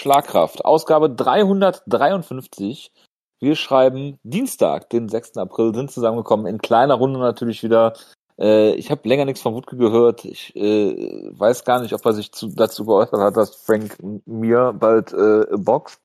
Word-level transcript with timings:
Schlagkraft, 0.00 0.64
Ausgabe 0.64 1.10
353. 1.10 2.90
Wir 3.38 3.54
schreiben 3.54 4.18
Dienstag, 4.22 4.88
den 4.90 5.08
6. 5.08 5.36
April, 5.36 5.74
sind 5.74 5.90
zusammengekommen, 5.90 6.46
in 6.46 6.58
kleiner 6.58 6.94
Runde 6.94 7.20
natürlich 7.20 7.62
wieder. 7.62 7.92
Äh, 8.38 8.74
ich 8.74 8.90
habe 8.90 9.06
länger 9.06 9.26
nichts 9.26 9.42
von 9.42 9.54
Wutke 9.54 9.76
gehört. 9.76 10.24
Ich 10.24 10.56
äh, 10.56 11.28
weiß 11.32 11.64
gar 11.64 11.80
nicht, 11.80 11.92
ob 11.92 12.04
er 12.04 12.14
sich 12.14 12.32
zu, 12.32 12.48
dazu 12.48 12.86
geäußert 12.86 13.20
hat, 13.20 13.36
dass 13.36 13.54
Frank 13.56 13.98
mir 14.26 14.72
bald 14.72 15.12
äh, 15.12 15.44
boxt. 15.56 16.00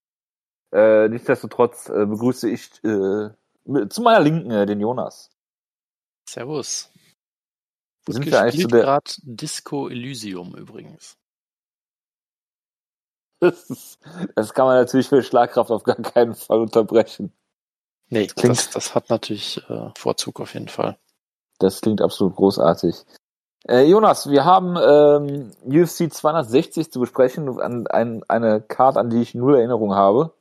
Äh, 0.74 1.08
nichtsdestotrotz 1.08 1.88
äh, 1.88 2.06
begrüße 2.06 2.50
ich 2.50 2.84
äh, 2.84 3.30
zu 3.90 4.02
meiner 4.02 4.20
Linken 4.20 4.52
äh, 4.52 4.66
den 4.66 4.82
Jonas. 4.82 5.30
Servus. 6.30 6.92
Wo 8.06 8.12
sind 8.12 8.26
wir 8.26 8.42
eigentlich 8.42 8.62
zu 8.62 8.68
der... 8.68 8.82
gerade 8.82 9.12
Disco 9.24 9.88
Elysium 9.88 10.54
übrigens. 10.56 11.18
Das, 13.40 13.70
ist, 13.70 14.00
das 14.36 14.54
kann 14.54 14.66
man 14.66 14.78
natürlich 14.78 15.10
für 15.10 15.22
Schlagkraft 15.22 15.72
auf 15.72 15.84
gar 15.84 15.98
keinen 15.98 16.36
Fall 16.36 16.60
unterbrechen. 16.60 17.34
Nee, 18.10 18.28
das, 18.28 18.36
klingt, 18.36 18.58
das, 18.58 18.70
das 18.70 18.96
hat 18.96 19.10
natürlich 19.10 19.62
äh, 19.70 19.90
Vorzug 19.98 20.40
auf 20.40 20.54
jeden 20.54 20.68
Fall. 20.70 20.98
Das 21.60 21.82
klingt 21.82 22.02
absolut 22.02 22.36
großartig. 22.36 22.96
Äh, 23.68 23.84
Jonas, 23.84 24.30
wir 24.30 24.46
haben 24.46 24.78
ähm, 24.78 25.52
UFC 25.66 26.12
260 26.12 26.92
zu 26.92 27.00
besprechen, 27.00 27.60
an, 27.60 27.88
ein, 27.88 28.24
eine 28.28 28.62
Card, 28.62 28.98
an 28.98 29.10
die 29.10 29.22
ich 29.22 29.34
null 29.34 29.56
Erinnerung 29.56 29.96
habe. 29.96 30.34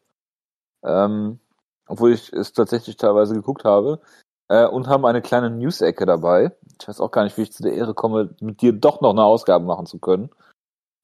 Ähm, 0.85 1.41
obwohl 1.87 2.13
ich 2.13 2.33
es 2.33 2.53
tatsächlich 2.53 2.97
teilweise 2.97 3.35
geguckt 3.35 3.65
habe. 3.65 4.01
Äh, 4.49 4.67
und 4.67 4.89
haben 4.89 5.07
eine 5.07 5.23
kleine 5.23 5.51
News-Ecke 5.51 6.05
dabei. 6.05 6.53
Ich 6.81 6.87
weiß 6.87 7.01
auch 7.01 7.11
gar 7.11 7.25
nicht, 7.25 7.37
wie 7.39 7.43
ich 7.43 7.53
zu 7.53 7.63
der 7.63 7.73
Ehre 7.73 7.95
komme, 7.95 8.35
mit 8.41 8.61
dir 8.61 8.73
doch 8.73 9.01
noch 9.01 9.11
eine 9.11 9.25
Ausgabe 9.25 9.65
machen 9.65 9.87
zu 9.87 9.99
können. 9.99 10.31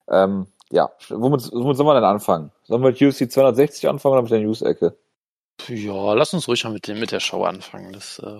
Ähm, 0.07 0.47
ja, 0.71 0.89
womit, 1.09 1.51
womit 1.51 1.77
sollen 1.77 1.87
wir 1.87 1.95
denn 1.95 2.03
anfangen? 2.03 2.51
Sollen 2.63 2.81
wir 2.81 2.91
mit 2.91 3.01
UFC 3.01 3.31
260 3.31 3.89
anfangen 3.89 4.13
oder 4.13 4.21
mit 4.23 4.31
der 4.31 4.39
News-Ecke? 4.41 4.97
Ja, 5.67 6.13
lass 6.13 6.33
uns 6.33 6.47
ruhig 6.47 6.63
mal 6.63 6.73
mit, 6.73 6.87
dem, 6.87 6.99
mit 6.99 7.11
der 7.11 7.19
Show 7.19 7.43
anfangen. 7.43 7.93
Das 7.93 8.19
äh, 8.19 8.39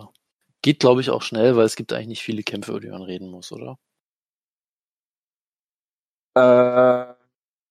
geht, 0.62 0.80
glaube 0.80 1.02
ich, 1.02 1.10
auch 1.10 1.22
schnell, 1.22 1.56
weil 1.56 1.66
es 1.66 1.76
gibt 1.76 1.94
eigentlich 1.94 2.08
nicht 2.08 2.24
viele 2.24 2.44
Kämpfe, 2.44 2.72
über 2.72 2.80
die 2.80 2.90
man 2.90 3.04
reden 3.04 3.30
muss, 3.30 3.52
oder? 3.52 3.78
Äh, 6.36 7.14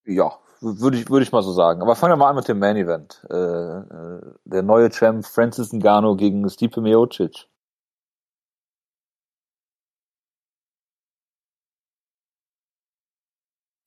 ja, 0.06 0.39
würde 0.61 0.98
ich, 0.98 1.08
würde 1.08 1.22
ich 1.22 1.33
mal 1.33 1.42
so 1.42 1.52
sagen. 1.52 1.83
Aber 1.83 1.97
fangen 1.97 2.12
wir 2.12 2.17
mal 2.17 2.30
an 2.30 2.36
mit 2.36 2.48
dem 2.48 2.58
Main 2.58 2.77
Event. 2.77 3.27
Äh, 3.30 3.34
äh, 3.34 4.20
der 4.45 4.62
neue 4.62 4.91
Champ 4.91 5.24
Francis 5.24 5.72
Ngannou 5.72 6.17
gegen 6.17 6.48
Stipe 6.50 6.80
Miocic. 6.80 7.48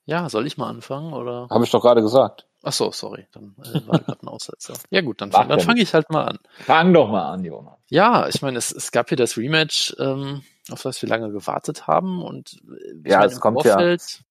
Ja, 0.05 0.29
soll 0.29 0.47
ich 0.47 0.57
mal 0.57 0.69
anfangen 0.69 1.13
oder? 1.13 1.47
Habe 1.49 1.63
ich 1.63 1.71
doch 1.71 1.81
gerade 1.81 2.01
gesagt. 2.01 2.47
Ach 2.61 2.73
so, 2.73 2.91
sorry, 2.91 3.27
dann 3.31 3.55
äh, 3.63 3.87
war 3.87 3.99
gerade 3.99 4.21
ein 4.21 4.27
Aussetzer. 4.27 4.73
Ja 4.89 5.01
gut, 5.01 5.21
dann, 5.21 5.31
fang, 5.31 5.49
dann 5.49 5.59
fange 5.59 5.81
ich 5.81 5.93
halt 5.93 6.09
mal 6.09 6.25
an. 6.25 6.39
Fang 6.59 6.93
doch 6.93 7.09
mal 7.09 7.29
an, 7.31 7.43
Jonas. 7.43 7.77
Ja, 7.89 8.27
ich 8.27 8.41
meine, 8.41 8.57
es, 8.57 8.71
es 8.71 8.91
gab 8.91 9.09
hier 9.09 9.17
das 9.17 9.37
Rematch, 9.37 9.95
ähm, 9.99 10.43
auf 10.71 10.81
das 10.81 11.01
wir 11.01 11.09
lange 11.09 11.31
gewartet 11.31 11.87
haben 11.87 12.23
und 12.23 12.61
äh, 13.05 13.09
ja, 13.09 13.25
es 13.25 13.39
kommt 13.39 13.61
Vorfeld, 13.61 14.01
ja 14.01 14.25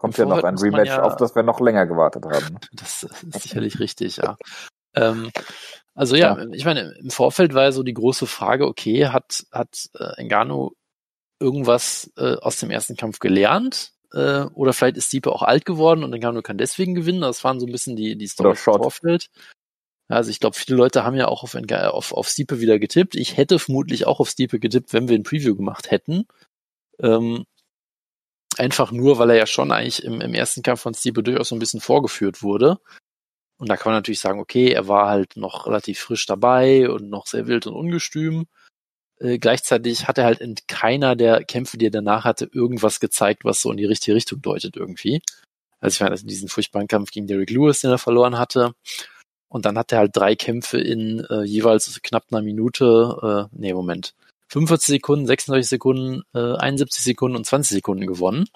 kommt 0.00 0.16
ja 0.16 0.24
noch 0.24 0.42
ein 0.42 0.56
Rematch, 0.56 0.88
ja, 0.88 1.02
auf 1.02 1.16
das 1.16 1.34
wir 1.34 1.42
noch 1.42 1.60
länger 1.60 1.86
gewartet 1.86 2.24
haben. 2.24 2.58
Das 2.72 3.02
ist 3.02 3.42
sicherlich 3.42 3.78
richtig, 3.80 4.16
ja. 4.16 4.38
Ähm, 4.94 5.30
also 5.94 6.16
ja, 6.16 6.38
ja, 6.38 6.46
ich 6.52 6.64
meine, 6.64 6.94
im 6.98 7.10
Vorfeld 7.10 7.52
war 7.52 7.64
ja 7.64 7.72
so 7.72 7.82
die 7.82 7.92
große 7.92 8.26
Frage, 8.26 8.66
okay, 8.66 9.08
hat, 9.08 9.44
hat 9.52 9.90
äh, 9.94 10.14
Engano 10.16 10.72
irgendwas 11.38 12.10
äh, 12.16 12.36
aus 12.36 12.56
dem 12.56 12.70
ersten 12.70 12.96
Kampf 12.96 13.18
gelernt? 13.18 13.92
Äh, 14.12 14.44
oder 14.54 14.72
vielleicht 14.72 14.96
ist 14.96 15.06
Stipe 15.06 15.32
auch 15.32 15.42
alt 15.42 15.64
geworden 15.64 16.04
und 16.04 16.12
Engano 16.12 16.42
kann 16.42 16.58
deswegen 16.58 16.94
gewinnen. 16.94 17.20
Das 17.20 17.44
waren 17.44 17.60
so 17.60 17.66
ein 17.66 17.72
bisschen 17.72 17.96
die, 17.96 18.16
die 18.16 18.26
Story 18.26 18.50
im 18.50 18.56
Vorfeld. 18.56 19.28
Also 20.08 20.30
ich 20.30 20.40
glaube, 20.40 20.56
viele 20.56 20.76
Leute 20.76 21.04
haben 21.04 21.16
ja 21.16 21.28
auch 21.28 21.44
auf, 21.44 21.54
auf, 21.54 22.12
auf 22.12 22.28
Stipe 22.28 22.60
wieder 22.60 22.80
getippt. 22.80 23.14
Ich 23.14 23.36
hätte 23.36 23.60
vermutlich 23.60 24.06
auch 24.06 24.18
auf 24.18 24.28
Stipe 24.28 24.58
getippt, 24.58 24.92
wenn 24.92 25.08
wir 25.08 25.16
ein 25.16 25.22
Preview 25.22 25.54
gemacht 25.54 25.92
hätten. 25.92 26.26
Ähm, 26.98 27.44
einfach 28.56 28.90
nur, 28.90 29.18
weil 29.18 29.30
er 29.30 29.36
ja 29.36 29.46
schon 29.46 29.70
eigentlich 29.70 30.04
im, 30.04 30.20
im 30.20 30.34
ersten 30.34 30.62
Kampf 30.62 30.80
von 30.80 30.94
Stipe 30.94 31.22
durchaus 31.22 31.48
so 31.48 31.54
ein 31.54 31.60
bisschen 31.60 31.80
vorgeführt 31.80 32.42
wurde. 32.42 32.78
Und 33.58 33.68
da 33.68 33.76
kann 33.76 33.92
man 33.92 33.98
natürlich 33.98 34.20
sagen, 34.20 34.40
okay, 34.40 34.72
er 34.72 34.88
war 34.88 35.08
halt 35.08 35.36
noch 35.36 35.66
relativ 35.66 36.00
frisch 36.00 36.26
dabei 36.26 36.90
und 36.90 37.08
noch 37.08 37.26
sehr 37.26 37.46
wild 37.46 37.66
und 37.68 37.74
ungestüm. 37.74 38.46
Äh, 39.20 39.38
gleichzeitig 39.38 40.08
hat 40.08 40.18
er 40.18 40.24
halt 40.24 40.40
in 40.40 40.56
keiner 40.66 41.14
der 41.16 41.44
Kämpfe, 41.44 41.78
die 41.78 41.86
er 41.86 41.90
danach 41.90 42.24
hatte, 42.24 42.48
irgendwas 42.52 43.00
gezeigt, 43.00 43.44
was 43.44 43.62
so 43.62 43.70
in 43.70 43.76
die 43.76 43.84
richtige 43.84 44.16
Richtung 44.16 44.42
deutet 44.42 44.76
irgendwie. 44.76 45.22
Also 45.80 45.94
ich 45.94 46.00
meine, 46.00 46.12
also 46.12 46.26
diesen 46.26 46.48
furchtbaren 46.48 46.88
Kampf 46.88 47.10
gegen 47.10 47.26
Derek 47.26 47.50
Lewis, 47.50 47.80
den 47.80 47.90
er 47.90 47.98
verloren 47.98 48.38
hatte. 48.38 48.72
Und 49.48 49.64
dann 49.66 49.76
hat 49.76 49.92
er 49.92 49.98
halt 49.98 50.16
drei 50.16 50.36
Kämpfe 50.36 50.78
in 50.78 51.24
äh, 51.28 51.42
jeweils 51.42 52.00
knapp 52.02 52.24
einer 52.30 52.42
Minute, 52.42 53.48
äh, 53.52 53.56
nee, 53.56 53.74
Moment, 53.74 54.14
45 54.48 54.86
Sekunden, 54.86 55.26
36 55.26 55.68
Sekunden, 55.68 56.22
äh, 56.34 56.56
71 56.56 57.02
Sekunden 57.02 57.36
und 57.36 57.46
20 57.46 57.76
Sekunden 57.76 58.06
gewonnen. 58.06 58.48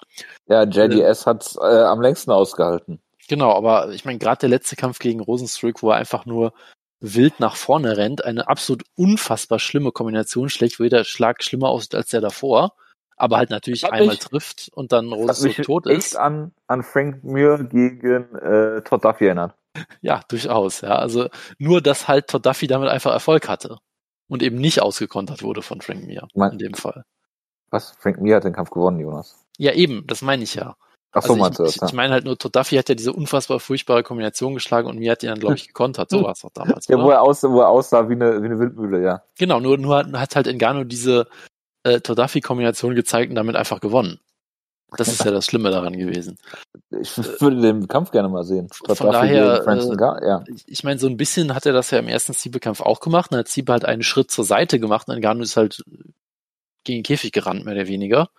Ja, 0.47 0.63
JDS 0.63 1.21
äh, 1.21 1.25
hat's 1.25 1.57
äh, 1.57 1.83
am 1.83 2.01
längsten 2.01 2.31
ausgehalten. 2.31 2.99
Genau, 3.27 3.51
aber 3.53 3.91
ich 3.91 4.05
meine, 4.05 4.19
gerade 4.19 4.41
der 4.41 4.49
letzte 4.49 4.75
Kampf 4.75 4.99
gegen 4.99 5.19
Rosenstruck, 5.19 5.81
wo 5.81 5.89
er 5.89 5.97
einfach 5.97 6.25
nur 6.25 6.53
wild 6.99 7.39
nach 7.39 7.55
vorne 7.55 7.97
rennt, 7.97 8.23
eine 8.23 8.47
absolut 8.47 8.83
unfassbar 8.95 9.59
schlimme 9.59 9.91
Kombination 9.91 10.49
schlägt, 10.49 10.79
wo 10.79 10.83
jeder 10.83 11.03
Schlag 11.03 11.43
schlimmer 11.43 11.69
aussieht 11.69 11.95
als 11.95 12.09
der 12.09 12.21
davor, 12.21 12.75
aber 13.17 13.37
halt 13.37 13.49
natürlich 13.49 13.83
hat 13.83 13.93
einmal 13.93 14.15
mich, 14.15 14.19
trifft 14.19 14.69
und 14.73 14.91
dann 14.91 15.11
Rosenstruck 15.11 15.65
tot 15.65 15.87
ist. 15.87 16.13
Echt 16.13 16.17
an, 16.17 16.51
an 16.67 16.83
Frank 16.83 17.23
Muir 17.23 17.63
gegen 17.63 18.35
äh, 18.35 18.81
Todd 18.81 19.03
Duffy 19.05 19.25
erinnert. 19.25 19.55
Ja, 20.01 20.21
durchaus, 20.27 20.81
ja. 20.81 20.95
Also 20.95 21.29
nur, 21.57 21.81
dass 21.81 22.07
halt 22.07 22.27
Todd 22.27 22.45
Duffy 22.45 22.67
damit 22.67 22.89
einfach 22.89 23.11
Erfolg 23.11 23.47
hatte 23.47 23.77
und 24.27 24.41
eben 24.41 24.57
nicht 24.57 24.81
ausgekontert 24.81 25.43
wurde 25.43 25.61
von 25.61 25.81
Frank 25.81 26.05
Mir 26.05 26.27
mein, 26.33 26.53
in 26.53 26.57
dem 26.57 26.73
Fall. 26.73 27.03
Was? 27.69 27.91
Frank 27.99 28.21
Mir 28.21 28.37
hat 28.37 28.45
den 28.45 28.53
Kampf 28.53 28.69
gewonnen, 28.69 28.99
Jonas. 28.99 29.45
Ja, 29.57 29.73
eben, 29.73 30.05
das 30.07 30.21
meine 30.21 30.43
ich 30.43 30.55
ja. 30.55 30.75
Ach 31.17 31.23
so, 31.23 31.33
also 31.41 31.65
ich, 31.65 31.77
ja. 31.77 31.87
ich 31.87 31.93
meine 31.93 32.13
halt 32.13 32.25
nur, 32.25 32.37
Todafi 32.37 32.75
hat 32.75 32.89
ja 32.89 32.95
diese 32.95 33.13
unfassbar 33.13 33.61
furchtbare 33.61 34.03
Kombination 34.03 34.53
geschlagen 34.53 34.89
und 34.89 34.99
mir 34.99 35.13
hat 35.13 35.23
ihn 35.23 35.29
dann, 35.29 35.39
glaube 35.39 35.55
ich, 35.55 35.67
gekontert. 35.67 36.09
So 36.09 36.23
war 36.23 36.33
es 36.33 36.41
doch 36.41 36.51
damals. 36.53 36.87
ja, 36.89 37.01
wo 37.01 37.09
er, 37.09 37.21
aussah, 37.21 37.49
wo 37.49 37.61
er 37.61 37.69
aussah 37.69 38.09
wie 38.09 38.13
eine, 38.13 38.41
wie 38.41 38.47
eine 38.47 38.59
Windmühle, 38.59 39.01
ja. 39.01 39.23
Genau, 39.39 39.61
nur, 39.61 39.77
nur 39.77 39.95
hat, 39.95 40.11
hat 40.11 40.35
halt 40.35 40.47
Engano 40.47 40.83
diese 40.83 41.27
äh, 41.83 42.01
Todafi-Kombination 42.01 42.95
gezeigt 42.95 43.29
und 43.29 43.35
damit 43.35 43.55
einfach 43.55 43.79
gewonnen. 43.79 44.19
Das 44.97 45.07
ist 45.07 45.23
ja 45.23 45.31
das 45.31 45.45
Schlimme 45.45 45.71
daran 45.71 45.97
gewesen. 45.97 46.37
Ich 46.91 47.17
würde 47.17 47.61
den 47.61 47.87
Kampf 47.87 48.11
gerne 48.11 48.29
mal 48.29 48.43
sehen. 48.43 48.67
Von 48.71 49.11
daher, 49.11 49.65
äh, 49.65 50.27
ja. 50.27 50.43
ich 50.67 50.83
meine, 50.83 50.99
so 50.99 51.07
ein 51.07 51.17
bisschen 51.17 51.55
hat 51.55 51.65
er 51.65 51.73
das 51.73 51.91
ja 51.91 51.99
im 51.99 52.07
ersten 52.07 52.33
Siebe-Kampf 52.33 52.81
auch 52.81 52.99
gemacht. 52.99 53.31
Dann 53.31 53.39
hat 53.39 53.47
Siebe 53.47 53.71
halt 53.71 53.85
einen 53.85 54.03
Schritt 54.03 54.31
zur 54.31 54.43
Seite 54.43 54.79
gemacht 54.79 55.07
und 55.07 55.17
Ngannou 55.17 55.43
ist 55.43 55.57
halt 55.57 55.81
gegen 56.83 56.99
den 56.99 57.03
Käfig 57.03 57.31
gerannt, 57.31 57.65
mehr 57.65 57.73
oder 57.73 57.87
weniger. 57.87 58.29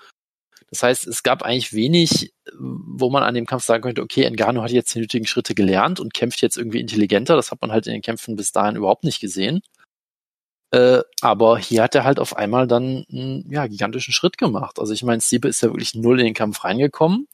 Das 0.71 0.83
heißt, 0.83 1.07
es 1.07 1.23
gab 1.23 1.43
eigentlich 1.43 1.73
wenig, 1.73 2.33
wo 2.59 3.09
man 3.11 3.23
an 3.23 3.35
dem 3.35 3.47
Kampf 3.47 3.65
sagen 3.65 3.83
könnte, 3.83 4.03
okay, 4.03 4.29
Ngannou 4.29 4.63
hat 4.63 4.73
jetzt 4.73 4.95
die 4.95 4.99
nötigen 4.99 5.27
Schritte 5.27 5.55
gelernt 5.55 6.01
und 6.01 6.13
kämpft 6.13 6.43
jetzt 6.43 6.57
irgendwie 6.57 6.81
intelligenter. 6.81 7.37
Das 7.37 7.53
hat 7.53 7.61
man 7.61 7.71
halt 7.71 7.87
in 7.87 7.93
den 7.93 8.03
Kämpfen 8.03 8.37
bis 8.37 8.53
dahin 8.53 8.77
überhaupt 8.77 9.05
nicht 9.05 9.21
gesehen. 9.21 9.63
Äh, 10.73 11.03
aber 11.21 11.59
hier 11.59 11.83
hat 11.85 11.95
er 11.95 12.05
halt 12.05 12.19
auf 12.19 12.37
einmal 12.37 12.67
dann 12.67 13.05
einen 13.11 13.49
ja, 13.51 13.67
gigantischen 13.69 14.13
Schritt 14.13 14.37
gemacht. 14.39 14.81
Also 14.81 14.93
ich 14.93 15.05
meine, 15.05 15.23
Stipe 15.23 15.49
ist 15.49 15.63
ja 15.63 15.69
wirklich 15.69 15.95
null 15.95 16.19
in 16.19 16.27
den 16.27 16.35
Kampf 16.35 16.65
reingekommen. 16.65 17.29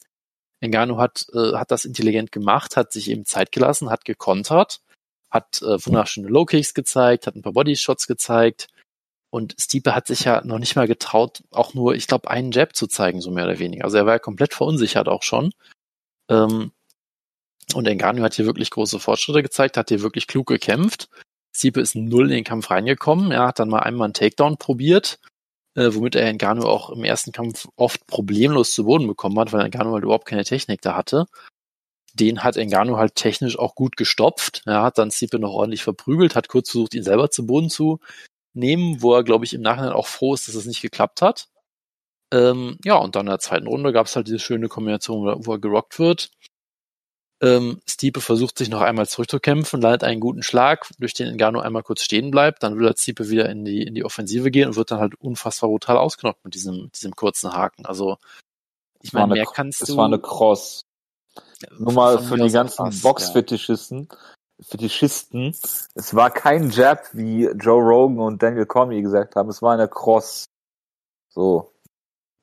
Ngannou 0.60 0.98
hat, 0.98 1.26
äh, 1.32 1.54
hat 1.56 1.70
das 1.70 1.84
intelligent 1.84 2.32
gemacht, 2.32 2.76
hat 2.76 2.92
sich 2.92 3.10
eben 3.10 3.24
Zeit 3.24 3.50
gelassen, 3.50 3.90
hat 3.90 4.04
gekontert, 4.04 4.80
hat 5.30 5.60
äh, 5.62 5.84
wunderschöne 5.84 6.28
Low-Kicks 6.28 6.74
gezeigt, 6.74 7.26
hat 7.26 7.34
ein 7.34 7.42
paar 7.42 7.54
Body-Shots 7.54 8.06
gezeigt. 8.06 8.68
Und 9.32 9.54
Stipe 9.58 9.94
hat 9.94 10.08
sich 10.08 10.24
ja 10.24 10.42
noch 10.44 10.58
nicht 10.58 10.76
mal 10.76 10.86
getraut, 10.86 11.42
auch 11.52 11.72
nur, 11.72 11.94
ich 11.94 12.06
glaube, 12.06 12.28
einen 12.28 12.52
Jab 12.52 12.76
zu 12.76 12.86
zeigen, 12.86 13.22
so 13.22 13.30
mehr 13.30 13.44
oder 13.44 13.58
weniger. 13.58 13.84
Also 13.84 13.96
er 13.96 14.04
war 14.04 14.12
ja 14.12 14.18
komplett 14.18 14.52
verunsichert 14.52 15.08
auch 15.08 15.22
schon. 15.22 15.54
Ähm, 16.28 16.72
und 17.74 17.88
Ngannou 17.88 18.22
hat 18.22 18.34
hier 18.34 18.44
wirklich 18.44 18.68
große 18.68 19.00
Fortschritte 19.00 19.42
gezeigt, 19.42 19.78
hat 19.78 19.88
hier 19.88 20.02
wirklich 20.02 20.26
klug 20.26 20.48
gekämpft. 20.48 21.08
Stipe 21.56 21.80
ist 21.80 21.94
null 21.94 22.24
in 22.24 22.36
den 22.36 22.44
Kampf 22.44 22.70
reingekommen. 22.70 23.32
Er 23.32 23.46
hat 23.46 23.58
dann 23.58 23.70
mal 23.70 23.80
einmal 23.80 24.04
einen 24.04 24.14
Takedown 24.14 24.58
probiert, 24.58 25.18
äh, 25.76 25.88
womit 25.94 26.14
er 26.14 26.30
Ngannou 26.30 26.66
auch 26.66 26.90
im 26.90 27.02
ersten 27.02 27.32
Kampf 27.32 27.68
oft 27.76 28.06
problemlos 28.06 28.74
zu 28.74 28.84
Boden 28.84 29.06
bekommen 29.06 29.38
hat, 29.38 29.54
weil 29.54 29.66
Ngannou 29.66 29.94
halt 29.94 30.04
überhaupt 30.04 30.26
keine 30.26 30.44
Technik 30.44 30.82
da 30.82 30.94
hatte. 30.94 31.24
Den 32.12 32.44
hat 32.44 32.56
Ngannou 32.56 32.98
halt 32.98 33.14
technisch 33.14 33.58
auch 33.58 33.74
gut 33.74 33.96
gestopft. 33.96 34.60
Er 34.66 34.82
hat 34.82 34.98
dann 34.98 35.10
Stipe 35.10 35.38
noch 35.38 35.52
ordentlich 35.52 35.82
verprügelt, 35.82 36.36
hat 36.36 36.48
kurz 36.48 36.70
versucht, 36.70 36.92
ihn 36.92 37.02
selber 37.02 37.30
zu 37.30 37.46
Boden 37.46 37.70
zu 37.70 37.98
nehmen, 38.54 39.02
wo 39.02 39.14
er, 39.14 39.24
glaube 39.24 39.44
ich, 39.44 39.54
im 39.54 39.62
Nachhinein 39.62 39.92
auch 39.92 40.06
froh 40.06 40.34
ist, 40.34 40.48
dass 40.48 40.54
es 40.54 40.66
nicht 40.66 40.82
geklappt 40.82 41.22
hat. 41.22 41.48
Ähm, 42.32 42.78
ja, 42.84 42.96
und 42.96 43.14
dann 43.14 43.26
in 43.26 43.30
der 43.30 43.38
zweiten 43.38 43.66
Runde 43.66 43.92
gab 43.92 44.06
es 44.06 44.16
halt 44.16 44.26
diese 44.26 44.38
schöne 44.38 44.68
Kombination, 44.68 45.44
wo 45.44 45.52
er 45.52 45.58
gerockt 45.58 45.98
wird. 45.98 46.30
Ähm, 47.42 47.80
Stipe 47.88 48.20
versucht 48.20 48.56
sich 48.56 48.68
noch 48.68 48.82
einmal 48.82 49.08
zurückzukämpfen, 49.08 49.80
landet 49.80 50.04
einen 50.04 50.20
guten 50.20 50.44
Schlag, 50.44 50.88
durch 51.00 51.12
den 51.12 51.36
Ngannou 51.36 51.60
einmal 51.60 51.82
kurz 51.82 52.02
stehen 52.02 52.30
bleibt, 52.30 52.62
dann 52.62 52.78
will 52.78 52.86
er 52.86 52.96
Stipe 52.96 53.28
wieder 53.28 53.48
in 53.48 53.64
die, 53.64 53.82
in 53.82 53.94
die 53.94 54.04
Offensive 54.04 54.50
gehen 54.52 54.68
und 54.68 54.76
wird 54.76 54.92
dann 54.92 55.00
halt 55.00 55.16
unfassbar 55.16 55.68
brutal 55.68 55.96
ausgenockt 55.96 56.44
mit 56.44 56.54
diesem, 56.54 56.90
diesem 56.92 57.16
kurzen 57.16 57.52
Haken. 57.52 57.84
Also, 57.84 58.16
ich 59.02 59.12
meine, 59.12 59.34
mehr 59.34 59.44
kannst 59.44 59.82
es 59.82 59.88
du. 59.88 59.94
Es 59.94 59.96
war 59.96 60.06
eine 60.06 60.20
Cross. 60.20 60.82
Nur 61.78 61.92
mal 61.92 62.18
für 62.20 62.36
die 62.36 62.50
ganzen 62.50 63.00
Boxfetischisten. 63.00 64.08
Ja. 64.08 64.16
Fetischisten. 64.62 65.54
Es 65.94 66.14
war 66.14 66.30
kein 66.30 66.70
Jab, 66.70 67.08
wie 67.12 67.46
Joe 67.46 67.82
Rogan 67.82 68.20
und 68.20 68.42
Daniel 68.42 68.66
Cormier 68.66 69.02
gesagt 69.02 69.36
haben. 69.36 69.50
Es 69.50 69.62
war 69.62 69.74
eine 69.74 69.88
Cross. 69.88 70.46
So. 71.30 71.72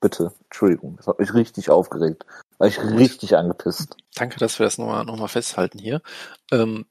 Bitte. 0.02 0.34
Entschuldigung. 0.46 0.96
Das 0.98 1.08
hat 1.08 1.20
mich 1.20 1.34
richtig 1.34 1.70
aufgeregt. 1.70 2.26
War 2.58 2.68
ich 2.68 2.80
richtig 2.80 3.36
angepisst. 3.36 3.98
Danke, 4.16 4.40
dass 4.40 4.60
wir 4.60 4.66
das 4.66 4.78
nochmal 4.78 5.06
noch 5.06 5.18
mal 5.18 5.28
festhalten 5.28 5.80
hier. 5.80 6.02
Ähm, 6.52 6.86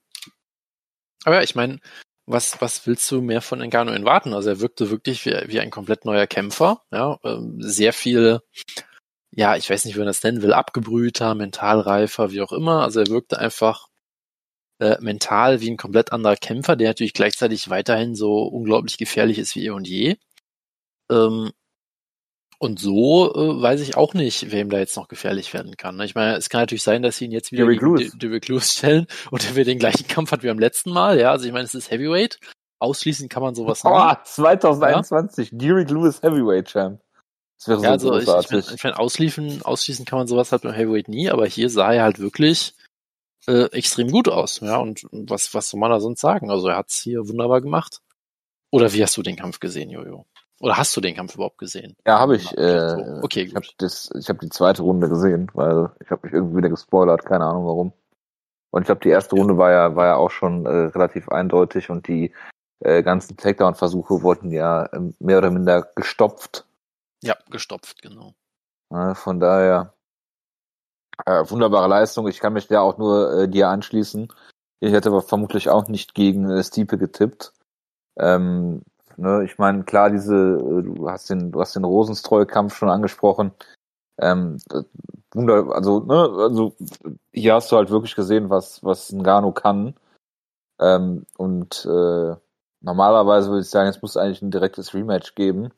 aber 1.24 1.36
ja, 1.36 1.42
ich 1.42 1.54
meine, 1.54 1.80
was, 2.26 2.60
was 2.60 2.86
willst 2.86 3.10
du 3.10 3.22
mehr 3.22 3.40
von 3.40 3.60
Engano 3.60 3.90
erwarten? 3.90 4.34
Also 4.34 4.50
er 4.50 4.60
wirkte 4.60 4.90
wirklich 4.90 5.24
wie, 5.24 5.32
wie 5.46 5.60
ein 5.60 5.70
komplett 5.70 6.04
neuer 6.04 6.26
Kämpfer. 6.26 6.82
Ja, 6.90 7.18
ähm, 7.24 7.56
sehr 7.60 7.92
viel, 7.92 8.40
ja, 9.30 9.56
ich 9.56 9.68
weiß 9.70 9.84
nicht, 9.84 9.94
wie 9.94 10.00
man 10.00 10.06
das 10.06 10.22
nennen 10.22 10.42
will, 10.42 10.52
abgebrühter, 10.52 11.34
mentalreifer, 11.34 12.30
wie 12.30 12.42
auch 12.42 12.52
immer. 12.52 12.82
Also 12.82 13.00
er 13.00 13.08
wirkte 13.08 13.38
einfach 13.38 13.88
äh, 14.80 14.96
mental 15.00 15.60
wie 15.60 15.70
ein 15.70 15.76
komplett 15.76 16.12
anderer 16.12 16.36
Kämpfer, 16.36 16.76
der 16.76 16.88
natürlich 16.88 17.14
gleichzeitig 17.14 17.68
weiterhin 17.70 18.14
so 18.14 18.42
unglaublich 18.42 18.98
gefährlich 18.98 19.38
ist 19.38 19.54
wie 19.56 19.66
eh 19.66 19.70
und 19.70 19.88
je. 19.88 20.16
Ähm, 21.10 21.50
und 22.60 22.80
so 22.80 23.32
äh, 23.34 23.62
weiß 23.62 23.80
ich 23.80 23.96
auch 23.96 24.14
nicht, 24.14 24.50
wer 24.50 24.60
ihm 24.60 24.70
da 24.70 24.78
jetzt 24.78 24.96
noch 24.96 25.06
gefährlich 25.06 25.54
werden 25.54 25.76
kann. 25.76 25.96
Ne? 25.96 26.04
Ich 26.04 26.16
meine, 26.16 26.36
es 26.36 26.48
kann 26.48 26.60
natürlich 26.60 26.82
sein, 26.82 27.02
dass 27.02 27.16
sie 27.16 27.26
ihn 27.26 27.32
jetzt 27.32 27.52
wieder 27.52 27.64
Derrick 27.64 28.48
Lewis. 28.48 28.72
Stellen 28.72 29.06
und 29.30 29.44
er 29.48 29.54
wird 29.54 29.68
den 29.68 29.78
gleichen 29.78 30.08
Kampf 30.08 30.32
hat 30.32 30.42
wie 30.42 30.48
beim 30.48 30.58
letzten 30.58 30.90
Mal. 30.90 31.20
Ja, 31.20 31.30
also 31.30 31.46
ich 31.46 31.52
meine, 31.52 31.64
es 31.64 31.74
ist 31.74 31.90
Heavyweight. 31.90 32.38
Ausschließen 32.80 33.28
kann 33.28 33.42
man 33.42 33.54
sowas 33.54 33.82
nicht. 33.82 33.92
Oh, 33.92 34.12
2021, 34.24 35.50
ja? 35.50 35.58
Derrick 35.58 35.90
Lewis 35.90 36.22
Heavyweight 36.22 36.68
Champ. 36.68 37.00
Das 37.58 37.68
wäre 37.68 37.78
so 37.78 37.84
ja, 37.84 37.90
also 37.90 38.10
großartig. 38.10 38.50
Ich, 38.50 38.58
ich, 38.58 38.66
mein, 38.66 38.74
ich 38.76 38.84
mein, 38.84 38.94
ausschließen, 38.94 39.62
ausschließen 39.62 40.04
kann 40.04 40.18
man 40.18 40.28
sowas 40.28 40.52
halt 40.52 40.62
beim 40.62 40.72
Heavyweight 40.72 41.08
nie, 41.08 41.30
aber 41.30 41.46
hier 41.46 41.70
sah 41.70 41.92
er 41.92 42.04
halt 42.04 42.18
wirklich 42.18 42.74
äh, 43.48 43.64
extrem 43.72 44.10
gut 44.10 44.28
aus. 44.28 44.60
Ja, 44.60 44.76
und 44.76 45.06
was, 45.10 45.54
was 45.54 45.70
soll 45.70 45.80
man 45.80 45.90
da 45.90 46.00
sonst 46.00 46.20
sagen? 46.20 46.50
Also 46.50 46.68
er 46.68 46.76
hat's 46.76 47.00
hier 47.00 47.26
wunderbar 47.28 47.60
gemacht. 47.60 48.02
Oder 48.70 48.92
wie 48.92 49.02
hast 49.02 49.16
du 49.16 49.22
den 49.22 49.36
Kampf 49.36 49.58
gesehen, 49.58 49.90
Jojo? 49.90 50.26
Oder 50.60 50.76
hast 50.76 50.94
du 50.96 51.00
den 51.00 51.16
Kampf 51.16 51.34
überhaupt 51.34 51.58
gesehen? 51.58 51.96
Ja, 52.06 52.18
habe 52.18 52.36
ich. 52.36 52.56
Äh, 52.58 53.20
okay, 53.22 53.42
ich 53.42 53.54
habe 53.54 53.66
hab 53.66 54.40
die 54.40 54.48
zweite 54.50 54.82
Runde 54.82 55.08
gesehen, 55.08 55.50
weil 55.54 55.90
ich 56.00 56.10
habe 56.10 56.26
mich 56.26 56.34
irgendwie 56.34 56.58
wieder 56.58 56.68
gespoilert, 56.68 57.24
keine 57.24 57.46
Ahnung 57.46 57.66
warum. 57.66 57.92
Und 58.70 58.82
ich 58.82 58.86
glaube, 58.86 59.00
die 59.02 59.08
erste 59.08 59.36
Runde 59.36 59.56
war 59.56 59.70
ja, 59.70 59.96
war 59.96 60.06
ja 60.06 60.16
auch 60.16 60.30
schon 60.30 60.66
äh, 60.66 60.68
relativ 60.68 61.28
eindeutig 61.30 61.88
und 61.88 62.06
die 62.06 62.34
äh, 62.80 63.02
ganzen 63.02 63.36
Takedown-Versuche 63.36 64.22
wurden 64.22 64.50
ja 64.50 64.84
äh, 64.86 65.00
mehr 65.20 65.38
oder 65.38 65.50
minder 65.50 65.88
gestopft. 65.94 66.66
Ja, 67.22 67.36
gestopft, 67.50 68.02
genau. 68.02 68.34
Äh, 68.90 69.14
von 69.14 69.40
daher 69.40 69.94
äh, 71.26 71.44
wunderbare 71.48 71.88
Leistung. 71.88 72.28
Ich 72.28 72.40
kann 72.40 72.52
mich 72.52 72.68
da 72.68 72.80
auch 72.80 72.98
nur 72.98 73.32
äh, 73.32 73.48
dir 73.48 73.68
anschließen. 73.68 74.28
Ich 74.80 74.92
hätte 74.92 75.08
aber 75.08 75.22
vermutlich 75.22 75.68
auch 75.68 75.88
nicht 75.88 76.14
gegen 76.14 76.50
äh, 76.50 76.62
Stiepe 76.62 76.98
getippt. 76.98 77.52
Ähm, 78.18 78.82
Ne? 79.18 79.44
Ich 79.44 79.58
meine, 79.58 79.82
klar, 79.82 80.10
diese, 80.10 80.34
äh, 80.36 80.82
du 80.82 81.10
hast 81.10 81.28
den, 81.28 81.50
du 81.50 81.60
hast 81.60 81.74
den 81.74 81.84
Rosenstreu-Kampf 81.84 82.76
schon 82.76 82.88
angesprochen. 82.88 83.52
Ähm, 84.18 84.58
Wunder, 85.32 85.74
also, 85.74 86.00
ne, 86.00 86.14
also 86.38 86.74
hier 87.32 87.54
hast 87.54 87.72
du 87.72 87.76
halt 87.76 87.90
wirklich 87.90 88.14
gesehen, 88.14 88.48
was, 88.48 88.82
was 88.84 89.12
Ngannou 89.12 89.52
kann. 89.52 89.94
Ähm, 90.80 91.26
und 91.36 91.84
äh, 91.84 92.36
normalerweise 92.80 93.50
würde 93.50 93.62
ich 93.62 93.70
sagen, 93.70 93.88
es 93.88 94.02
muss 94.02 94.16
eigentlich 94.16 94.42
ein 94.42 94.52
direktes 94.52 94.94
Rematch 94.94 95.34
geben. 95.34 95.70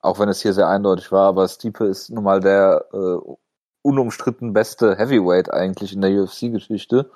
Auch 0.00 0.18
wenn 0.18 0.28
es 0.28 0.42
hier 0.42 0.52
sehr 0.52 0.68
eindeutig 0.68 1.12
war, 1.12 1.28
aber 1.28 1.46
Stipe 1.46 1.86
ist 1.86 2.10
nun 2.10 2.24
mal 2.24 2.40
der 2.40 2.86
äh, 2.92 3.34
unumstritten 3.82 4.52
beste 4.52 4.96
Heavyweight 4.96 5.52
eigentlich 5.52 5.92
in 5.92 6.00
der 6.00 6.10
UFC-Geschichte. 6.22 7.10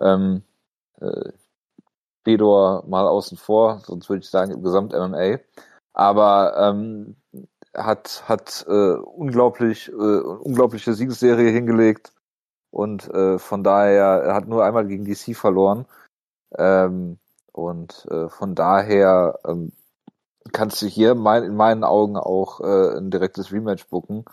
Ähm, 0.00 0.42
äh, 1.00 1.32
Fedor 2.24 2.84
mal 2.86 3.06
außen 3.06 3.38
vor, 3.38 3.80
sonst 3.86 4.08
würde 4.08 4.20
ich 4.20 4.30
sagen 4.30 4.52
im 4.52 4.62
Gesamt-MMA. 4.62 5.38
Aber 5.94 6.56
ähm, 6.58 7.16
hat, 7.74 8.24
hat 8.28 8.66
äh, 8.68 8.92
unglaublich, 8.94 9.88
äh, 9.88 9.92
unglaubliche 9.92 10.94
Siegesserie 10.94 11.50
hingelegt 11.50 12.12
und 12.70 13.08
äh, 13.08 13.38
von 13.38 13.64
daher, 13.64 14.22
er 14.24 14.34
hat 14.34 14.46
nur 14.46 14.64
einmal 14.64 14.86
gegen 14.86 15.04
DC 15.04 15.34
verloren. 15.36 15.86
Ähm, 16.56 17.18
und 17.52 18.06
äh, 18.10 18.28
von 18.28 18.54
daher 18.54 19.38
ähm, 19.44 19.72
kannst 20.52 20.80
du 20.82 20.86
hier 20.86 21.14
mein, 21.14 21.44
in 21.44 21.56
meinen 21.56 21.84
Augen 21.84 22.16
auch 22.16 22.60
äh, 22.60 22.98
ein 22.98 23.10
direktes 23.10 23.52
Rematch 23.52 23.88
booken. 23.88 24.24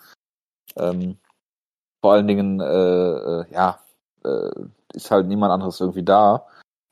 Ähm, 0.75 1.18
vor 2.06 2.13
allen 2.13 2.28
Dingen, 2.28 2.60
äh, 2.60 2.66
äh, 2.66 3.46
ja, 3.52 3.80
äh, 4.24 4.52
ist 4.94 5.12
halt 5.12 5.28
niemand 5.28 5.52
anderes 5.52 5.80
irgendwie 5.80 6.04
da 6.04 6.46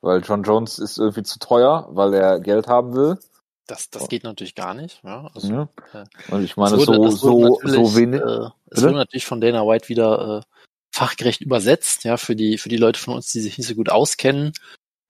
weil 0.04 0.22
John 0.22 0.44
Jones 0.44 0.80
ist 0.80 0.98
irgendwie 0.98 1.24
zu 1.24 1.40
teuer, 1.40 1.88
weil 1.92 2.14
er 2.14 2.42
Geld 2.42 2.68
haben 2.68 2.94
will. 2.94 3.18
Das, 3.68 3.90
das 3.90 4.10
geht 4.10 4.26
natürlich 4.26 4.54
gar 4.54 4.74
nicht. 4.74 5.02
Ja, 5.04 5.32
also, 5.34 5.48
ja. 5.48 5.70
Und 6.30 6.44
ich 6.44 6.58
meine, 6.58 6.78
wurde, 6.78 7.10
so, 7.10 7.10
so, 7.10 7.60
so 7.64 7.96
wenig. 7.96 8.20
Äh, 8.20 8.50
es 8.70 8.84
wurde 8.84 8.96
natürlich 8.96 9.26
von 9.26 9.40
Dana 9.40 9.66
White 9.66 9.88
wieder 9.88 10.40
äh, 10.40 10.58
fachgerecht 10.94 11.40
übersetzt, 11.40 12.04
ja, 12.04 12.18
für 12.18 12.36
die, 12.36 12.58
für 12.58 12.68
die 12.68 12.78
Leute 12.78 13.00
von 13.00 13.14
uns, 13.14 13.32
die 13.32 13.40
sich 13.40 13.58
nicht 13.58 13.68
so 13.68 13.76
gut 13.76 13.90
auskennen. 13.90 14.52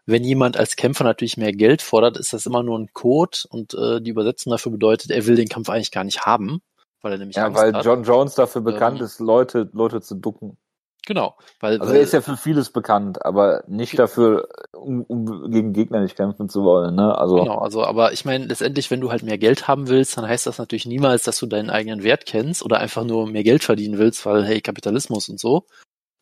Wenn 0.06 0.24
jemand 0.24 0.58
als 0.58 0.76
Kämpfer 0.76 1.06
natürlich 1.06 1.38
mehr 1.38 1.54
Geld 1.54 1.82
fordert, 1.82 2.18
ist 2.18 2.32
das 2.32 2.46
immer 2.46 2.62
nur 2.62 2.78
ein 2.78 2.94
Code 2.94 3.40
und 3.50 3.74
äh, 3.74 4.00
die 4.00 4.12
Übersetzung 4.12 4.52
dafür 4.52 4.72
bedeutet, 4.72 5.10
er 5.10 5.26
will 5.26 5.36
den 5.36 5.50
Kampf 5.50 5.70
eigentlich 5.70 5.92
gar 5.92 6.04
nicht 6.04 6.22
haben, 6.22 6.62
weil 7.04 7.12
er 7.12 7.18
nämlich 7.20 7.36
Ja, 7.36 7.46
Angst 7.46 7.62
weil 7.62 7.74
hat. 7.74 7.86
John 7.86 8.04
Jones 8.04 8.34
dafür 8.34 8.62
bekannt 8.62 9.00
ähm, 9.00 9.06
ist, 9.06 9.20
Leute, 9.20 9.70
Leute 9.74 10.02
zu 10.02 10.16
ducken. 10.16 10.58
Genau, 11.06 11.36
weil 11.60 11.82
also 11.82 11.94
er 11.94 12.00
ist 12.00 12.14
ja 12.14 12.22
für 12.22 12.38
vieles 12.38 12.70
bekannt, 12.70 13.26
aber 13.26 13.66
nicht 13.68 14.00
dafür, 14.00 14.48
um, 14.72 15.04
um 15.04 15.52
gegen 15.52 15.74
Gegner 15.74 16.00
nicht 16.00 16.16
kämpfen 16.16 16.48
zu 16.48 16.64
wollen. 16.64 16.96
Ne? 16.96 17.18
Also 17.18 17.36
genau, 17.36 17.58
also 17.58 17.84
aber 17.84 18.14
ich 18.14 18.24
meine 18.24 18.46
letztendlich, 18.46 18.90
wenn 18.90 19.02
du 19.02 19.12
halt 19.12 19.22
mehr 19.22 19.38
Geld 19.38 19.68
haben 19.68 19.90
willst, 19.90 20.18
dann 20.18 20.26
heißt 20.26 20.48
das 20.48 20.60
natürlich 20.60 20.86
niemals, 20.86 21.24
dass 21.24 21.38
du 21.40 21.46
deinen 21.46 21.70
eigenen 21.70 22.04
Wert 22.04 22.26
kennst 22.26 22.64
oder 22.64 22.80
einfach 22.80 23.04
nur 23.04 23.28
mehr 23.28 23.44
Geld 23.44 23.66
verdienen 23.66 23.98
willst, 23.98 24.26
weil 24.26 24.46
hey 24.46 24.62
Kapitalismus 24.62 25.28
und 25.28 25.42
so, 25.42 25.66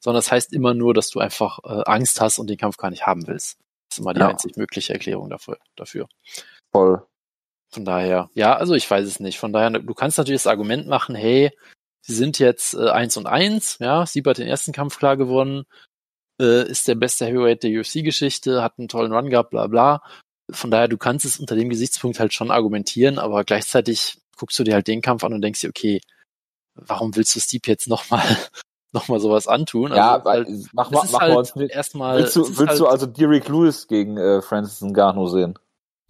sondern 0.03 0.17
das 0.17 0.31
heißt 0.31 0.51
immer 0.51 0.73
nur, 0.73 0.95
dass 0.95 1.11
du 1.11 1.19
einfach 1.19 1.59
äh, 1.63 1.83
Angst 1.85 2.19
hast 2.19 2.39
und 2.39 2.49
den 2.49 2.57
Kampf 2.57 2.77
gar 2.77 2.89
nicht 2.89 3.05
haben 3.05 3.27
willst. 3.27 3.59
Das 3.89 3.97
ist 3.97 3.99
immer 3.99 4.15
die 4.15 4.21
ja. 4.21 4.29
einzig 4.29 4.57
mögliche 4.57 4.93
Erklärung 4.93 5.29
dafür. 5.29 5.59
dafür. 5.75 6.07
Voll. 6.71 7.05
Von 7.73 7.85
daher, 7.85 8.29
ja, 8.33 8.55
also 8.55 8.75
ich 8.75 8.89
weiß 8.89 9.07
es 9.07 9.19
nicht. 9.19 9.39
Von 9.39 9.53
daher, 9.53 9.69
du 9.69 9.93
kannst 9.93 10.17
natürlich 10.17 10.43
das 10.43 10.51
Argument 10.51 10.87
machen, 10.87 11.15
hey, 11.15 11.51
Sie 12.01 12.15
sind 12.15 12.39
jetzt 12.39 12.73
äh, 12.73 12.89
1 12.89 13.17
und 13.17 13.27
1, 13.27 13.77
ja, 13.79 14.05
Sieb 14.05 14.25
hat 14.25 14.39
den 14.39 14.47
ersten 14.47 14.71
Kampf 14.71 14.97
klar 14.97 15.17
gewonnen, 15.17 15.65
äh, 16.41 16.67
ist 16.67 16.87
der 16.87 16.95
beste 16.95 17.25
Heavyweight 17.25 17.63
der 17.63 17.79
UFC-Geschichte, 17.79 18.63
hat 18.63 18.79
einen 18.79 18.87
tollen 18.87 19.13
Run 19.13 19.29
gehabt, 19.29 19.51
bla 19.51 19.67
bla. 19.67 20.01
Von 20.51 20.71
daher, 20.71 20.87
du 20.87 20.97
kannst 20.97 21.25
es 21.25 21.39
unter 21.39 21.55
dem 21.55 21.69
Gesichtspunkt 21.69 22.19
halt 22.19 22.33
schon 22.33 22.51
argumentieren, 22.51 23.19
aber 23.19 23.43
gleichzeitig 23.43 24.17
guckst 24.35 24.57
du 24.59 24.63
dir 24.63 24.73
halt 24.73 24.87
den 24.87 25.01
Kampf 25.01 25.23
an 25.23 25.33
und 25.33 25.41
denkst 25.41 25.61
dir, 25.61 25.69
okay, 25.69 26.01
warum 26.75 27.15
willst 27.15 27.35
du 27.35 27.39
Steve 27.39 27.63
jetzt 27.67 27.87
nochmal 27.87 28.21
noch 28.91 29.07
mal 29.07 29.19
sowas 29.19 29.47
antun? 29.47 29.93
Ja, 29.93 30.15
also, 30.15 30.25
weil, 30.25 30.45
halt, 30.45 30.67
mach, 30.73 30.91
mach, 30.91 31.11
mach 31.11 31.19
halt 31.21 31.55
mit. 31.55 31.71
Erstmal, 31.71 32.17
willst 32.17 32.35
du, 32.35 32.41
willst 32.41 32.59
halt, 32.59 32.79
du 32.79 32.87
also 32.87 33.05
Derek 33.05 33.47
Lewis 33.47 33.87
gegen 33.87 34.17
äh, 34.17 34.41
Francis 34.41 34.81
Ngannou 34.81 35.27
sehen? 35.27 35.57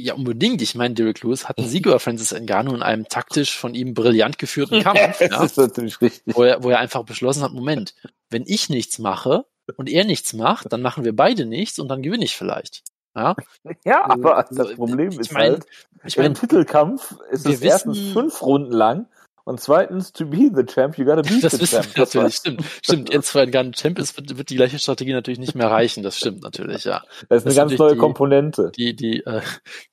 Ja, 0.01 0.15
unbedingt. 0.15 0.61
Ich 0.61 0.75
meine, 0.75 0.93
Derek 0.93 1.21
Lewis 1.21 1.47
hat 1.47 1.57
einen 1.57 1.67
Sieg 1.67 1.85
über 1.85 1.99
Francis 1.99 2.33
Ngannou 2.33 2.73
in 2.73 2.81
einem 2.81 3.07
taktisch 3.07 3.57
von 3.57 3.75
ihm 3.75 3.93
brillant 3.93 4.37
geführten 4.37 4.81
Kampf. 4.83 5.19
das 5.19 5.29
ja, 5.29 5.43
ist 5.43 5.57
natürlich 5.57 6.01
richtig. 6.01 6.35
Wo 6.35 6.43
er, 6.43 6.63
wo 6.63 6.69
er 6.69 6.79
einfach 6.79 7.03
beschlossen 7.03 7.43
hat, 7.43 7.53
Moment, 7.53 7.93
wenn 8.29 8.43
ich 8.47 8.69
nichts 8.69 8.99
mache 8.99 9.45
und 9.77 9.89
er 9.89 10.03
nichts 10.05 10.33
macht, 10.33 10.71
dann 10.73 10.81
machen 10.81 11.03
wir 11.05 11.15
beide 11.15 11.45
nichts 11.45 11.79
und 11.79 11.87
dann 11.87 12.01
gewinne 12.01 12.25
ich 12.25 12.35
vielleicht. 12.35 12.83
Ja, 13.15 13.35
ja 13.83 14.09
aber 14.09 14.45
das 14.49 14.73
Problem 14.75 15.19
ist 15.19 15.33
mein, 15.33 15.51
halt, 15.51 15.65
ich 16.05 16.17
mein, 16.17 16.27
im 16.27 16.33
Titelkampf 16.33 17.15
ist 17.29 17.45
es 17.45 17.61
erstens 17.61 17.99
fünf 18.13 18.41
Runden 18.41 18.71
lang 18.71 19.07
und 19.43 19.59
zweitens, 19.59 20.11
to 20.13 20.25
be 20.25 20.51
the 20.53 20.63
champ, 20.63 20.97
you 20.97 21.05
gotta 21.05 21.21
be 21.21 21.39
das 21.41 21.53
the 21.53 21.65
champ. 21.65 21.87
Das 21.95 22.13
natürlich, 22.13 22.35
stimmt. 22.35 22.63
Stimmt, 22.81 23.13
jetzt, 23.13 23.33
weil 23.33 23.49
Gun 23.49 23.73
Champ 23.73 23.97
ist, 23.99 24.15
wird, 24.17 24.37
wird, 24.37 24.49
die 24.49 24.55
gleiche 24.55 24.79
Strategie 24.79 25.13
natürlich 25.13 25.39
nicht 25.39 25.55
mehr 25.55 25.69
reichen. 25.69 26.03
Das 26.03 26.17
stimmt 26.17 26.43
natürlich, 26.43 26.83
ja. 26.83 27.03
Das 27.29 27.43
ist 27.43 27.45
eine 27.45 27.55
das 27.55 27.55
ganz 27.55 27.77
neue 27.77 27.93
die, 27.93 27.99
Komponente. 27.99 28.71
Die, 28.75 28.95
die, 28.95 29.23
äh, 29.25 29.41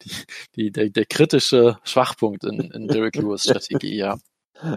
die, 0.02 0.11
die, 0.57 0.73
der, 0.73 0.90
der 0.90 1.07
kritische 1.07 1.78
Schwachpunkt 1.85 2.45
in, 2.45 2.61
in 2.71 2.88
Derek 2.88 3.17
Lewis 3.17 3.45
Strategie, 3.45 3.97
ja. 3.97 4.19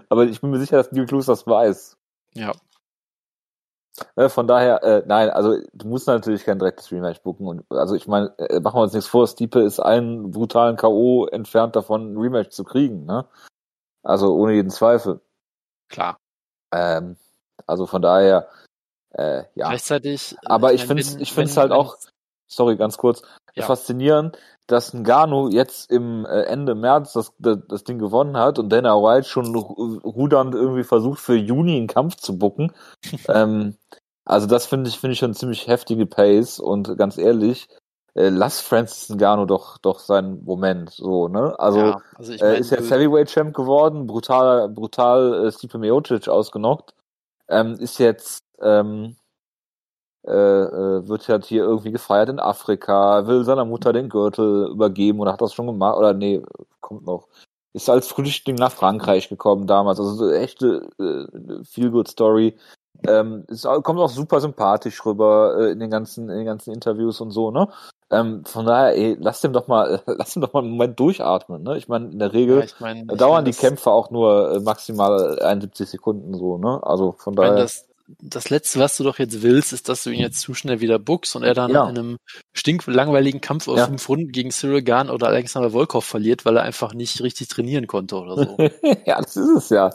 Aber 0.10 0.26
ich 0.26 0.40
bin 0.42 0.52
mir 0.52 0.60
sicher, 0.60 0.78
dass 0.78 0.90
Derek 0.90 1.12
Lewis 1.12 1.26
das 1.26 1.46
weiß. 1.46 1.98
Ja. 2.34 2.54
Äh, 4.16 4.30
von 4.30 4.48
daher, 4.48 4.84
äh, 4.84 5.04
nein, 5.06 5.30
also 5.30 5.58
du 5.74 5.88
musst 5.88 6.08
natürlich 6.08 6.46
kein 6.46 6.60
direktes 6.60 6.92
Rematch 6.92 7.22
buchen. 7.22 7.48
Und, 7.48 7.66
also 7.70 7.96
ich 7.96 8.08
meine, 8.08 8.34
äh, 8.40 8.60
machen 8.60 8.78
wir 8.78 8.84
uns 8.84 8.94
nichts 8.94 9.10
vor, 9.10 9.28
Stipe 9.28 9.60
ist 9.60 9.80
einen 9.80 10.32
brutalen 10.32 10.78
K.O. 10.78 11.26
entfernt 11.28 11.76
davon, 11.76 12.14
ein 12.14 12.18
Rematch 12.18 12.50
zu 12.52 12.64
kriegen, 12.64 13.06
ne? 13.06 13.26
Also 14.04 14.34
ohne 14.36 14.54
jeden 14.54 14.72
Zweifel. 14.72 15.22
Klar. 15.90 16.18
Ähm, 16.74 17.18
also 17.68 17.86
von 17.86 18.02
daher, 18.02 18.48
äh, 19.12 19.44
ja. 19.56 19.70
Gleichzeitig. 19.70 20.36
Aber 20.46 20.74
ich 20.74 20.86
finde 20.86 21.02
es 21.02 21.16
ich 21.16 21.34
find's 21.34 21.58
halt 21.58 21.72
auch, 21.72 21.98
sorry, 22.48 22.78
ganz 22.78 22.98
kurz, 22.98 23.22
ja. 23.56 23.66
faszinierend, 23.66 24.38
dass 24.68 24.94
Ngannou 24.94 25.50
jetzt 25.50 25.92
im 25.92 26.26
äh, 26.26 26.44
Ende 26.44 26.76
März 26.76 27.14
das, 27.14 27.34
das, 27.40 27.58
das 27.68 27.84
Ding 27.84 28.00
gewonnen 28.00 28.38
hat 28.38 28.58
und 28.58 28.70
Dana 28.70 28.96
White 28.96 29.28
schon 29.28 29.54
rudernd 29.56 30.56
irgendwie 30.56 30.84
versucht, 30.84 31.20
für 31.20 31.36
Juni 31.36 31.78
einen 31.78 31.88
Kampf 31.88 32.16
zu 32.16 32.38
bucken. 32.38 32.72
ähm, 33.28 33.78
Also 34.24 34.48
das 34.48 34.66
finde 34.66 34.90
ich, 34.90 35.00
finde 35.00 35.14
ich 35.14 35.20
schon 35.20 35.34
ziemlich 35.34 35.68
heftige 35.68 36.06
Pace 36.06 36.60
und 36.60 36.98
ganz 36.98 37.18
ehrlich, 37.18 37.68
äh, 38.14 38.30
lass 38.30 38.60
Francis 38.60 39.10
Ngannou 39.10 39.46
doch, 39.46 39.78
doch 39.78 40.00
seinen 40.00 40.44
Moment, 40.44 40.90
so, 40.92 41.28
ne? 41.28 41.58
Also, 41.60 41.80
ja, 41.80 42.02
also 42.16 42.34
ich 42.34 42.42
mein, 42.42 42.56
äh, 42.56 42.60
ist 42.60 42.72
jetzt 42.72 42.92
Heavyweight 42.92 43.30
Champ 43.30 43.56
geworden, 43.56 44.08
brutal, 44.08 44.70
brutal 44.70 45.46
äh, 45.46 45.52
Stipe 45.52 45.78
Miocic 45.78 46.28
ausgenockt, 46.28 46.94
ähm, 47.48 47.74
ist 47.80 48.00
jetzt, 48.00 48.44
ähm, 48.62 49.16
äh, 50.28 50.32
äh, 50.32 51.08
wird 51.08 51.28
halt 51.30 51.46
hier 51.46 51.64
irgendwie 51.64 51.92
gefeiert 51.92 52.30
in 52.30 52.40
Afrika, 52.40 53.26
will 53.28 53.44
seiner 53.44 53.66
Mutter 53.66 53.94
den 53.94 54.10
Gürtel 54.10 54.70
übergeben 54.70 55.20
oder 55.20 55.34
hat 55.34 55.42
das 55.42 55.54
schon 55.54 55.68
gemacht, 55.68 55.98
oder 55.98 56.14
nee, 56.14 56.44
kommt 56.80 57.06
noch. 57.06 57.28
Ist 57.74 57.90
als 57.90 58.08
Flüchtling 58.08 58.58
nach 58.58 58.74
Frankreich 58.74 59.30
gekommen 59.30 59.66
damals, 59.66 60.00
also 60.00 60.14
so 60.16 60.30
echte 60.30 60.90
äh, 61.00 61.64
Feel-Good-Story. 61.64 62.58
Ähm, 63.08 63.46
ist, 63.48 63.64
kommt 63.64 64.00
auch 64.00 64.10
super 64.10 64.42
sympathisch 64.42 65.04
rüber 65.06 65.56
äh, 65.58 65.72
in 65.72 65.80
den 65.80 65.90
ganzen, 65.90 66.30
in 66.30 66.38
den 66.38 66.46
ganzen 66.46 66.74
Interviews 66.74 67.22
und 67.22 67.32
so, 67.32 67.50
ne? 67.50 67.70
Ähm, 68.12 68.44
von 68.44 68.66
daher, 68.66 68.96
ey, 68.96 69.16
lass 69.20 69.40
dem 69.40 69.54
doch 69.54 69.68
mal, 69.68 70.02
lass 70.06 70.34
dem 70.34 70.42
doch 70.42 70.54
mal 70.54 70.60
einen 70.60 70.72
Moment 70.72 71.00
durchatmen, 71.00 71.64
ne? 71.64 71.78
Ich 71.78 71.88
meine, 71.88 72.10
in 72.10 72.20
der 72.20 72.34
Regel 72.34 72.58
ja, 72.58 72.64
ich 72.66 72.80
mein, 72.80 73.08
dauern 73.08 73.20
ich 73.20 73.30
mein, 73.30 73.46
die 73.46 73.54
Kämpfe 73.54 73.90
auch 73.90 74.12
nur 74.12 74.56
äh, 74.56 74.60
maximal 74.60 75.40
71 75.40 75.90
Sekunden 75.90 76.34
so, 76.38 76.58
ne? 76.58 76.82
Also 76.84 77.14
von 77.14 77.36
daher. 77.36 77.56
Das, 77.56 77.88
das 78.20 78.50
Letzte, 78.50 78.80
was 78.80 78.98
du 78.98 79.06
doch 79.06 79.20
jetzt 79.20 79.42
willst, 79.42 79.72
ist, 79.72 79.88
dass 79.88 80.04
du 80.04 80.10
ihn 80.10 80.20
jetzt 80.20 80.42
zu 80.42 80.54
schnell 80.54 80.82
wieder 80.82 81.00
buckst 81.00 81.36
und 81.38 81.44
er 81.44 81.54
dann 81.54 81.72
ja. 81.72 81.88
in 81.88 81.98
einem 81.98 82.18
stinklangweiligen 82.52 83.40
Kampf 83.40 83.70
auf 83.70 83.78
ja. 83.78 83.88
fünf 83.88 84.10
Runden 84.10 84.34
gegen 84.34 84.52
Cyril 84.52 84.82
Gahn 84.82 85.10
oder 85.10 85.28
Alexander 85.28 85.72
Volkov 85.72 86.04
verliert, 86.04 86.44
weil 86.44 86.58
er 86.58 86.64
einfach 86.64 86.94
nicht 86.94 87.22
richtig 87.22 87.48
trainieren 87.48 87.88
konnte 87.88 88.18
oder 88.18 88.36
so. 88.36 88.58
ja, 89.06 89.22
das 89.22 89.38
ist 89.38 89.56
es 89.56 89.70
ja. 89.70 89.92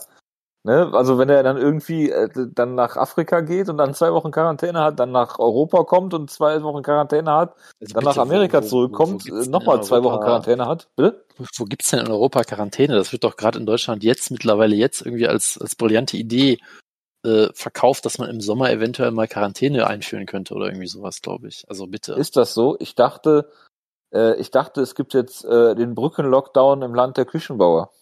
Ne? 0.66 0.90
Also 0.94 1.16
wenn 1.16 1.28
er 1.28 1.44
dann 1.44 1.56
irgendwie 1.56 2.10
äh, 2.10 2.28
dann 2.34 2.74
nach 2.74 2.96
Afrika 2.96 3.40
geht 3.40 3.68
und 3.68 3.78
dann 3.78 3.94
zwei 3.94 4.12
Wochen 4.12 4.32
Quarantäne 4.32 4.80
hat, 4.80 4.98
dann 4.98 5.12
nach 5.12 5.38
Europa 5.38 5.84
kommt 5.84 6.12
und 6.12 6.28
zwei 6.28 6.60
Wochen 6.64 6.82
Quarantäne 6.82 7.30
hat, 7.30 7.54
also 7.80 7.94
dann 7.94 8.02
nach 8.02 8.16
Amerika 8.16 8.60
wo, 8.60 8.66
zurückkommt, 8.66 9.28
äh, 9.28 9.48
nochmal 9.48 9.84
zwei 9.84 10.02
Wochen 10.02 10.18
Quarantäne 10.18 10.66
hat. 10.66 10.88
Bitte? 10.96 11.24
Wo 11.56 11.66
gibt's 11.66 11.90
denn 11.90 12.00
in 12.00 12.10
Europa 12.10 12.42
Quarantäne? 12.42 12.96
Das 12.96 13.12
wird 13.12 13.22
doch 13.22 13.36
gerade 13.36 13.60
in 13.60 13.66
Deutschland 13.66 14.02
jetzt 14.02 14.32
mittlerweile 14.32 14.74
jetzt 14.74 15.02
irgendwie 15.02 15.28
als, 15.28 15.56
als 15.56 15.76
brillante 15.76 16.16
Idee 16.16 16.58
äh, 17.24 17.46
verkauft, 17.54 18.04
dass 18.04 18.18
man 18.18 18.28
im 18.28 18.40
Sommer 18.40 18.72
eventuell 18.72 19.12
mal 19.12 19.28
Quarantäne 19.28 19.86
einführen 19.86 20.26
könnte 20.26 20.52
oder 20.52 20.66
irgendwie 20.66 20.88
sowas, 20.88 21.22
glaube 21.22 21.46
ich. 21.46 21.64
Also 21.68 21.86
bitte. 21.86 22.14
Ist 22.14 22.36
das 22.36 22.54
so? 22.54 22.76
Ich 22.80 22.96
dachte, 22.96 23.48
äh, 24.12 24.34
ich 24.40 24.50
dachte, 24.50 24.80
es 24.80 24.96
gibt 24.96 25.14
jetzt 25.14 25.44
äh, 25.44 25.76
den 25.76 25.94
Brückenlockdown 25.94 26.82
im 26.82 26.92
Land 26.92 27.18
der 27.18 27.24
Küchenbauer. 27.24 27.92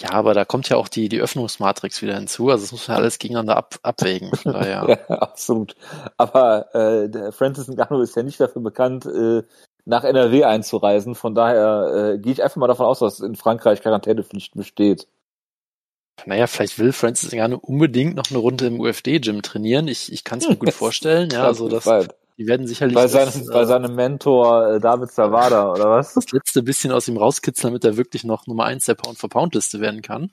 Ja, 0.00 0.12
aber 0.12 0.32
da 0.32 0.44
kommt 0.44 0.68
ja 0.68 0.76
auch 0.76 0.88
die, 0.88 1.08
die 1.08 1.20
Öffnungsmatrix 1.20 2.00
wieder 2.00 2.14
hinzu. 2.14 2.48
Also 2.48 2.64
das 2.64 2.72
muss 2.72 2.88
man 2.88 2.96
alles 2.96 3.18
gegeneinander 3.18 3.56
ab, 3.56 3.76
abwägen. 3.82 4.30
ja, 4.44 4.82
absolut. 5.08 5.76
Aber 6.16 6.74
äh, 6.74 7.32
Francis 7.32 7.68
Ngannou 7.68 8.00
ist 8.00 8.16
ja 8.16 8.22
nicht 8.22 8.40
dafür 8.40 8.62
bekannt, 8.62 9.04
äh, 9.04 9.42
nach 9.84 10.04
NRW 10.04 10.44
einzureisen. 10.44 11.14
Von 11.14 11.34
daher 11.34 12.14
äh, 12.14 12.18
gehe 12.18 12.32
ich 12.32 12.42
einfach 12.42 12.56
mal 12.56 12.66
davon 12.66 12.86
aus, 12.86 13.00
dass 13.00 13.20
in 13.20 13.36
Frankreich 13.36 13.82
Quarantänepflicht 13.82 14.54
besteht. 14.54 15.06
Naja, 16.26 16.46
vielleicht 16.46 16.78
will 16.78 16.92
Francis 16.92 17.32
Ngannou 17.32 17.58
unbedingt 17.58 18.14
noch 18.14 18.30
eine 18.30 18.38
Runde 18.38 18.66
im 18.66 18.80
UFD-Gym 18.80 19.42
trainieren. 19.42 19.88
Ich, 19.88 20.12
ich 20.12 20.24
kann 20.24 20.38
es 20.38 20.48
mir 20.48 20.56
gut 20.58 20.72
vorstellen. 20.72 21.28
Ja, 21.30 21.44
also 21.44 21.68
das, 21.68 21.86
die 22.40 22.46
werden 22.46 22.66
sicherlich. 22.66 22.94
Bei 22.94 23.06
seinem, 23.06 23.26
das, 23.26 23.46
bei 23.48 23.60
äh, 23.60 23.66
seinem 23.66 23.94
Mentor 23.94 24.66
äh, 24.66 24.80
David 24.80 25.12
Zavada, 25.12 25.70
oder 25.72 25.90
was? 25.90 26.14
Das 26.14 26.32
letzte 26.32 26.62
bisschen 26.62 26.90
aus 26.90 27.06
ihm 27.06 27.18
rauskitzeln, 27.18 27.70
damit 27.70 27.84
er 27.84 27.98
wirklich 27.98 28.24
noch 28.24 28.46
Nummer 28.46 28.64
eins 28.64 28.86
der 28.86 28.94
Pound-for-Pound-Liste 28.94 29.80
werden 29.80 30.00
kann. 30.00 30.32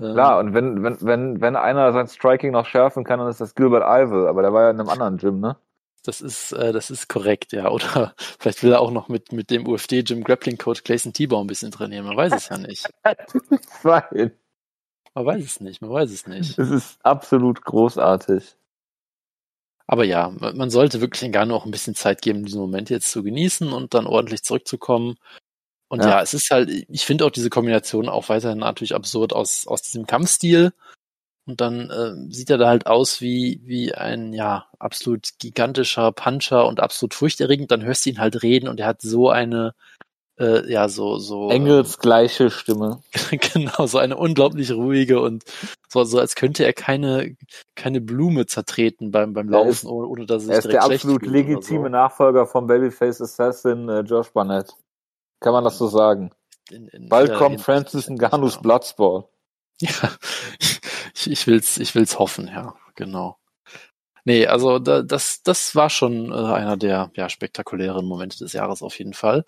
Ähm, 0.00 0.14
Klar, 0.14 0.40
und 0.40 0.54
wenn, 0.54 0.82
wenn, 0.82 1.00
wenn, 1.02 1.40
wenn 1.40 1.54
einer 1.54 1.92
sein 1.92 2.08
Striking 2.08 2.50
noch 2.50 2.66
schärfen 2.66 3.04
kann, 3.04 3.20
dann 3.20 3.28
ist 3.28 3.40
das 3.40 3.54
Gilbert 3.54 3.84
Ivel, 3.84 4.26
aber 4.26 4.42
der 4.42 4.52
war 4.52 4.64
ja 4.64 4.70
in 4.70 4.80
einem 4.80 4.88
anderen 4.88 5.18
Gym, 5.18 5.38
ne? 5.38 5.56
Das 6.04 6.20
ist, 6.20 6.50
äh, 6.50 6.72
das 6.72 6.90
ist 6.90 7.08
korrekt, 7.08 7.52
ja. 7.52 7.68
Oder 7.70 8.14
vielleicht 8.18 8.64
will 8.64 8.72
er 8.72 8.80
auch 8.80 8.90
noch 8.90 9.08
mit, 9.08 9.30
mit 9.30 9.50
dem 9.50 9.68
UFD-Gym 9.68 10.24
Grappling 10.24 10.58
Coach 10.58 10.82
Clayson 10.82 11.12
T-Bau 11.12 11.40
ein 11.40 11.46
bisschen 11.46 11.70
trainieren. 11.70 12.06
Man 12.06 12.16
weiß 12.16 12.32
es 12.32 12.48
ja 12.48 12.58
nicht. 12.58 12.90
Man 15.14 15.26
weiß 15.26 15.44
es 15.44 15.60
nicht, 15.60 15.82
man 15.82 15.90
weiß 15.90 16.10
es 16.12 16.28
nicht. 16.28 16.56
Es 16.56 16.70
ist 16.70 17.04
absolut 17.04 17.64
großartig. 17.64 18.56
Aber 19.90 20.04
ja, 20.04 20.32
man 20.38 20.70
sollte 20.70 21.00
wirklich 21.00 21.18
den 21.18 21.32
Garno 21.32 21.56
auch 21.56 21.64
ein 21.64 21.72
bisschen 21.72 21.96
Zeit 21.96 22.22
geben, 22.22 22.44
diesen 22.44 22.60
Moment 22.60 22.90
jetzt 22.90 23.10
zu 23.10 23.24
genießen 23.24 23.72
und 23.72 23.92
dann 23.92 24.06
ordentlich 24.06 24.44
zurückzukommen. 24.44 25.16
Und 25.88 26.04
ja, 26.04 26.10
ja 26.10 26.22
es 26.22 26.32
ist 26.32 26.48
halt, 26.52 26.70
ich 26.70 27.04
finde 27.04 27.26
auch 27.26 27.30
diese 27.30 27.50
Kombination 27.50 28.08
auch 28.08 28.28
weiterhin 28.28 28.58
natürlich 28.58 28.94
absurd 28.94 29.32
aus, 29.32 29.66
aus 29.66 29.82
diesem 29.82 30.06
Kampfstil. 30.06 30.72
Und 31.44 31.60
dann 31.60 31.90
äh, 31.90 32.32
sieht 32.32 32.50
er 32.50 32.58
da 32.58 32.68
halt 32.68 32.86
aus 32.86 33.20
wie, 33.20 33.62
wie 33.64 33.92
ein, 33.92 34.32
ja, 34.32 34.68
absolut 34.78 35.30
gigantischer 35.40 36.12
Puncher 36.12 36.68
und 36.68 36.78
absolut 36.78 37.12
furchterregend. 37.12 37.72
Dann 37.72 37.82
hörst 37.82 38.06
du 38.06 38.10
ihn 38.10 38.20
halt 38.20 38.44
reden 38.44 38.68
und 38.68 38.78
er 38.78 38.86
hat 38.86 39.02
so 39.02 39.28
eine, 39.28 39.74
äh, 40.40 40.70
ja, 40.70 40.88
so, 40.88 41.18
so. 41.18 41.50
Engels 41.50 41.98
gleiche 41.98 42.50
Stimme. 42.50 43.02
genau, 43.52 43.86
so 43.86 43.98
eine 43.98 44.16
unglaublich 44.16 44.72
ruhige 44.72 45.20
und 45.20 45.44
so, 45.88 46.02
so 46.04 46.18
als 46.18 46.34
könnte 46.34 46.64
er 46.64 46.72
keine, 46.72 47.36
keine 47.74 48.00
Blume 48.00 48.46
zertreten 48.46 49.10
beim, 49.10 49.34
beim 49.34 49.48
Laufen, 49.48 49.70
ist, 49.70 49.84
ohne, 49.84 50.08
ohne 50.08 50.26
dass 50.26 50.44
es 50.44 50.48
Er 50.48 50.58
ist 50.58 50.72
der 50.72 50.84
absolut 50.84 51.26
legitime 51.26 51.84
so. 51.84 51.88
Nachfolger 51.88 52.46
vom 52.46 52.66
Babyface 52.66 53.20
Assassin 53.20 53.88
äh, 53.88 54.00
Josh 54.00 54.30
Barnett. 54.30 54.74
Kann 55.40 55.52
man 55.52 55.64
das 55.64 55.78
so 55.78 55.86
sagen? 55.88 56.30
In, 56.70 56.88
in 56.88 57.08
Bald 57.08 57.34
kommt 57.34 57.60
Francis 57.60 58.08
Ngannus 58.08 58.56
ja. 58.56 58.60
Bloodsport. 58.60 59.28
Ja, 59.82 60.10
ich, 61.14 61.30
ich 61.30 61.46
will's, 61.46 61.78
ich 61.78 61.94
will's 61.94 62.18
hoffen, 62.18 62.48
ja, 62.48 62.74
genau. 62.96 63.38
Nee, 64.24 64.46
also 64.46 64.78
da, 64.78 65.02
das, 65.02 65.42
das 65.42 65.74
war 65.74 65.88
schon 65.88 66.30
äh, 66.30 66.34
einer 66.34 66.76
der 66.76 67.10
ja, 67.14 67.28
spektakulären 67.28 68.04
Momente 68.04 68.38
des 68.38 68.52
Jahres 68.52 68.82
auf 68.82 68.98
jeden 68.98 69.14
Fall. 69.14 69.44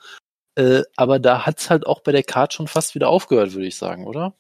Äh, 0.54 0.82
aber 0.96 1.18
da 1.18 1.46
hat's 1.46 1.70
halt 1.70 1.86
auch 1.86 2.00
bei 2.00 2.12
der 2.12 2.22
Card 2.22 2.52
schon 2.52 2.68
fast 2.68 2.94
wieder 2.94 3.08
aufgehört, 3.08 3.54
würde 3.54 3.66
ich 3.66 3.76
sagen, 3.76 4.06
oder? 4.06 4.34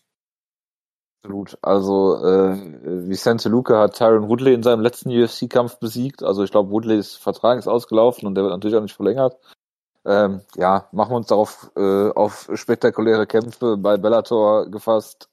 Absolut. 1.24 1.56
Also 1.62 2.16
äh, 2.16 3.08
Vicente 3.08 3.48
Luca 3.48 3.80
hat 3.80 3.96
Tyron 3.96 4.28
Woodley 4.28 4.54
in 4.54 4.64
seinem 4.64 4.80
letzten 4.82 5.10
UFC-Kampf 5.10 5.78
besiegt. 5.78 6.22
Also 6.24 6.42
ich 6.42 6.50
glaube, 6.50 6.70
Woodleys 6.70 7.14
Vertrag 7.14 7.58
ist 7.58 7.68
ausgelaufen 7.68 8.26
und 8.26 8.34
der 8.34 8.42
wird 8.42 8.52
natürlich 8.52 8.76
auch 8.76 8.82
nicht 8.82 8.96
verlängert. 8.96 9.36
Ähm, 10.04 10.40
ja, 10.56 10.88
machen 10.90 11.12
wir 11.12 11.16
uns 11.16 11.28
darauf 11.28 11.70
äh, 11.76 12.10
auf 12.10 12.50
spektakuläre 12.54 13.28
Kämpfe 13.28 13.76
bei 13.76 13.96
Bellator 13.96 14.68
gefasst. 14.68 15.28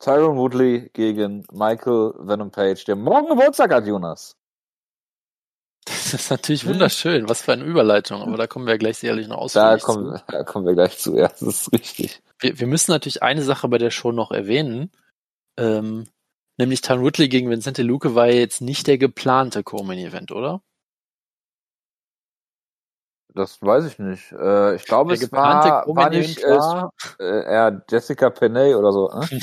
Tyron 0.00 0.36
Woodley 0.36 0.90
gegen 0.92 1.46
Michael 1.52 2.14
Venom 2.18 2.50
Page, 2.50 2.84
der 2.84 2.96
morgen 2.96 3.28
Geburtstag 3.28 3.72
hat, 3.72 3.86
Jonas. 3.86 4.36
Das 6.12 6.24
ist 6.24 6.30
natürlich 6.30 6.66
wunderschön. 6.66 7.28
Was 7.28 7.40
für 7.40 7.54
eine 7.54 7.64
Überleitung. 7.64 8.20
Aber 8.20 8.36
da 8.36 8.46
kommen 8.46 8.66
wir 8.66 8.76
gleich 8.76 8.98
sicherlich 8.98 9.28
noch 9.28 9.38
ausführlich 9.38 9.80
da 9.80 9.86
kommen, 9.86 10.16
zu. 10.16 10.24
Da 10.28 10.44
kommen 10.44 10.66
wir 10.66 10.74
gleich 10.74 10.98
zu. 10.98 11.16
Ja, 11.16 11.28
das 11.28 11.42
ist 11.42 11.72
richtig. 11.72 12.22
Wir, 12.38 12.60
wir 12.60 12.66
müssen 12.66 12.90
natürlich 12.90 13.22
eine 13.22 13.42
Sache 13.42 13.66
bei 13.68 13.78
der 13.78 13.90
Show 13.90 14.12
noch 14.12 14.30
erwähnen. 14.30 14.90
Ähm, 15.56 16.06
nämlich 16.58 16.82
Tan 16.82 17.00
Woodley 17.00 17.30
gegen 17.30 17.48
Vincente 17.48 17.82
Luque 17.82 18.14
war 18.14 18.28
jetzt 18.28 18.60
nicht 18.60 18.86
der 18.88 18.98
geplante 18.98 19.62
Co-Main-Event, 19.62 20.32
oder? 20.32 20.60
Das 23.34 23.62
weiß 23.62 23.86
ich 23.86 23.98
nicht. 23.98 24.32
Äh, 24.32 24.74
ich 24.76 24.84
glaube, 24.84 25.14
es 25.14 25.32
war, 25.32 25.86
war 25.86 26.10
nicht 26.10 26.42
war, 26.42 26.92
äh, 27.18 27.24
eher 27.24 27.82
Jessica 27.90 28.28
Penney 28.28 28.74
oder 28.74 28.92
so. 28.92 29.10
Äh? 29.10 29.40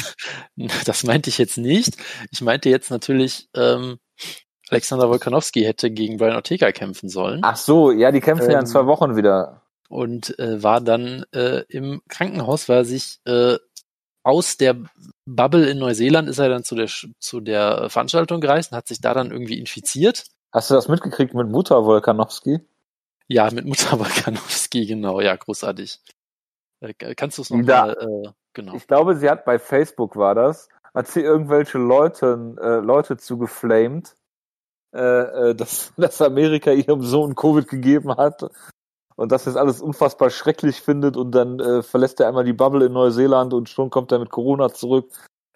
das 0.86 1.04
meinte 1.04 1.32
ich 1.32 1.40
jetzt 1.40 1.58
nicht. 1.58 1.98
Ich 2.30 2.42
meinte 2.42 2.70
jetzt 2.70 2.92
natürlich 2.92 3.50
ähm, 3.56 3.98
Alexander 4.70 5.10
Wolkanowski 5.10 5.64
hätte 5.64 5.92
gegen 5.92 6.18
Brian 6.18 6.36
Ortega 6.36 6.72
kämpfen 6.72 7.10
sollen. 7.10 7.42
Ach 7.44 7.56
so, 7.56 7.92
ja, 7.92 8.12
die 8.12 8.22
kämpfen 8.22 8.46
ähm, 8.46 8.52
ja 8.52 8.60
in 8.60 8.66
zwei 8.66 8.82
ähm, 8.82 8.88
Wochen 8.88 9.16
wieder. 9.16 9.62
Und 9.88 10.38
äh, 10.40 10.62
war 10.62 10.82
dann 10.82 11.26
äh, 11.34 11.64
im 11.70 12.02
Krankenhaus, 12.08 12.70
weil 12.70 12.78
er 12.78 12.86
sich 12.86 13.20
äh, 13.26 13.58
aus 14.24 14.58
der 14.58 14.76
Bubble 15.26 15.68
in 15.70 15.80
Neuseeland 15.80 16.30
ist 16.30 16.40
er 16.40 16.50
dann 16.50 16.64
zu 16.64 16.76
der 16.76 16.88
zu 17.20 17.40
der 17.40 17.90
Veranstaltung 17.90 18.42
gereist 18.42 18.72
und 18.72 18.78
hat 18.78 18.88
sich 18.88 19.02
da 19.02 19.14
dann 19.14 19.32
irgendwie 19.32 19.60
infiziert. 19.60 20.26
Hast 20.52 20.70
du 20.70 20.76
das 20.76 20.88
mitgekriegt 20.88 21.34
mit 21.34 21.48
Mutter 21.48 21.86
Wolkanowski? 21.86 22.60
Ja, 23.28 23.50
mit 23.52 23.66
Mutter 23.66 24.00
Wolkanowski, 24.00 24.86
genau, 24.86 25.22
ja, 25.22 25.36
großartig. 25.36 26.00
Äh, 26.82 27.16
kannst 27.16 27.38
du 27.38 27.44
es 27.44 27.50
nochmal, 27.50 27.98
äh, 28.00 28.30
genau. 28.54 28.74
Ich 28.76 28.88
glaube, 28.88 29.16
sie 29.16 29.30
hat 29.30 29.46
bei 29.46 29.60
Facebook 29.60 30.16
war 30.16 30.36
das, 30.36 30.70
hat 30.94 31.08
sie 31.08 31.22
irgendwelche 31.22 31.78
Leute, 31.78 32.56
äh, 32.62 32.86
Leute 32.86 33.18
zugeflamed, 33.18 34.16
äh, 34.94 35.50
äh, 35.50 35.56
dass, 35.56 35.94
dass 35.98 36.22
Amerika 36.22 36.72
ihrem 36.72 37.04
Sohn 37.04 37.36
Covid 37.36 37.68
gegeben 37.68 38.16
hat 38.16 38.50
und 39.16 39.32
dass 39.32 39.44
das 39.44 39.56
alles 39.56 39.82
unfassbar 39.82 40.30
schrecklich 40.30 40.82
findet 40.82 41.18
und 41.18 41.32
dann 41.32 41.60
äh, 41.60 41.84
verlässt 41.84 42.20
er 42.20 42.28
einmal 42.28 42.46
die 42.46 42.54
Bubble 42.54 42.86
in 42.86 42.94
Neuseeland 42.94 43.54
und 43.54 43.70
schon 43.70 43.90
kommt 43.90 44.12
er 44.12 44.20
mit 44.20 44.30
Corona 44.30 44.74
zurück. 44.74 45.12